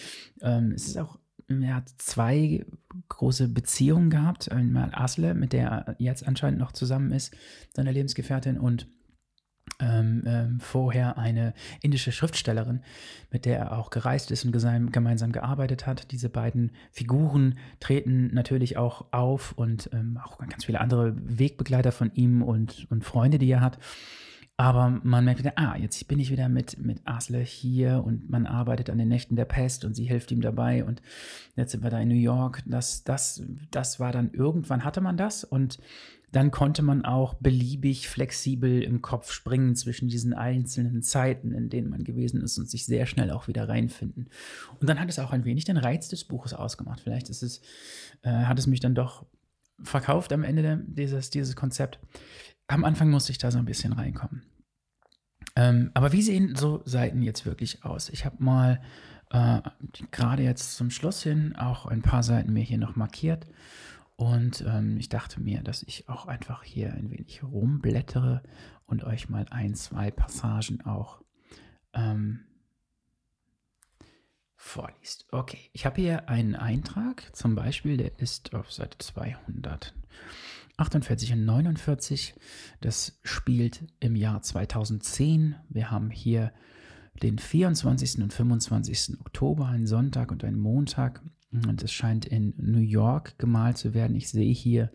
Ähm, 0.42 0.74
es 0.76 0.88
ist 0.88 0.98
auch, 0.98 1.18
er 1.48 1.76
hat 1.76 1.90
zwei 1.98 2.66
große 3.08 3.48
Beziehungen 3.48 4.10
gehabt. 4.10 4.52
Einmal 4.52 4.90
Asle, 4.94 5.36
mit 5.36 5.54
der 5.54 5.70
er 5.70 5.96
jetzt 6.00 6.28
anscheinend 6.28 6.60
noch 6.60 6.74
zusammen 6.74 7.12
ist, 7.12 7.34
seine 7.74 7.94
Lebensgefährtin, 7.94 8.58
und 8.58 8.88
ähm, 9.80 10.24
ähm, 10.26 10.60
vorher 10.60 11.18
eine 11.18 11.54
indische 11.82 12.12
Schriftstellerin, 12.12 12.82
mit 13.32 13.46
der 13.46 13.58
er 13.60 13.78
auch 13.78 13.90
gereist 13.90 14.32
ist 14.32 14.46
und 14.46 14.52
gemeinsam 14.52 15.32
gearbeitet 15.32 15.88
hat. 15.88 16.12
Diese 16.12 16.30
beiden 16.30 16.72
Figuren 16.92 17.58
treten 17.80 18.34
natürlich 18.34 18.78
auch 18.78 19.06
auf 19.12 19.54
und 19.54 19.90
ähm, 19.94 20.20
auch 20.24 20.38
ganz 20.38 20.66
viele 20.66 20.82
andere 20.82 21.16
Wegbegleiter 21.16 21.92
von 21.92 22.12
ihm 22.14 22.42
und, 22.42 22.88
und 22.90 23.04
Freunde, 23.04 23.40
die 23.40 23.50
er 23.50 23.62
hat. 23.62 23.80
Aber 24.62 25.00
man 25.02 25.26
merkt 25.26 25.40
wieder, 25.40 25.54
ah, 25.56 25.76
jetzt 25.76 26.08
bin 26.08 26.20
ich 26.20 26.30
wieder 26.30 26.48
mit, 26.48 26.78
mit 26.78 27.02
Asle 27.06 27.40
hier 27.40 28.04
und 28.06 28.30
man 28.30 28.46
arbeitet 28.46 28.92
an 28.92 29.00
den 29.00 29.08
Nächten 29.08 29.36
der 29.36 29.46
Pest 29.46 29.86
und 29.86 29.96
sie 29.96 30.04
hilft 30.04 30.32
ihm 30.32 30.42
dabei 30.42 30.84
und 30.86 31.02
jetzt 31.56 31.72
sind 31.72 31.84
wir 31.84 31.90
da 31.90 32.00
in 32.00 32.10
New 32.10 32.14
York. 32.14 32.62
Das, 32.68 33.04
das, 33.04 33.42
das 33.72 34.00
war 34.00 34.12
dann 34.12 34.32
irgendwann 34.34 34.84
hatte 34.84 35.02
man 35.02 35.18
das 35.18 35.44
und 35.44 35.80
dann 36.32 36.52
konnte 36.52 36.82
man 36.82 37.04
auch 37.04 37.34
beliebig 37.36 38.08
flexibel 38.08 38.82
im 38.82 39.02
Kopf 39.02 39.32
springen 39.32 39.76
zwischen 39.76 40.08
diesen 40.08 40.34
einzelnen 40.34 41.04
Zeiten, 41.04 41.52
in 41.52 41.70
denen 41.70 41.90
man 41.90 42.04
gewesen 42.04 42.42
ist 42.42 42.58
und 42.58 42.70
sich 42.70 42.86
sehr 42.86 43.06
schnell 43.06 43.32
auch 43.32 43.48
wieder 43.48 43.68
reinfinden. 43.68 44.30
Und 44.80 44.90
dann 44.90 45.00
hat 45.00 45.10
es 45.10 45.20
auch 45.20 45.32
ein 45.32 45.44
wenig 45.44 45.66
den 45.66 45.78
Reiz 45.78 46.08
des 46.08 46.24
Buches 46.24 46.54
ausgemacht. 46.54 47.02
Vielleicht 47.02 47.30
ist 47.30 47.44
es, 47.44 47.62
äh, 48.22 48.32
hat 48.32 48.58
es 48.60 48.68
mich 48.68 48.80
dann 48.80 48.96
doch 48.96 49.26
verkauft 49.84 50.32
am 50.32 50.44
Ende 50.44 50.84
dieses, 50.88 51.32
dieses 51.32 51.56
Konzept. 51.56 52.00
Am 52.68 52.86
Anfang 52.86 53.10
musste 53.10 53.32
ich 53.32 53.38
da 53.38 53.52
so 53.52 53.58
ein 53.58 53.66
bisschen 53.66 53.92
reinkommen. 53.92 54.44
Ähm, 55.58 55.92
aber 55.94 56.14
wie 56.14 56.22
sehen 56.22 56.56
so 56.56 56.82
Seiten 56.86 57.22
jetzt 57.22 57.46
wirklich 57.46 57.84
aus? 57.84 58.08
Ich 58.08 58.24
habe 58.24 58.42
mal 58.42 58.82
äh, 59.32 59.60
gerade 60.12 60.44
jetzt 60.44 60.78
zum 60.78 60.92
Schluss 60.92 61.24
hin 61.24 61.58
auch 61.58 61.86
ein 61.88 62.02
paar 62.02 62.24
Seiten 62.24 62.54
mir 62.54 62.64
hier 62.64 62.78
noch 62.78 62.96
markiert 62.96 63.48
und 64.22 64.64
ähm, 64.68 64.98
ich 64.98 65.10
dachte 65.10 65.42
mir, 65.42 65.64
dass 65.64 65.82
ich 65.82 66.08
auch 66.08 66.28
einfach 66.28 66.64
hier 66.64 66.94
ein 66.94 67.10
wenig 67.10 67.42
rumblättere 67.42 68.44
und 68.86 69.04
euch 69.04 69.30
mal 69.30 69.48
ein, 69.50 69.74
zwei 69.74 70.12
Passagen 70.12 70.82
auch 70.82 71.24
ähm, 71.96 72.42
vorliest. 74.56 75.26
Okay, 75.32 75.72
ich 75.74 75.88
habe 75.88 76.02
hier 76.02 76.30
einen 76.30 76.56
Eintrag, 76.56 77.36
zum 77.36 77.56
Beispiel, 77.56 77.98
der 77.98 78.20
ist 78.20 78.54
auf 78.54 78.72
Seite 78.72 79.00
248 79.00 81.34
und 81.34 81.46
49. 81.46 82.36
Das 82.80 83.20
spielt 83.24 83.86
im 84.02 84.16
Jahr 84.16 84.44
2010. 84.44 85.56
Wir 85.68 85.90
haben 85.90 86.12
hier 86.12 86.54
den 87.24 87.40
24. 87.40 88.22
und 88.22 88.32
25. 88.32 89.20
Oktober, 89.20 89.66
einen 89.66 89.88
Sonntag 89.88 90.32
und 90.32 90.44
einen 90.44 90.60
Montag. 90.60 91.24
Und 91.52 91.84
es 91.84 91.92
scheint 91.92 92.26
in 92.26 92.54
New 92.58 92.80
York 92.80 93.38
gemalt 93.38 93.78
zu 93.78 93.94
werden. 93.94 94.16
Ich 94.16 94.30
sehe 94.30 94.54
hier 94.54 94.92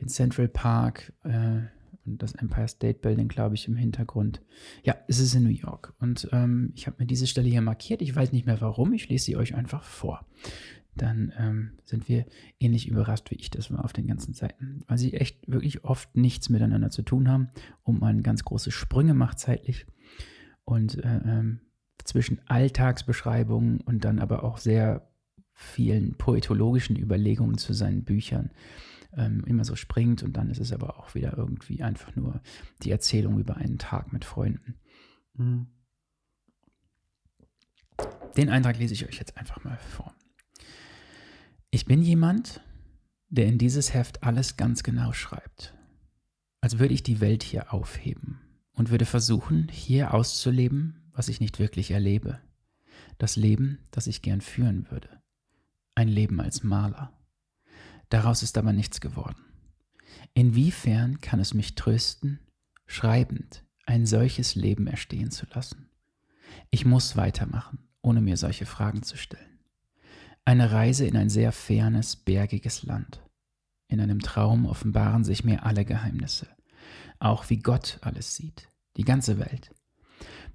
den 0.00 0.08
Central 0.08 0.48
Park 0.48 1.12
äh, 1.22 1.60
und 2.04 2.22
das 2.22 2.34
Empire 2.34 2.66
State 2.66 2.98
Building, 3.00 3.28
glaube 3.28 3.54
ich, 3.54 3.68
im 3.68 3.76
Hintergrund. 3.76 4.42
Ja, 4.82 4.96
es 5.06 5.20
ist 5.20 5.34
in 5.34 5.44
New 5.44 5.50
York. 5.50 5.94
Und 6.00 6.28
ähm, 6.32 6.72
ich 6.74 6.86
habe 6.86 6.96
mir 6.98 7.06
diese 7.06 7.28
Stelle 7.28 7.48
hier 7.48 7.62
markiert. 7.62 8.02
Ich 8.02 8.14
weiß 8.14 8.32
nicht 8.32 8.46
mehr 8.46 8.60
warum. 8.60 8.92
Ich 8.92 9.08
lese 9.08 9.26
sie 9.26 9.36
euch 9.36 9.54
einfach 9.54 9.84
vor. 9.84 10.26
Dann 10.96 11.32
ähm, 11.38 11.70
sind 11.84 12.08
wir 12.08 12.26
ähnlich 12.58 12.88
überrascht, 12.88 13.30
wie 13.30 13.36
ich 13.36 13.50
das 13.50 13.70
war 13.70 13.84
auf 13.84 13.92
den 13.92 14.08
ganzen 14.08 14.34
Seiten. 14.34 14.82
Weil 14.88 14.98
sie 14.98 15.14
echt 15.14 15.48
wirklich 15.50 15.84
oft 15.84 16.16
nichts 16.16 16.48
miteinander 16.48 16.90
zu 16.90 17.02
tun 17.02 17.28
haben 17.28 17.48
und 17.84 18.00
man 18.00 18.24
ganz 18.24 18.44
große 18.44 18.72
Sprünge 18.72 19.14
macht 19.14 19.38
zeitlich. 19.38 19.86
Und 20.64 20.98
äh, 20.98 21.20
ähm, 21.24 21.60
zwischen 22.04 22.40
Alltagsbeschreibungen 22.46 23.80
und 23.80 24.04
dann 24.04 24.18
aber 24.18 24.42
auch 24.42 24.58
sehr 24.58 25.08
vielen 25.54 26.14
poetologischen 26.14 26.96
Überlegungen 26.96 27.58
zu 27.58 27.72
seinen 27.72 28.04
Büchern 28.04 28.50
ähm, 29.16 29.44
immer 29.46 29.64
so 29.64 29.76
springt 29.76 30.22
und 30.22 30.34
dann 30.34 30.50
ist 30.50 30.60
es 30.60 30.72
aber 30.72 30.98
auch 30.98 31.14
wieder 31.14 31.36
irgendwie 31.36 31.82
einfach 31.82 32.14
nur 32.16 32.40
die 32.82 32.90
Erzählung 32.90 33.38
über 33.38 33.56
einen 33.56 33.78
Tag 33.78 34.12
mit 34.12 34.24
Freunden. 34.24 34.76
Mhm. 35.34 35.66
Den 38.36 38.48
Eintrag 38.48 38.78
lese 38.78 38.94
ich 38.94 39.06
euch 39.06 39.18
jetzt 39.18 39.36
einfach 39.36 39.62
mal 39.64 39.76
vor. 39.76 40.14
Ich 41.70 41.84
bin 41.84 42.02
jemand, 42.02 42.62
der 43.28 43.46
in 43.46 43.58
dieses 43.58 43.94
Heft 43.94 44.22
alles 44.22 44.56
ganz 44.56 44.82
genau 44.82 45.12
schreibt, 45.12 45.74
als 46.60 46.78
würde 46.78 46.94
ich 46.94 47.02
die 47.02 47.20
Welt 47.20 47.42
hier 47.42 47.72
aufheben 47.72 48.40
und 48.72 48.90
würde 48.90 49.06
versuchen, 49.06 49.68
hier 49.70 50.14
auszuleben, 50.14 51.10
was 51.12 51.28
ich 51.28 51.40
nicht 51.40 51.58
wirklich 51.58 51.90
erlebe. 51.90 52.40
Das 53.18 53.36
Leben, 53.36 53.78
das 53.90 54.06
ich 54.06 54.22
gern 54.22 54.40
führen 54.40 54.90
würde 54.90 55.21
ein 55.94 56.08
Leben 56.08 56.40
als 56.40 56.62
Maler. 56.62 57.12
Daraus 58.08 58.42
ist 58.42 58.58
aber 58.58 58.72
nichts 58.72 59.00
geworden. 59.00 59.44
Inwiefern 60.34 61.20
kann 61.20 61.40
es 61.40 61.54
mich 61.54 61.74
trösten, 61.74 62.40
schreibend 62.86 63.64
ein 63.86 64.06
solches 64.06 64.54
Leben 64.54 64.86
erstehen 64.86 65.30
zu 65.30 65.46
lassen? 65.54 65.88
Ich 66.70 66.84
muss 66.84 67.16
weitermachen, 67.16 67.78
ohne 68.02 68.20
mir 68.20 68.36
solche 68.36 68.66
Fragen 68.66 69.02
zu 69.02 69.16
stellen. 69.16 69.58
Eine 70.44 70.72
Reise 70.72 71.06
in 71.06 71.16
ein 71.16 71.30
sehr 71.30 71.52
fernes, 71.52 72.16
bergiges 72.16 72.82
Land. 72.82 73.22
In 73.88 74.00
einem 74.00 74.20
Traum 74.20 74.66
offenbaren 74.66 75.24
sich 75.24 75.44
mir 75.44 75.64
alle 75.64 75.84
Geheimnisse, 75.84 76.48
auch 77.18 77.50
wie 77.50 77.58
Gott 77.58 77.98
alles 78.02 78.34
sieht, 78.34 78.68
die 78.96 79.04
ganze 79.04 79.38
Welt. 79.38 79.70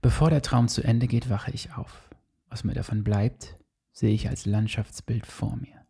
Bevor 0.01 0.29
der 0.29 0.41
Traum 0.41 0.67
zu 0.67 0.83
Ende 0.83 1.07
geht, 1.07 1.29
wache 1.29 1.51
ich 1.51 1.73
auf. 1.73 2.01
Was 2.49 2.63
mir 2.63 2.73
davon 2.73 3.03
bleibt, 3.03 3.57
sehe 3.97 4.13
ich 4.13 4.29
als 4.29 4.45
Landschaftsbild 4.45 5.25
vor 5.25 5.55
mir. 5.55 5.83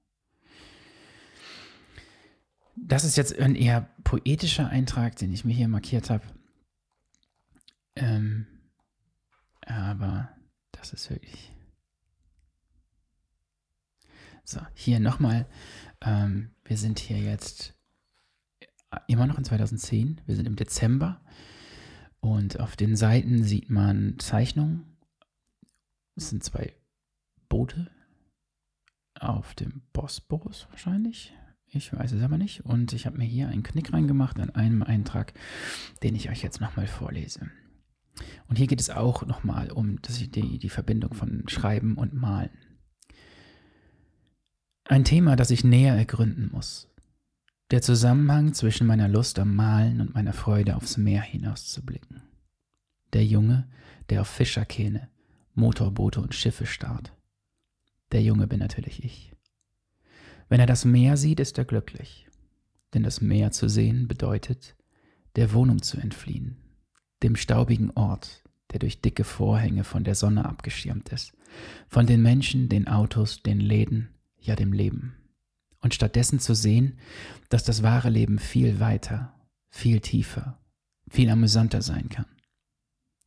Das 2.78 3.03
ist 3.03 3.18
jetzt 3.18 3.38
ein 3.38 3.55
eher 3.55 3.89
poetischer 4.05 4.70
Eintrag, 4.70 5.18
den 5.18 5.34
ich 5.34 5.43
mir 5.43 5.53
hier 5.53 5.68
markiert 5.68 6.10
habe. 6.10 6.24
Ähm, 7.95 8.47
aber 9.66 10.30
das 10.72 10.93
ist 10.93 11.10
wirklich 11.10 11.51
So, 14.45 14.62
hier 14.76 15.01
nochmal. 15.01 15.45
Ähm, 15.99 16.51
wir 16.64 16.78
sind 16.78 16.99
hier 16.99 17.18
jetzt 17.18 17.74
immer 19.08 19.28
noch 19.28 19.38
in 19.38 19.43
2010. 19.43 20.22
Wir 20.26 20.38
sind 20.38 20.45
im 20.45 20.55
Dezember. 20.55 21.20
Und 22.22 22.62
auf 22.62 22.78
den 22.78 22.95
Seiten 22.95 23.43
sieht 23.43 23.70
man 23.70 24.18
Zeichnungen. 24.20 24.86
Es 26.16 26.30
sind 26.30 26.45
zwei 26.45 26.74
Boote 27.49 27.91
auf 29.22 29.53
dem 29.55 29.82
Bosporus 29.93 30.68
wahrscheinlich. 30.70 31.34
Ich 31.70 31.93
weiß 31.93 32.13
es 32.13 32.24
aber 32.24 32.38
nicht. 32.38 32.65
Und 32.65 32.93
ich 32.93 33.05
habe 33.05 33.18
mir 33.18 33.26
hier 33.26 33.49
einen 33.49 33.63
Knick 33.63 33.93
reingemacht 33.93 34.39
an 34.39 34.51
einem 34.51 34.84
Eintrag, 34.84 35.34
den 36.03 36.15
ich 36.15 36.30
euch 36.30 36.41
jetzt 36.41 36.61
nochmal 36.61 36.88
vorlese. 36.88 37.49
Und 38.47 38.57
hier 38.57 38.68
geht 38.68 38.82
es 38.82 38.89
auch 38.89 39.26
nochmal 39.26 39.72
um 39.72 39.99
die, 40.01 40.59
die 40.59 40.70
Verbindung 40.70 41.13
von 41.13 41.43
Schreiben 41.47 41.95
und 41.95 42.13
Malen. 42.13 42.57
Ein 44.86 45.03
Thema, 45.03 45.36
das 45.36 45.51
ich 45.51 45.63
näher 45.63 45.95
ergründen 45.95 46.49
muss. 46.51 46.89
Der 47.72 47.82
Zusammenhang 47.82 48.53
zwischen 48.53 48.88
meiner 48.88 49.09
Lust 49.09 49.38
am 49.39 49.53
Malen 49.53 49.99
und 49.99 50.13
meiner 50.13 50.32
Freude 50.32 50.78
aufs 50.78 50.95
Meer 50.95 51.22
hinauszublicken. 51.22 52.22
Der 53.11 53.26
Junge, 53.26 53.68
der 54.09 54.22
auf 54.22 54.30
Fischerkähne, 54.30 55.09
Motorboote 55.53 56.22
und 56.22 56.34
Schiffe 56.34 56.65
starrt. 56.65 57.16
Der 58.12 58.22
Junge 58.22 58.47
bin 58.47 58.60
natürlich 58.60 59.03
ich. 59.03 59.34
Wenn 60.49 60.60
er 60.60 60.66
das 60.66 60.86
Meer 60.86 61.18
sieht, 61.18 61.39
ist 61.39 61.58
er 61.58 61.66
glücklich. 61.66 62.28
Denn 62.93 63.03
das 63.03 63.20
Meer 63.20 63.51
zu 63.51 63.68
sehen 63.68 64.08
bedeutet, 64.08 64.76
der 65.36 65.53
Wohnung 65.53 65.82
zu 65.82 65.97
entfliehen, 65.97 66.58
dem 67.22 67.36
staubigen 67.36 67.91
Ort, 67.91 68.43
der 68.72 68.80
durch 68.80 69.01
dicke 69.01 69.24
Vorhänge 69.24 69.84
von 69.84 70.03
der 70.03 70.16
Sonne 70.16 70.45
abgeschirmt 70.45 71.10
ist, 71.10 71.34
von 71.89 72.08
den 72.08 72.22
Menschen, 72.22 72.70
den 72.70 72.88
Autos, 72.88 73.43
den 73.43 73.60
Läden, 73.60 74.10
ja 74.39 74.55
dem 74.55 74.72
Leben. 74.72 75.16
Und 75.82 75.93
stattdessen 75.93 76.39
zu 76.39 76.55
sehen, 76.55 76.97
dass 77.49 77.64
das 77.64 77.84
wahre 77.84 78.10
Leben 78.10 78.39
viel 78.39 78.80
weiter, 78.80 79.34
viel 79.70 79.99
tiefer, 79.99 80.60
viel 81.10 81.30
amüsanter 81.30 81.82
sein 81.82 82.10
kann. 82.10 82.26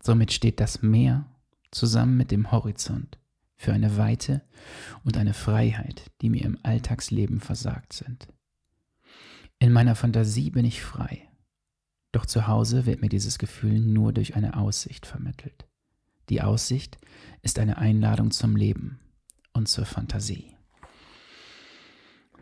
Somit 0.03 0.33
steht 0.33 0.59
das 0.59 0.83
Meer 0.83 1.27
zusammen 1.71 2.17
mit 2.17 2.31
dem 2.31 2.51
Horizont 2.51 3.20
für 3.61 3.75
eine 3.75 3.99
Weite 3.99 4.41
und 5.05 5.19
eine 5.19 5.35
Freiheit, 5.35 6.11
die 6.23 6.31
mir 6.31 6.47
im 6.47 6.59
Alltagsleben 6.63 7.41
versagt 7.41 7.93
sind. 7.93 8.27
In 9.59 9.71
meiner 9.71 9.95
Fantasie 9.95 10.49
bin 10.49 10.65
ich 10.65 10.81
frei, 10.81 11.29
doch 12.11 12.25
zu 12.25 12.47
Hause 12.47 12.87
wird 12.87 13.03
mir 13.03 13.11
dieses 13.11 13.39
Gefühl 13.39 13.79
nur 13.79 14.15
durch 14.15 14.35
eine 14.35 14.57
Aussicht 14.57 15.05
vermittelt. 15.05 15.69
Die 16.31 16.41
Aussicht 16.41 16.97
ist 17.43 17.59
eine 17.59 17.77
Einladung 17.77 18.31
zum 18.31 18.57
Leben 18.57 18.99
und 19.53 19.69
zur 19.69 19.85
Fantasie. 19.85 20.57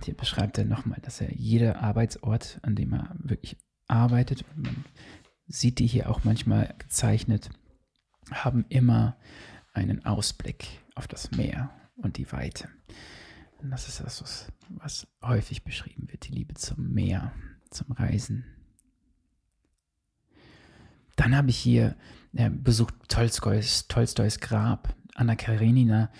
Hier 0.04 0.16
beschreibt 0.16 0.56
er 0.56 0.66
nochmal, 0.66 1.00
dass 1.02 1.20
er 1.20 1.34
jeder 1.34 1.80
Arbeitsort, 1.80 2.60
an 2.62 2.76
dem 2.76 2.92
er 2.92 3.16
wirklich 3.18 3.56
arbeitet, 3.88 4.44
man 4.54 4.84
sieht 5.48 5.80
die 5.80 5.88
hier 5.88 6.10
auch 6.10 6.22
manchmal 6.22 6.76
gezeichnet, 6.78 7.50
haben 8.30 8.66
immer 8.68 9.16
einen 9.78 10.04
Ausblick 10.04 10.66
auf 10.94 11.08
das 11.08 11.30
Meer 11.32 11.70
und 11.96 12.16
die 12.16 12.30
Weite. 12.32 12.68
Und 13.62 13.70
das 13.70 13.88
ist 13.88 14.00
das, 14.00 14.52
was 14.68 15.06
häufig 15.22 15.64
beschrieben 15.64 16.08
wird, 16.10 16.28
die 16.28 16.32
Liebe 16.32 16.54
zum 16.54 16.92
Meer, 16.92 17.32
zum 17.70 17.92
Reisen, 17.92 18.44
dann 21.18 21.36
habe 21.36 21.50
ich 21.50 21.58
hier 21.58 21.96
äh, 22.34 22.48
besucht 22.48 22.94
Tolstois, 23.08 23.86
Tolstois 23.88 24.38
Grab, 24.40 24.94
Anna 25.14 25.34
Karenina. 25.34 26.10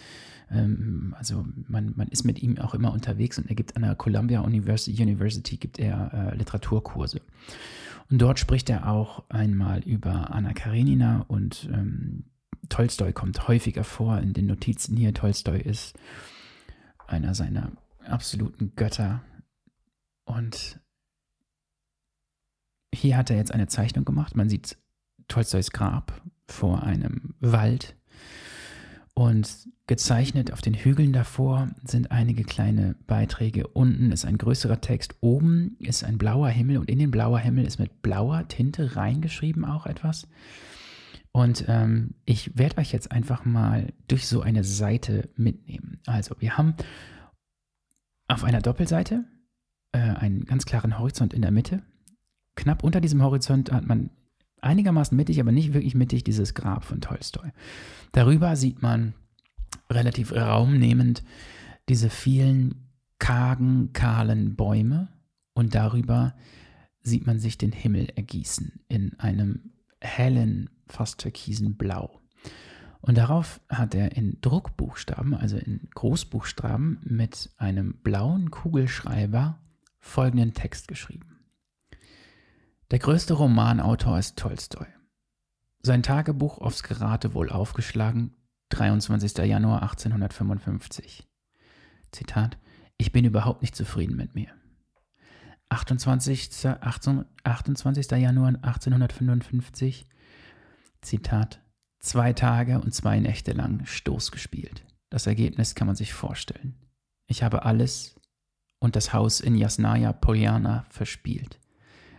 Ähm, 0.51 1.15
also 1.17 1.47
man, 1.69 1.93
man 1.97 2.09
ist 2.09 2.25
mit 2.25 2.43
ihm 2.43 2.59
auch 2.59 2.75
immer 2.75 2.93
unterwegs 2.93 3.39
und 3.39 3.49
er 3.49 3.55
gibt 3.55 3.77
an 3.77 3.83
der 3.83 3.95
Columbia 3.95 4.41
University, 4.41 5.01
University 5.01 5.57
gibt 5.57 5.79
er 5.79 6.33
äh, 6.33 6.37
Literaturkurse. 6.37 7.21
Und 8.11 8.21
dort 8.21 8.41
spricht 8.41 8.69
er 8.71 8.91
auch 8.91 9.23
einmal 9.29 9.81
über 9.85 10.35
Anna 10.35 10.53
Karenina 10.53 11.25
und 11.29 11.69
ähm, 11.73 12.25
Tolstoi 12.69 13.13
kommt 13.13 13.49
häufiger 13.49 13.85
vor 13.85 14.19
in 14.19 14.33
den 14.33 14.47
Notizen 14.47 14.97
hier. 14.97 15.15
Tolstoi 15.15 15.59
ist 15.59 15.99
einer 17.07 17.35
seiner 17.35 17.73
absoluten 18.05 18.73
Götter. 18.77 19.23
Und 20.25 20.81
hier 22.95 23.17
hat 23.17 23.31
er 23.31 23.37
jetzt 23.37 23.53
eine 23.53 23.69
Zeichnung 23.69 24.05
gemacht. 24.05 24.37
Man 24.37 24.49
sieht 24.49 24.77
Tolstois 25.29 25.71
Grab 25.73 26.23
vor 26.47 26.83
einem 26.83 27.35
Wald. 27.41 27.95
Und 29.15 29.69
gezeichnet 29.89 30.53
auf 30.53 30.61
den 30.61 30.75
Hügeln 30.75 31.13
davor 31.13 31.71
sind 31.83 32.13
einige 32.13 32.45
kleine 32.45 32.95
Beiträge. 33.09 33.67
Unten 33.67 34.13
ist 34.13 34.25
ein 34.25 34.39
größerer 34.39 34.81
Text, 34.81 35.17
oben 35.21 35.77
ist 35.81 36.05
ein 36.05 36.19
blauer 36.19 36.51
Himmel 36.51 36.79
und 36.79 36.89
in 36.89 37.01
den 37.01 37.11
blauer 37.11 37.41
Himmel 37.41 37.65
ist 37.65 37.81
mit 37.81 38.01
blauer 38.01 38.47
Tinte 38.47 38.95
reingeschrieben 38.95 39.65
auch 39.65 39.87
etwas. 39.87 40.29
Und 41.39 41.67
ähm, 41.69 42.15
ich 42.25 42.59
werde 42.59 42.79
euch 42.79 42.91
jetzt 42.91 43.13
einfach 43.13 43.45
mal 43.45 43.93
durch 44.09 44.27
so 44.27 44.41
eine 44.41 44.65
Seite 44.65 45.29
mitnehmen. 45.37 46.01
Also 46.05 46.35
wir 46.41 46.59
haben 46.59 46.75
auf 48.27 48.43
einer 48.43 48.61
Doppelseite 48.61 49.25
äh, 49.93 50.01
einen 50.01 50.47
ganz 50.47 50.67
klaren 50.67 50.99
Horizont 50.99 51.33
in 51.33 51.43
der 51.43 51.53
Mitte. 51.53 51.85
Knapp 52.57 52.83
unter 52.83 53.01
diesem 53.01 53.23
Horizont 53.23 53.71
hat 53.71 53.87
man 53.87 54.11
einigermaßen 54.63 55.17
mittig, 55.17 55.39
aber 55.39 55.53
nicht 55.53 55.75
wirklich 55.75 55.95
mittig 55.95 56.25
dieses 56.25 56.55
Grab 56.55 56.85
von 56.85 57.01
Tolstoi. 57.01 57.53
Darüber 58.11 58.57
sieht 58.57 58.83
man 58.83 59.15
relativ 59.89 60.33
raumnehmend 60.33 61.23
diese 61.89 62.11
vielen 62.11 62.89
kargen, 63.21 63.93
kahlen 63.93 64.57
Bäume 64.57 65.07
und 65.55 65.77
darüber 65.77 66.35
sieht 67.05 67.29
man 67.29 67.39
sich 67.39 67.59
den 67.59 67.71
Himmel 67.71 68.09
ergießen 68.17 68.81
in 68.89 69.17
einem 69.21 69.71
hellen, 70.01 70.69
fast 70.89 71.21
türkisen 71.21 71.77
Blau. 71.77 72.21
Und 73.01 73.17
darauf 73.17 73.61
hat 73.69 73.95
er 73.95 74.17
in 74.17 74.41
Druckbuchstaben, 74.41 75.35
also 75.35 75.57
in 75.57 75.89
Großbuchstaben 75.95 77.01
mit 77.05 77.51
einem 77.57 77.95
blauen 78.03 78.51
Kugelschreiber 78.51 79.59
folgenden 80.01 80.55
Text 80.55 80.89
geschrieben. 80.89 81.39
Der 82.91 82.99
größte 82.99 83.35
Romanautor 83.35 84.19
ist 84.19 84.39
Tolstoi. 84.39 84.87
Sein 85.83 86.03
Tagebuch 86.03 86.59
aufs 86.59 86.83
Geratewohl 86.83 87.51
aufgeschlagen, 87.51 88.35
23. 88.71 89.39
Januar 89.47 89.83
1855. 89.83 91.29
Zitat: 92.11 92.59
Ich 92.97 93.13
bin 93.13 93.25
überhaupt 93.25 93.63
nicht 93.63 93.77
zufrieden 93.77 94.17
mit 94.17 94.35
mir. 94.35 94.49
28. 95.69 96.67
28. 97.45 98.11
Januar 98.13 98.49
1855. 98.49 100.09
Zitat: 101.01 101.61
Zwei 102.01 102.33
Tage 102.33 102.81
und 102.81 102.95
zwei 102.95 103.21
Nächte 103.21 103.53
lang 103.53 103.85
Stoß 103.85 104.31
gespielt. 104.31 104.85
Das 105.11 105.27
Ergebnis 105.27 105.75
kann 105.75 105.87
man 105.87 105.97
sich 105.97 106.13
vorstellen. 106.13 106.75
Ich 107.27 107.43
habe 107.43 107.65
alles 107.65 108.17
und 108.79 108.97
das 108.97 109.13
Haus 109.13 109.41
in 109.41 109.57
Jasnaya 109.57 110.13
Poljana 110.13 110.87
verspielt. 110.91 111.59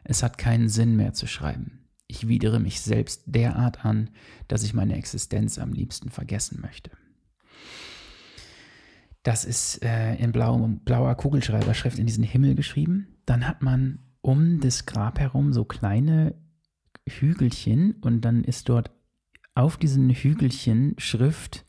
Es 0.03 0.23
hat 0.23 0.37
keinen 0.37 0.69
Sinn 0.69 0.95
mehr 0.95 1.13
zu 1.13 1.27
schreiben. 1.27 1.87
Ich 2.07 2.27
widere 2.27 2.59
mich 2.59 2.81
selbst 2.81 3.23
derart 3.27 3.85
an, 3.85 4.09
dass 4.47 4.63
ich 4.63 4.73
meine 4.73 4.95
Existenz 4.95 5.59
am 5.59 5.71
liebsten 5.71 6.09
vergessen 6.09 6.59
möchte. 6.61 6.91
Das 9.23 9.45
ist 9.45 9.83
äh, 9.83 10.15
in 10.15 10.31
blau, 10.31 10.57
blauer 10.85 11.13
Kugelschreiberschrift 11.15 11.99
in 11.99 12.07
diesen 12.07 12.23
Himmel 12.23 12.55
geschrieben. 12.55 13.19
Dann 13.25 13.47
hat 13.47 13.61
man 13.61 13.99
um 14.21 14.59
das 14.59 14.85
Grab 14.85 15.19
herum 15.19 15.53
so 15.53 15.65
kleine 15.65 16.33
Hügelchen 17.09 17.95
und 18.01 18.21
dann 18.21 18.43
ist 18.43 18.69
dort 18.69 18.91
auf 19.55 19.77
diesen 19.77 20.09
Hügelchen 20.09 20.95
Schrift 20.97 21.65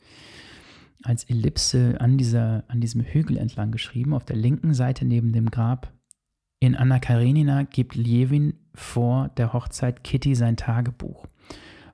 als 1.03 1.23
Ellipse 1.23 1.99
an, 1.99 2.17
dieser, 2.17 2.63
an 2.67 2.79
diesem 2.79 3.01
Hügel 3.01 3.37
entlang 3.37 3.71
geschrieben. 3.71 4.13
Auf 4.13 4.25
der 4.25 4.35
linken 4.35 4.73
Seite 4.73 5.05
neben 5.05 5.33
dem 5.33 5.49
Grab 5.49 5.93
in 6.59 6.75
Anna 6.75 6.99
Karenina 6.99 7.63
gibt 7.63 7.95
Ljewin 7.95 8.53
vor 8.75 9.29
der 9.29 9.51
Hochzeit 9.51 10.03
Kitty 10.03 10.35
sein 10.35 10.57
Tagebuch. 10.57 11.25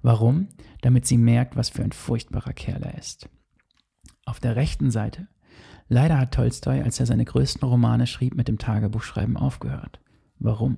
Warum? 0.02 0.50
Damit 0.82 1.08
sie 1.08 1.18
merkt, 1.18 1.56
was 1.56 1.70
für 1.70 1.84
ein 1.84 1.94
furchtbarer 1.94 2.54
Kerl 2.54 2.84
er 2.84 2.98
ist. 2.98 3.30
Auf 4.26 4.40
der 4.42 4.58
rechten 4.58 4.92
Seite. 4.92 5.28
Leider 5.88 6.20
hat 6.20 6.34
Tolstoi, 6.34 6.82
als 6.82 7.00
er 7.00 7.06
seine 7.06 7.24
größten 7.24 7.68
Romane 7.68 8.08
schrieb, 8.08 8.36
mit 8.36 8.50
dem 8.50 8.58
Tagebuchschreiben 8.58 9.38
aufgehört. 9.38 10.02
Warum? 10.38 10.78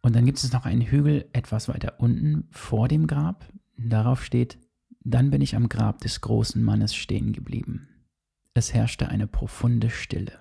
Und 0.00 0.14
dann 0.14 0.26
gibt 0.26 0.38
es 0.38 0.52
noch 0.52 0.64
einen 0.64 0.82
Hügel 0.82 1.28
etwas 1.32 1.68
weiter 1.68 1.94
unten 1.98 2.48
vor 2.50 2.88
dem 2.88 3.06
Grab. 3.06 3.52
Darauf 3.76 4.24
steht, 4.24 4.58
dann 5.00 5.30
bin 5.30 5.40
ich 5.40 5.56
am 5.56 5.68
Grab 5.68 6.00
des 6.00 6.20
großen 6.20 6.62
Mannes 6.62 6.94
stehen 6.94 7.32
geblieben. 7.32 7.88
Es 8.54 8.74
herrschte 8.74 9.08
eine 9.08 9.26
profunde 9.26 9.90
Stille. 9.90 10.38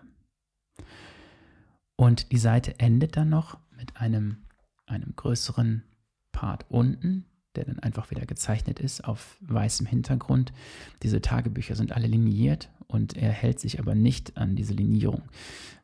Und 1.96 2.32
die 2.32 2.38
Seite 2.38 2.80
endet 2.80 3.18
dann 3.18 3.30
noch 3.30 3.60
mit 3.76 3.98
einem, 3.98 4.46
einem 4.86 5.16
größeren 5.16 5.84
Part 6.32 6.66
unten, 6.70 7.26
der 7.56 7.66
dann 7.66 7.80
einfach 7.80 8.12
wieder 8.12 8.26
gezeichnet 8.26 8.80
ist 8.80 9.04
auf 9.06 9.38
weißem 9.42 9.88
Hintergrund. 9.88 10.54
Diese 11.02 11.22
Tagebücher 11.22 11.76
sind 11.76 11.92
alle 11.92 12.08
liniert 12.08 12.70
und 12.88 13.18
er 13.18 13.32
hält 13.32 13.60
sich 13.60 13.80
aber 13.80 13.96
nicht 13.96 14.38
an 14.38 14.56
diese 14.56 14.74
Linierung. 14.74 15.24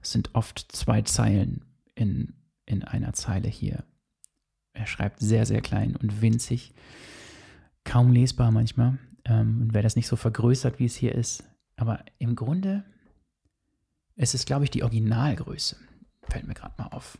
Es 0.01 0.11
sind 0.11 0.35
oft 0.35 0.71
zwei 0.71 1.01
Zeilen 1.01 1.65
in, 1.95 2.33
in 2.65 2.83
einer 2.83 3.13
Zeile 3.13 3.47
hier. 3.47 3.83
Er 4.73 4.87
schreibt 4.87 5.19
sehr, 5.19 5.45
sehr 5.45 5.61
klein 5.61 5.95
und 5.95 6.21
winzig, 6.21 6.73
kaum 7.83 8.11
lesbar 8.11 8.51
manchmal. 8.51 8.97
Ähm, 9.25 9.61
und 9.61 9.73
wer 9.73 9.81
das 9.81 9.95
nicht 9.95 10.07
so 10.07 10.15
vergrößert, 10.15 10.79
wie 10.79 10.85
es 10.85 10.95
hier 10.95 11.13
ist, 11.15 11.43
aber 11.75 12.03
im 12.17 12.35
Grunde 12.35 12.83
ist 14.15 14.35
es, 14.35 14.45
glaube 14.45 14.63
ich, 14.63 14.71
die 14.71 14.83
Originalgröße. 14.83 15.77
Fällt 16.23 16.47
mir 16.47 16.53
gerade 16.53 16.75
mal 16.77 16.87
auf. 16.89 17.17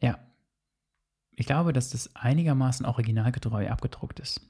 Ja. 0.00 0.18
Ich 1.36 1.46
glaube, 1.46 1.72
dass 1.72 1.90
das 1.90 2.14
einigermaßen 2.16 2.84
originalgetreu 2.84 3.68
abgedruckt 3.68 4.20
ist. 4.20 4.40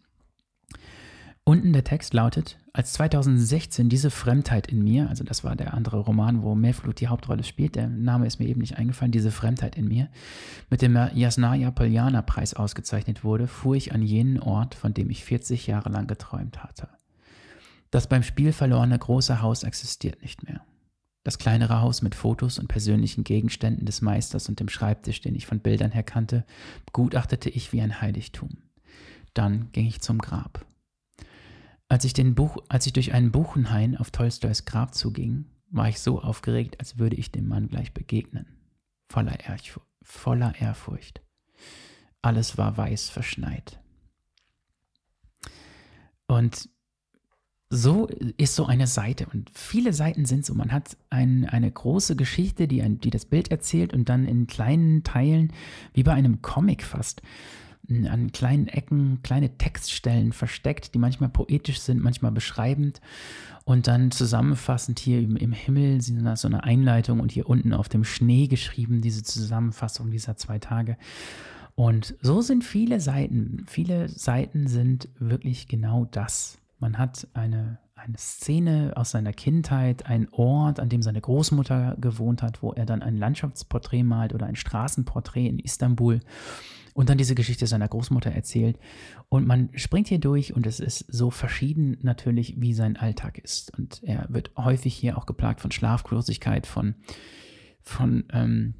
Unten 1.49 1.73
der 1.73 1.83
Text 1.83 2.13
lautet, 2.13 2.59
als 2.75 2.93
2016 2.93 3.89
diese 3.89 4.11
Fremdheit 4.11 4.67
in 4.67 4.85
mir, 4.85 5.09
also 5.09 5.25
das 5.25 5.45
war 5.45 5.57
der 5.57 5.73
andere 5.73 6.01
Roman, 6.01 6.43
wo 6.43 6.55
Mevlut 6.55 7.01
die 7.01 7.09
Hauptrolle 7.09 7.43
spielt, 7.43 7.75
der 7.75 7.89
Name 7.89 8.27
ist 8.27 8.39
mir 8.39 8.47
eben 8.47 8.61
nicht 8.61 8.77
eingefallen, 8.77 9.13
diese 9.13 9.31
Fremdheit 9.31 9.75
in 9.75 9.89
mir, 9.89 10.11
mit 10.69 10.83
dem 10.83 10.95
Jasnaya 11.15 11.71
Poljana 11.71 12.21
Preis 12.21 12.53
ausgezeichnet 12.53 13.25
wurde, 13.25 13.47
fuhr 13.47 13.77
ich 13.77 13.95
an 13.95 14.03
jenen 14.03 14.39
Ort, 14.39 14.75
von 14.75 14.93
dem 14.93 15.09
ich 15.09 15.25
40 15.25 15.67
Jahre 15.67 15.89
lang 15.89 16.07
geträumt 16.07 16.63
hatte. 16.63 16.91
Das 17.91 18.09
beim 18.09 18.25
Spiel 18.25 18.53
verlorene 18.53 18.99
große 18.99 19.41
Haus 19.41 19.63
existiert 19.63 20.21
nicht 20.21 20.43
mehr. 20.43 20.61
Das 21.25 21.39
kleinere 21.39 21.81
Haus 21.81 22.03
mit 22.03 22.15
Fotos 22.15 22.59
und 22.59 22.69
persönlichen 22.69 23.25
Gegenständen 23.25 23.87
des 23.87 24.03
Meisters 24.03 24.51
und 24.51 24.61
dem 24.61 24.69
Schreibtisch, 24.69 25.23
den 25.23 25.35
ich 25.35 25.47
von 25.47 25.61
Bildern 25.61 25.93
her 25.93 26.03
kannte, 26.03 26.45
begutachtete 26.85 27.49
ich 27.49 27.73
wie 27.73 27.81
ein 27.81 28.03
Heiligtum. 28.03 28.59
Dann 29.33 29.73
ging 29.73 29.87
ich 29.87 30.03
zum 30.03 30.19
Grab. 30.19 30.67
Als 31.89 32.05
ich, 32.05 32.13
den 32.13 32.35
Buch, 32.35 32.59
als 32.69 32.87
ich 32.87 32.93
durch 32.93 33.15
einen 33.15 33.33
Buchenhain 33.33 33.97
auf 33.97 34.11
Tolstois 34.11 34.65
Grab 34.67 34.95
zuging, 34.95 35.47
war 35.71 35.89
ich 35.89 36.01
so 36.01 36.21
aufgeregt, 36.21 36.81
als 36.81 36.99
würde 36.99 37.17
ich 37.17 37.31
dem 37.31 37.49
Mann 37.49 37.69
gleich 37.69 37.93
begegnen. 37.93 38.47
Voller, 39.09 39.41
Ehrfurcht. 39.41 39.87
Voller 40.03 40.55
Ehrfurcht. 40.61 41.23
Alles 42.23 42.59
war 42.59 42.77
weiß 42.77 43.09
verschneit. 43.09 43.81
Und 46.27 46.69
so 47.71 48.07
ist 48.37 48.55
so 48.55 48.67
eine 48.67 48.87
Seite. 48.87 49.27
Und 49.27 49.51
viele 49.55 49.93
Seiten 49.93 50.25
sind 50.25 50.45
so. 50.45 50.55
Man 50.55 50.73
hat 50.73 50.97
ein, 51.11 51.47
eine 51.47 51.71
große 51.71 52.17
Geschichte, 52.17 52.67
die, 52.69 52.83
ein, 52.83 53.01
die 53.01 53.11
das 53.11 53.27
Bild 53.27 53.51
erzählt 53.51 53.93
und 53.93 54.09
dann 54.09 54.27
in 54.27 54.47
kleinen 54.47 55.05
Teilen, 55.05 55.53
wie 55.93 56.03
bei 56.03 56.13
einem 56.13 56.41
Comic 56.41 56.83
fast, 56.83 57.23
an 57.91 58.33
kleinen 58.33 58.69
Ecken 58.69 59.21
kleine 59.23 59.57
Textstellen 59.57 60.33
versteckt, 60.33 60.95
die 60.95 60.99
manchmal 60.99 61.31
poetisch 61.31 61.81
sind, 61.81 62.03
manchmal 62.03 62.33
beschreibend 62.33 63.01
und 63.65 63.87
dann 63.87 64.11
zusammenfassend 64.11 64.99
hier 64.99 65.21
im, 65.21 65.37
im 65.37 65.53
Himmel 65.53 66.01
so 66.01 66.49
eine 66.49 66.65
Einleitung 66.65 67.21
und 67.21 67.33
hier 67.33 67.49
unten 67.49 67.73
auf 67.73 67.89
dem 67.89 68.05
Schnee 68.05 68.47
geschrieben, 68.47 69.01
diese 69.01 69.23
Zusammenfassung 69.23 70.11
dieser 70.11 70.37
zwei 70.37 70.59
Tage. 70.59 70.97
Und 71.75 72.17
so 72.23 72.41
sind 72.41 72.65
viele 72.65 72.99
Seiten. 72.99 73.65
Viele 73.69 74.09
Seiten 74.09 74.67
sind 74.67 75.09
wirklich 75.19 75.69
genau 75.69 76.07
das. 76.07 76.59
Man 76.81 76.99
hat 76.99 77.29
eine, 77.35 77.79
eine 77.99 78.19
Szene 78.19 78.93
aus 78.97 79.11
seiner 79.11 79.33
Kindheit, 79.33 80.07
einen 80.07 80.29
Ort, 80.31 80.81
an 80.81 80.89
dem 80.89 81.03
seine 81.03 81.21
Großmutter 81.21 81.97
gewohnt 82.01 82.43
hat, 82.43 82.63
wo 82.63 82.73
er 82.73 82.87
dann 82.87 83.03
ein 83.03 83.17
Landschaftsporträt 83.17 84.03
malt 84.03 84.35
oder 84.35 84.47
ein 84.47 84.57
Straßenporträt 84.57 85.47
in 85.47 85.59
Istanbul 85.59 86.21
und 86.95 87.09
dann 87.09 87.19
diese 87.19 87.35
Geschichte 87.35 87.67
seiner 87.67 87.87
Großmutter 87.87 88.33
erzählt. 88.33 88.79
Und 89.29 89.47
man 89.47 89.71
springt 89.75 90.09
hier 90.09 90.19
durch 90.19 90.55
und 90.55 90.67
es 90.67 90.81
ist 90.81 91.05
so 91.09 91.31
verschieden 91.31 91.99
natürlich, 92.03 92.61
wie 92.61 92.75
sein 92.75 92.97
Alltag 92.97 93.39
ist. 93.39 93.77
Und 93.79 94.03
er 94.03 94.27
wird 94.29 94.51
häufig 94.57 94.95
hier 94.95 95.17
auch 95.17 95.27
geplagt 95.27 95.61
von 95.61 95.71
Schlaflosigkeit, 95.71 96.67
von, 96.67 96.97
von, 97.83 98.25
ähm, 98.33 98.75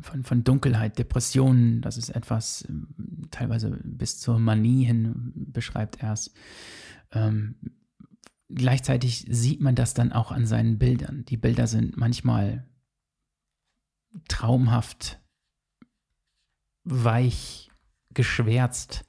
von, 0.00 0.24
von 0.24 0.42
Dunkelheit, 0.42 0.98
Depressionen. 0.98 1.80
Das 1.80 1.96
ist 1.96 2.10
etwas, 2.10 2.66
ähm, 2.68 3.28
teilweise 3.30 3.78
bis 3.84 4.18
zur 4.18 4.38
Manie 4.38 4.84
hin 4.84 5.32
beschreibt 5.34 6.02
er 6.02 6.12
es. 6.12 6.34
Ähm, 7.12 7.54
gleichzeitig 8.48 9.26
sieht 9.28 9.60
man 9.60 9.74
das 9.74 9.94
dann 9.94 10.12
auch 10.12 10.32
an 10.32 10.46
seinen 10.46 10.78
Bildern. 10.78 11.24
Die 11.24 11.36
Bilder 11.36 11.66
sind 11.66 11.96
manchmal 11.96 12.66
traumhaft 14.28 15.20
weich, 16.84 17.70
geschwärzt, 18.14 19.04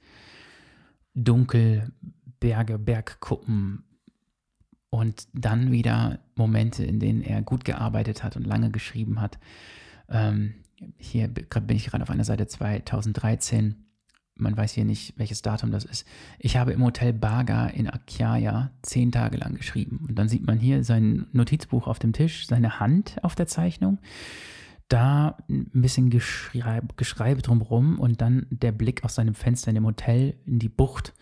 dunkel, 1.14 1.92
Berge, 2.40 2.78
Bergkuppen 2.78 3.84
und 4.90 5.28
dann 5.32 5.72
wieder 5.72 6.20
Momente, 6.34 6.84
in 6.84 7.00
denen 7.00 7.22
er 7.22 7.42
gut 7.42 7.64
gearbeitet 7.64 8.22
hat 8.22 8.36
und 8.36 8.46
lange 8.46 8.70
geschrieben 8.70 9.20
hat. 9.20 9.38
Ähm, 10.08 10.54
hier 10.96 11.28
bin 11.28 11.76
ich 11.76 11.86
gerade 11.86 12.02
auf 12.02 12.10
einer 12.10 12.24
Seite 12.24 12.46
2013. 12.46 13.87
Man 14.38 14.56
weiß 14.56 14.72
hier 14.72 14.84
nicht, 14.84 15.14
welches 15.16 15.42
Datum 15.42 15.70
das 15.70 15.84
ist. 15.84 16.06
Ich 16.38 16.56
habe 16.56 16.72
im 16.72 16.84
Hotel 16.84 17.12
Baga 17.12 17.66
in 17.66 17.88
Akyaya 17.88 18.70
zehn 18.82 19.12
Tage 19.12 19.36
lang 19.36 19.54
geschrieben. 19.54 20.04
Und 20.08 20.18
dann 20.18 20.28
sieht 20.28 20.46
man 20.46 20.58
hier 20.58 20.84
sein 20.84 21.26
Notizbuch 21.32 21.86
auf 21.86 21.98
dem 21.98 22.12
Tisch, 22.12 22.46
seine 22.46 22.80
Hand 22.80 23.16
auf 23.22 23.34
der 23.34 23.46
Zeichnung 23.46 23.98
da 24.88 25.36
ein 25.48 25.68
bisschen 25.72 26.10
Geschreib, 26.10 26.96
Geschreibe 26.96 27.42
drumherum 27.42 28.00
und 28.00 28.20
dann 28.20 28.46
der 28.50 28.72
Blick 28.72 29.04
aus 29.04 29.14
seinem 29.14 29.34
Fenster 29.34 29.68
in 29.68 29.74
dem 29.74 29.86
Hotel 29.86 30.34
in 30.46 30.58
die 30.58 30.70
Bucht. 30.70 31.14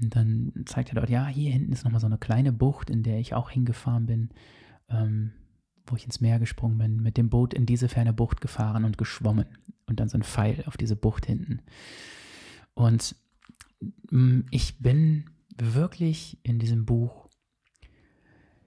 Und 0.00 0.16
dann 0.16 0.52
zeigt 0.66 0.90
er 0.90 0.96
dort, 0.96 1.10
ja, 1.10 1.26
hier 1.26 1.52
hinten 1.52 1.72
ist 1.72 1.84
nochmal 1.84 2.00
so 2.00 2.06
eine 2.06 2.18
kleine 2.18 2.52
Bucht, 2.52 2.90
in 2.90 3.02
der 3.02 3.18
ich 3.18 3.34
auch 3.34 3.50
hingefahren 3.50 4.06
bin, 4.06 4.30
ähm, 4.88 5.32
wo 5.86 5.96
ich 5.96 6.04
ins 6.04 6.20
Meer 6.20 6.38
gesprungen 6.38 6.78
bin, 6.78 7.02
mit 7.02 7.16
dem 7.16 7.30
Boot 7.30 7.54
in 7.54 7.66
diese 7.66 7.88
ferne 7.88 8.12
Bucht 8.12 8.40
gefahren 8.40 8.84
und 8.84 8.98
geschwommen. 8.98 9.46
Und 9.86 10.00
dann 10.00 10.08
so 10.08 10.18
ein 10.18 10.22
Pfeil 10.22 10.64
auf 10.66 10.76
diese 10.76 10.96
Bucht 10.96 11.26
hinten. 11.26 11.60
Und 12.76 13.16
mm, 14.10 14.42
ich 14.50 14.78
bin 14.78 15.24
wirklich 15.56 16.38
in 16.42 16.58
diesem 16.58 16.84
Buch 16.84 17.26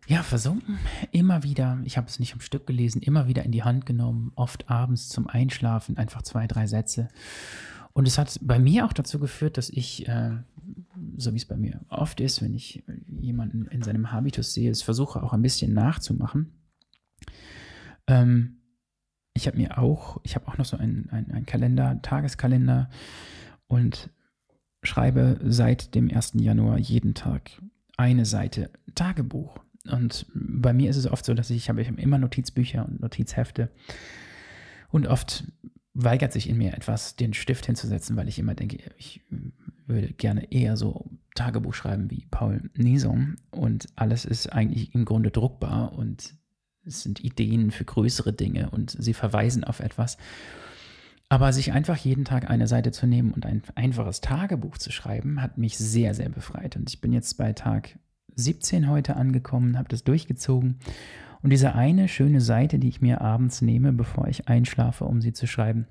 ja, 0.07 0.24
versunken. 0.24 0.80
Immer 1.12 1.43
wieder, 1.43 1.80
ich 1.84 1.95
habe 1.95 2.07
es 2.07 2.20
nicht 2.20 2.34
am 2.34 2.41
Stück 2.41 2.66
gelesen, 2.66 3.03
immer 3.03 3.28
wieder 3.28 3.43
in 3.43 3.51
die 3.51 3.62
Hand 3.62 3.86
genommen, 3.86 4.32
oft 4.34 4.68
abends 4.68 5.07
zum 5.07 5.28
Einschlafen, 5.28 5.97
einfach 5.97 6.24
zwei, 6.24 6.47
drei 6.47 6.66
Sätze. 6.66 7.10
Und 7.93 8.07
es 8.07 8.18
hat 8.18 8.39
bei 8.41 8.57
mir 8.57 8.86
auch 8.86 8.93
dazu 8.93 9.20
geführt, 9.20 9.57
dass 9.57 9.70
ich, 9.70 10.07
äh, 10.07 10.38
so 11.18 11.34
wie 11.34 11.38
es 11.38 11.45
bei 11.45 11.57
mir 11.57 11.82
oft 11.89 12.20
ist, 12.20 12.41
wenn 12.41 12.55
ich 12.55 12.84
jemanden 13.07 13.68
in 13.68 13.84
seinem 13.84 14.12
Habitus 14.12 14.55
sehe, 14.55 14.72
es 14.72 14.82
versuche 14.82 15.22
auch 15.22 15.34
ein 15.34 15.43
bisschen 15.43 15.74
nachzumachen. 15.74 16.51
Ähm, 18.07 18.62
ich 19.36 19.45
habe 19.45 19.57
mir 19.57 19.78
auch, 19.78 20.20
ich 20.24 20.34
habe 20.34 20.47
auch 20.47 20.57
noch 20.57 20.66
so 20.66 20.78
einen, 20.78 21.10
einen, 21.12 21.45
Kalender, 21.45 22.01
Tageskalender 22.01 22.89
und 23.70 24.09
schreibe 24.84 25.39
seit 25.45 25.95
dem 25.95 26.09
1. 26.13 26.34
Januar 26.36 26.78
jeden 26.78 27.13
Tag 27.13 27.51
eine 27.95 28.26
Seite 28.26 28.70
Tagebuch. 28.95 29.57
Und 29.89 30.26
bei 30.34 30.74
mir 30.74 30.89
ist 30.89 30.97
es 30.97 31.07
oft 31.07 31.24
so, 31.24 31.34
dass 31.34 31.49
ich, 31.49 31.57
ich 31.57 31.70
habe 31.70 31.82
immer 31.82 32.17
Notizbücher 32.17 32.86
und 32.86 32.99
Notizhefte. 32.99 33.72
Und 34.89 35.07
oft 35.07 35.45
weigert 35.93 36.34
sich 36.34 36.49
in 36.49 36.57
mir 36.57 36.74
etwas, 36.74 37.15
den 37.15 37.34
Stift 37.34 37.65
hinzusetzen, 37.65 38.15
weil 38.15 38.28
ich 38.28 38.39
immer 38.39 38.55
denke, 38.55 38.78
ich 38.97 39.22
würde 39.86 40.13
gerne 40.13 40.51
eher 40.51 40.78
so 40.78 41.11
Tagebuch 41.36 41.74
schreiben 41.74 42.09
wie 42.09 42.28
Paul 42.32 42.70
Niesong. 42.76 43.36
Und 43.51 43.88
alles 43.95 44.26
ist 44.26 44.47
eigentlich 44.47 44.93
im 44.95 45.05
Grunde 45.05 45.32
druckbar 45.32 45.93
und 45.93 46.36
es 46.86 47.03
sind 47.03 47.24
Ideen 47.24 47.72
für 47.72 47.86
größere 47.86 48.34
Dinge 48.34 48.70
und 48.70 48.95
sie 48.97 49.13
verweisen 49.13 49.63
auf 49.63 49.80
etwas. 49.80 50.17
Aber 51.30 51.54
sich 51.54 51.72
einfach 51.72 51.96
jeden 51.96 52.26
Tag 52.26 52.50
eine 52.50 52.68
Seite 52.68 52.92
zu 52.92 53.06
nehmen 53.06 53.32
und 53.32 53.46
ein 53.46 53.62
einfaches 53.76 54.20
Tagebuch 54.20 54.80
zu 54.80 54.92
schreiben, 54.92 55.42
hat 55.42 55.60
mich 55.60 55.78
sehr, 55.78 56.16
sehr 56.16 56.30
befreit. 56.30 56.76
Und 56.76 56.90
ich 56.90 57.02
bin 57.02 57.14
jetzt 57.14 57.38
bei 57.38 57.54
Tag 57.54 58.00
17 58.36 58.90
heute 58.90 59.16
angekommen, 59.16 59.78
habe 59.78 59.90
das 59.90 60.04
durchgezogen. 60.04 60.80
Und 61.44 61.52
diese 61.52 61.76
eine 61.76 62.08
schöne 62.08 62.42
Seite, 62.42 62.80
die 62.80 62.90
ich 62.90 63.02
mir 63.02 63.22
abends 63.22 63.62
nehme, 63.62 63.94
bevor 63.94 64.28
ich 64.28 64.48
einschlafe, 64.48 65.06
um 65.06 65.22
sie 65.22 65.32
zu 65.32 65.46
schreiben, 65.46 65.88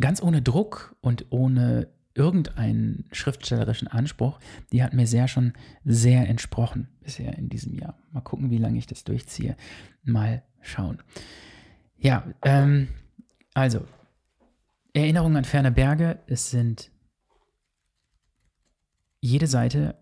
ganz 0.00 0.20
ohne 0.20 0.42
Druck 0.42 0.96
und 1.00 1.26
ohne 1.30 1.86
irgendeinen 2.16 3.04
schriftstellerischen 3.12 3.88
Anspruch, 3.88 4.40
die 4.72 4.82
hat 4.82 4.92
mir 4.92 5.06
sehr 5.06 5.28
schon 5.28 5.52
sehr 5.84 6.28
entsprochen 6.28 6.88
bisher 7.00 7.38
in 7.38 7.48
diesem 7.48 7.74
Jahr. 7.74 7.96
Mal 8.10 8.20
gucken, 8.20 8.50
wie 8.50 8.58
lange 8.58 8.78
ich 8.78 8.86
das 8.86 9.04
durchziehe. 9.04 9.56
Mal 10.02 10.42
schauen. 10.60 10.98
Ja, 11.96 12.24
ähm, 12.42 12.88
also 13.54 13.86
Erinnerungen 14.92 15.36
an 15.36 15.44
ferne 15.44 15.72
Berge. 15.72 16.20
Es 16.26 16.50
sind 16.50 16.90
jede 19.20 19.46
Seite 19.46 19.96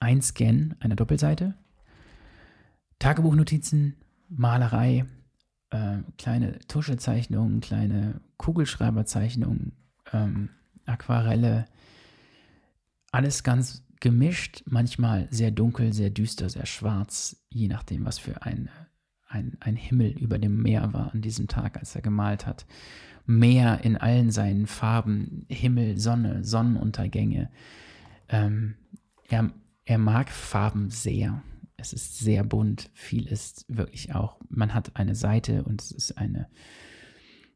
ein 0.00 0.20
Scan 0.20 0.74
einer 0.80 0.96
Doppelseite, 0.96 1.54
Tagebuchnotizen, 2.98 3.96
Malerei, 4.28 5.06
äh, 5.70 5.98
kleine 6.18 6.58
Tuschezeichnungen, 6.66 7.60
kleine 7.60 8.20
Kugelschreiberzeichnungen, 8.38 9.72
ähm, 10.12 10.50
Aquarelle, 10.86 11.66
alles 13.12 13.44
ganz 13.44 13.84
gemischt, 14.00 14.64
manchmal 14.66 15.28
sehr 15.30 15.52
dunkel, 15.52 15.92
sehr 15.92 16.10
düster, 16.10 16.48
sehr 16.48 16.66
schwarz, 16.66 17.44
je 17.50 17.68
nachdem, 17.68 18.04
was 18.04 18.18
für 18.18 18.42
ein, 18.42 18.68
ein, 19.32 19.56
ein 19.60 19.76
Himmel 19.76 20.10
über 20.10 20.38
dem 20.38 20.62
Meer 20.62 20.92
war 20.92 21.12
an 21.12 21.22
diesem 21.22 21.48
Tag, 21.48 21.78
als 21.78 21.94
er 21.94 22.02
gemalt 22.02 22.46
hat. 22.46 22.66
Meer 23.24 23.80
in 23.82 23.96
allen 23.96 24.30
seinen 24.30 24.66
Farben, 24.66 25.46
Himmel, 25.48 25.98
Sonne, 25.98 26.44
Sonnenuntergänge. 26.44 27.50
Ähm, 28.28 28.74
er, 29.28 29.50
er 29.84 29.98
mag 29.98 30.30
Farben 30.30 30.90
sehr. 30.90 31.42
Es 31.76 31.92
ist 31.92 32.18
sehr 32.18 32.44
bunt. 32.44 32.90
Viel 32.94 33.26
ist 33.26 33.64
wirklich 33.68 34.14
auch, 34.14 34.38
man 34.48 34.74
hat 34.74 34.96
eine 34.96 35.14
Seite 35.14 35.64
und 35.64 35.80
es 35.80 35.92
ist 35.92 36.18
eine, 36.18 36.48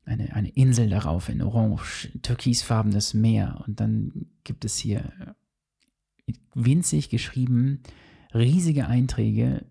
eine, 0.05 0.35
eine 0.35 0.49
Insel 0.51 0.89
darauf 0.89 1.29
in 1.29 1.43
orange, 1.43 2.11
türkisfarbenes 2.22 3.14
Meer. 3.14 3.62
Und 3.66 3.81
dann 3.81 4.27
gibt 4.45 4.64
es 4.64 4.77
hier 4.77 5.35
winzig 6.55 7.11
geschrieben 7.11 7.83
riesige 8.35 8.87
Einträge, 8.87 9.64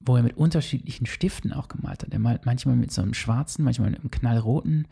wo 0.00 0.16
er 0.16 0.22
mit 0.22 0.36
unterschiedlichen 0.36 1.06
Stiften 1.06 1.52
auch 1.52 1.68
gemalt 1.68 2.02
hat. 2.02 2.12
Er 2.12 2.18
malt 2.18 2.46
manchmal 2.46 2.76
mit 2.76 2.92
so 2.92 3.02
einem 3.02 3.14
schwarzen, 3.14 3.64
manchmal 3.64 3.90
mit 3.90 4.00
einem 4.00 4.10
knallroten, 4.10 4.86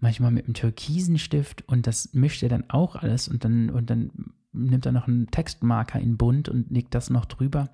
manchmal 0.00 0.30
mit 0.30 0.44
einem 0.44 0.54
türkisen 0.54 1.18
Stift 1.18 1.66
und 1.68 1.86
das 1.86 2.14
mischt 2.14 2.42
er 2.42 2.48
dann 2.48 2.70
auch 2.70 2.96
alles 2.96 3.28
und 3.28 3.44
dann, 3.44 3.70
und 3.70 3.90
dann 3.90 4.10
nimmt 4.52 4.86
er 4.86 4.92
noch 4.92 5.08
einen 5.08 5.26
Textmarker 5.28 5.98
in 5.98 6.16
bunt 6.16 6.48
und 6.48 6.70
legt 6.70 6.94
das 6.94 7.10
noch 7.10 7.24
drüber. 7.24 7.70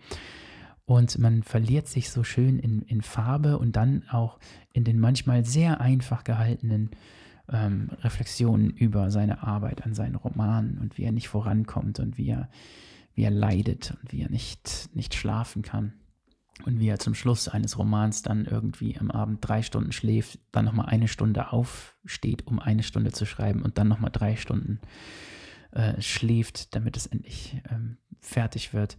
Und 0.86 1.18
man 1.18 1.44
verliert 1.44 1.86
sich 1.86 2.10
so 2.10 2.24
schön 2.24 2.58
in, 2.58 2.82
in 2.82 3.02
Farbe 3.02 3.58
und 3.58 3.76
dann 3.76 4.02
auch 4.10 4.40
in 4.72 4.82
den 4.82 4.98
manchmal 4.98 5.44
sehr 5.44 5.80
einfach 5.80 6.24
gehaltenen 6.24 6.90
ähm, 7.48 7.90
Reflexionen 8.00 8.70
über 8.70 9.10
seine 9.10 9.42
Arbeit 9.42 9.84
an 9.84 9.94
seinen 9.94 10.16
Romanen 10.16 10.78
und 10.78 10.98
wie 10.98 11.04
er 11.04 11.12
nicht 11.12 11.28
vorankommt 11.28 12.00
und 12.00 12.18
wie 12.18 12.30
er, 12.30 12.48
wie 13.14 13.22
er 13.22 13.30
leidet 13.30 13.96
und 14.02 14.12
wie 14.12 14.22
er 14.22 14.30
nicht, 14.30 14.90
nicht 14.94 15.14
schlafen 15.14 15.62
kann. 15.62 15.92
Und 16.64 16.78
wie 16.78 16.88
er 16.88 16.98
zum 16.98 17.14
Schluss 17.14 17.48
eines 17.48 17.78
Romans 17.78 18.22
dann 18.22 18.44
irgendwie 18.44 18.98
am 18.98 19.10
Abend 19.10 19.38
drei 19.46 19.62
Stunden 19.62 19.92
schläft, 19.92 20.38
dann 20.52 20.64
nochmal 20.64 20.86
eine 20.86 21.08
Stunde 21.08 21.52
aufsteht, 21.52 22.46
um 22.46 22.58
eine 22.58 22.82
Stunde 22.82 23.12
zu 23.12 23.26
schreiben 23.26 23.62
und 23.62 23.78
dann 23.78 23.88
nochmal 23.88 24.10
drei 24.12 24.36
Stunden 24.36 24.80
äh, 25.72 26.00
schläft, 26.00 26.74
damit 26.74 26.96
es 26.96 27.06
endlich 27.06 27.60
ähm, 27.70 27.96
fertig 28.20 28.74
wird. 28.74 28.98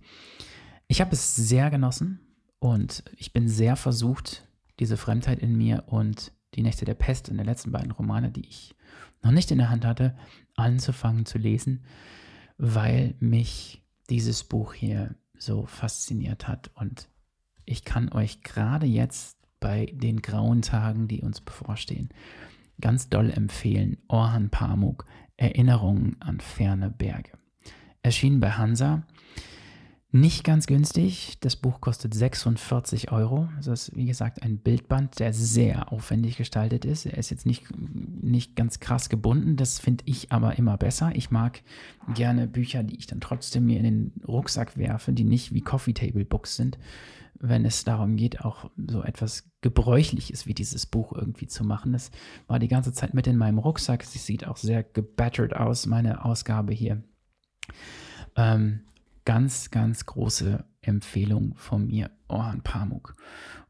Ich 0.88 1.02
habe 1.02 1.12
es 1.12 1.36
sehr 1.36 1.70
genossen 1.70 2.20
und 2.60 3.04
ich 3.18 3.34
bin 3.34 3.48
sehr 3.48 3.76
versucht, 3.76 4.48
diese 4.80 4.98
Fremdheit 4.98 5.40
in 5.40 5.56
mir 5.56 5.84
und 5.88 6.32
die 6.56 6.64
Nächte 6.64 6.86
der 6.86 6.96
Pest 6.96 7.30
in 7.30 7.38
den 7.38 7.46
letzten 7.46 7.72
beiden 7.72 7.92
Romane, 7.92 8.32
die 8.32 8.46
ich 8.46 8.76
noch 9.22 9.32
nicht 9.32 9.52
in 9.52 9.58
der 9.58 9.70
Hand 9.70 9.86
hatte, 9.86 10.16
anzufangen 10.56 11.26
zu 11.26 11.38
lesen, 11.38 11.86
weil 12.58 13.16
mich 13.20 13.84
dieses 14.10 14.44
Buch 14.44 14.74
hier 14.74 15.16
so 15.38 15.66
fasziniert 15.66 16.48
hat. 16.48 16.72
Und 16.76 17.08
ich 17.72 17.86
kann 17.86 18.12
euch 18.12 18.42
gerade 18.42 18.86
jetzt 18.86 19.38
bei 19.60 19.86
den 19.94 20.22
grauen 20.22 20.62
Tagen, 20.62 21.08
die 21.08 21.22
uns 21.22 21.40
bevorstehen, 21.40 22.10
ganz 22.82 23.10
doll 23.10 23.32
empfehlen. 23.32 23.98
Orhan 24.08 24.50
Pamuk, 24.50 25.06
Erinnerungen 25.38 26.18
an 26.20 26.40
ferne 26.40 26.90
Berge. 26.90 27.32
Erschienen 28.04 28.40
bei 28.40 28.52
Hansa 28.52 29.04
nicht 30.14 30.44
ganz 30.44 30.68
günstig. 30.68 31.38
Das 31.40 31.56
Buch 31.56 31.80
kostet 31.80 32.14
46 32.14 33.14
Euro. 33.14 33.48
Das 33.56 33.68
ist, 33.68 33.96
wie 33.96 34.06
gesagt, 34.06 34.44
ein 34.44 34.58
Bildband, 34.58 35.20
der 35.20 35.32
sehr 35.32 35.94
aufwendig 35.94 36.36
gestaltet 36.36 36.84
ist. 36.84 37.06
Er 37.06 37.18
ist 37.18 37.30
jetzt 37.30 37.46
nicht, 37.46 37.66
nicht 37.78 38.58
ganz 38.58 38.82
krass 38.82 39.08
gebunden. 39.08 39.56
Das 39.56 39.80
finde 39.80 40.04
ich 40.06 40.32
aber 40.34 40.58
immer 40.58 40.78
besser. 40.78 41.12
Ich 41.16 41.32
mag 41.32 41.62
gerne 42.14 42.48
Bücher, 42.48 42.84
die 42.84 42.98
ich 42.98 43.08
dann 43.08 43.22
trotzdem 43.22 43.66
mir 43.66 43.78
in 43.78 43.84
den 43.86 44.12
Rucksack 44.28 44.76
werfe, 44.78 45.14
die 45.14 45.24
nicht 45.24 45.54
wie 45.54 45.62
Coffee 45.62 45.94
Table 45.94 46.26
Books 46.26 46.58
sind, 46.58 46.78
wenn 47.40 47.66
es 47.66 47.84
darum 47.84 48.16
geht, 48.16 48.42
auch 48.42 48.70
so 48.88 49.04
etwas 49.04 49.50
Gebräuchliches 49.62 50.46
wie 50.46 50.54
dieses 50.54 50.86
Buch 50.86 51.14
irgendwie 51.14 51.48
zu 51.48 51.64
machen. 51.64 51.94
Das 51.94 52.12
war 52.48 52.60
die 52.60 52.68
ganze 52.68 52.94
Zeit 52.94 53.14
mit 53.14 53.28
in 53.28 53.38
meinem 53.38 53.58
Rucksack. 53.58 54.04
Sie 54.04 54.20
sieht 54.20 54.48
auch 54.48 54.58
sehr 54.58 54.84
gebattert 54.84 55.56
aus, 55.56 55.86
meine 55.86 56.26
Ausgabe 56.26 56.74
hier. 56.74 57.04
Ähm, 58.36 58.82
ganz, 59.26 59.72
ganz 59.72 60.06
große 60.06 60.66
Empfehlung 60.82 61.56
von 61.56 61.88
mir, 61.88 62.12
Orhan 62.28 62.62
Pamuk. 62.62 63.16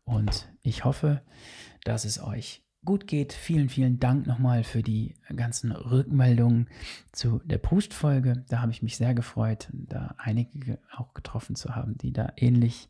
Und 0.03 0.51
ich 0.61 0.85
hoffe, 0.85 1.21
dass 1.83 2.05
es 2.05 2.21
euch 2.21 2.63
gut 2.85 3.07
geht. 3.07 3.33
Vielen, 3.33 3.69
vielen 3.69 3.99
Dank 3.99 4.25
nochmal 4.27 4.63
für 4.63 4.81
die 4.81 5.15
ganzen 5.35 5.71
Rückmeldungen 5.71 6.67
zu 7.11 7.39
der 7.45 7.57
Proust-Folge. 7.57 8.43
Da 8.49 8.61
habe 8.61 8.71
ich 8.71 8.81
mich 8.81 8.97
sehr 8.97 9.13
gefreut, 9.13 9.69
da 9.71 10.15
einige 10.17 10.79
auch 10.91 11.13
getroffen 11.13 11.55
zu 11.55 11.75
haben, 11.75 11.97
die 11.97 12.11
da 12.11 12.33
ähnlich 12.37 12.89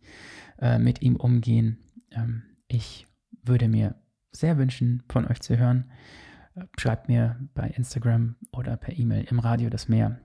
äh, 0.59 0.79
mit 0.79 1.01
ihm 1.01 1.15
umgehen. 1.15 1.77
Ähm, 2.11 2.43
ich 2.67 3.07
würde 3.43 3.67
mir 3.67 3.95
sehr 4.31 4.57
wünschen, 4.57 5.03
von 5.09 5.27
euch 5.27 5.41
zu 5.41 5.57
hören. 5.57 5.91
Schreibt 6.77 7.09
mir 7.09 7.37
bei 7.53 7.67
Instagram 7.67 8.35
oder 8.51 8.77
per 8.77 8.97
E-Mail 8.97 9.25
im 9.29 9.39
Radio 9.39 9.69
das 9.69 9.87
Meer 9.87 10.19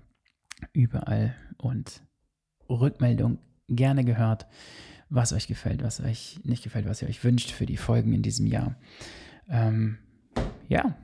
überall 0.73 1.35
und 1.59 2.03
Rückmeldung 2.69 3.39
gerne 3.69 4.05
gehört, 4.05 4.47
was 5.09 5.33
euch 5.33 5.47
gefällt, 5.47 5.83
was 5.83 6.01
euch 6.01 6.41
nicht 6.45 6.65
gefällt, 6.65 6.89
was 6.89 7.03
ihr 7.03 7.09
euch 7.09 7.23
wünscht 7.23 7.51
für 7.51 7.67
die 7.67 7.77
Folgen 7.77 8.13
in 8.13 8.23
diesem 8.23 8.47
Jahr. 8.47 8.77
Ähm, 9.49 9.99
ja, 10.69 10.97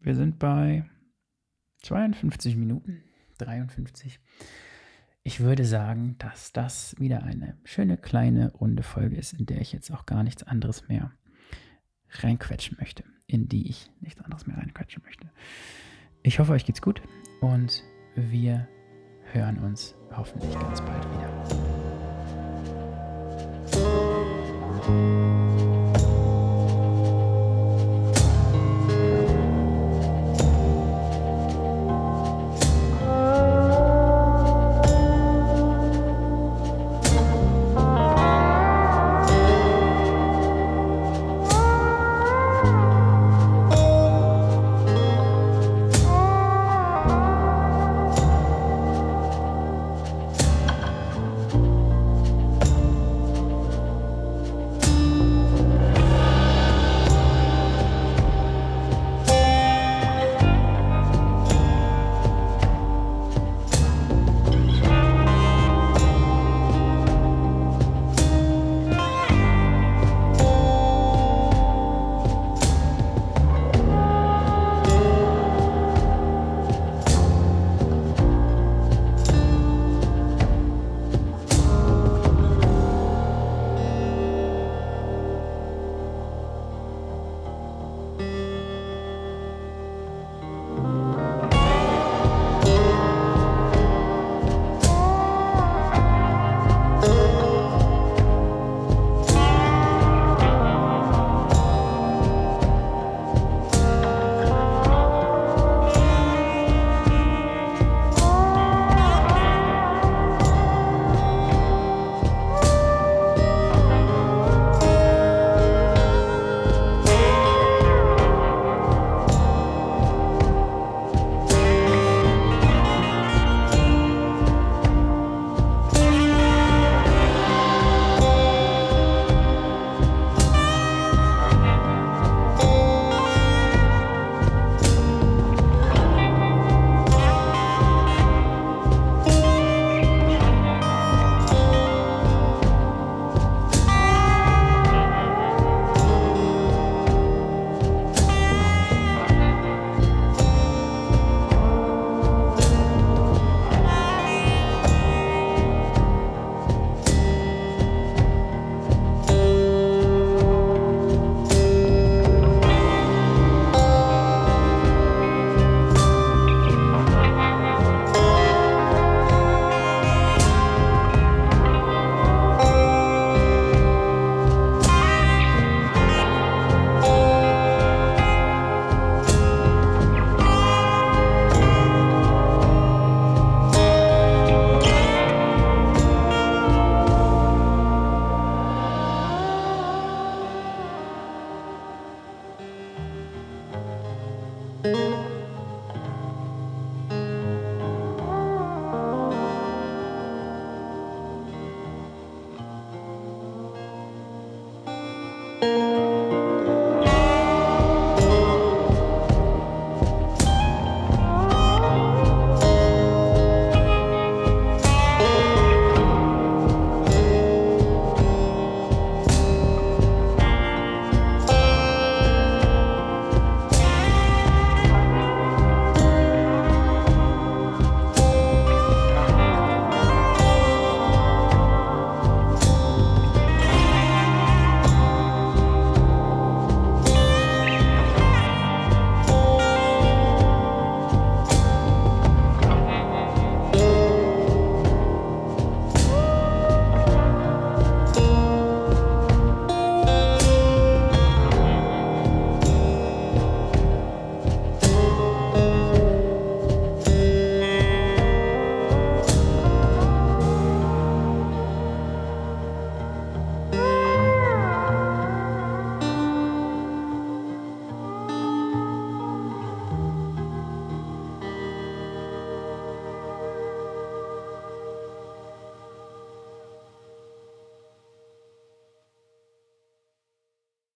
wir 0.00 0.14
sind 0.14 0.38
bei 0.38 0.84
52 1.82 2.56
Minuten, 2.56 3.02
53. 3.38 4.20
Ich 5.22 5.40
würde 5.40 5.64
sagen, 5.64 6.16
dass 6.18 6.52
das 6.52 6.94
wieder 6.98 7.22
eine 7.22 7.56
schöne 7.64 7.96
kleine 7.96 8.52
runde 8.52 8.82
Folge 8.82 9.16
ist, 9.16 9.32
in 9.32 9.46
der 9.46 9.60
ich 9.60 9.72
jetzt 9.72 9.90
auch 9.90 10.04
gar 10.06 10.22
nichts 10.22 10.42
anderes 10.42 10.86
mehr 10.88 11.12
reinquetschen 12.10 12.76
möchte, 12.78 13.04
in 13.26 13.48
die 13.48 13.68
ich 13.68 13.90
nichts 14.00 14.20
anderes 14.20 14.46
mehr 14.46 14.58
reinquetschen 14.58 15.02
möchte. 15.02 15.30
Ich 16.22 16.38
hoffe, 16.38 16.52
euch 16.52 16.66
geht's 16.66 16.82
gut 16.82 17.02
und 17.40 17.82
wir 18.14 18.68
hören 19.32 19.58
uns 19.58 19.96
hoffentlich 20.14 20.52
ganz 20.60 20.80
bald 20.80 21.04
wieder. 21.10 21.34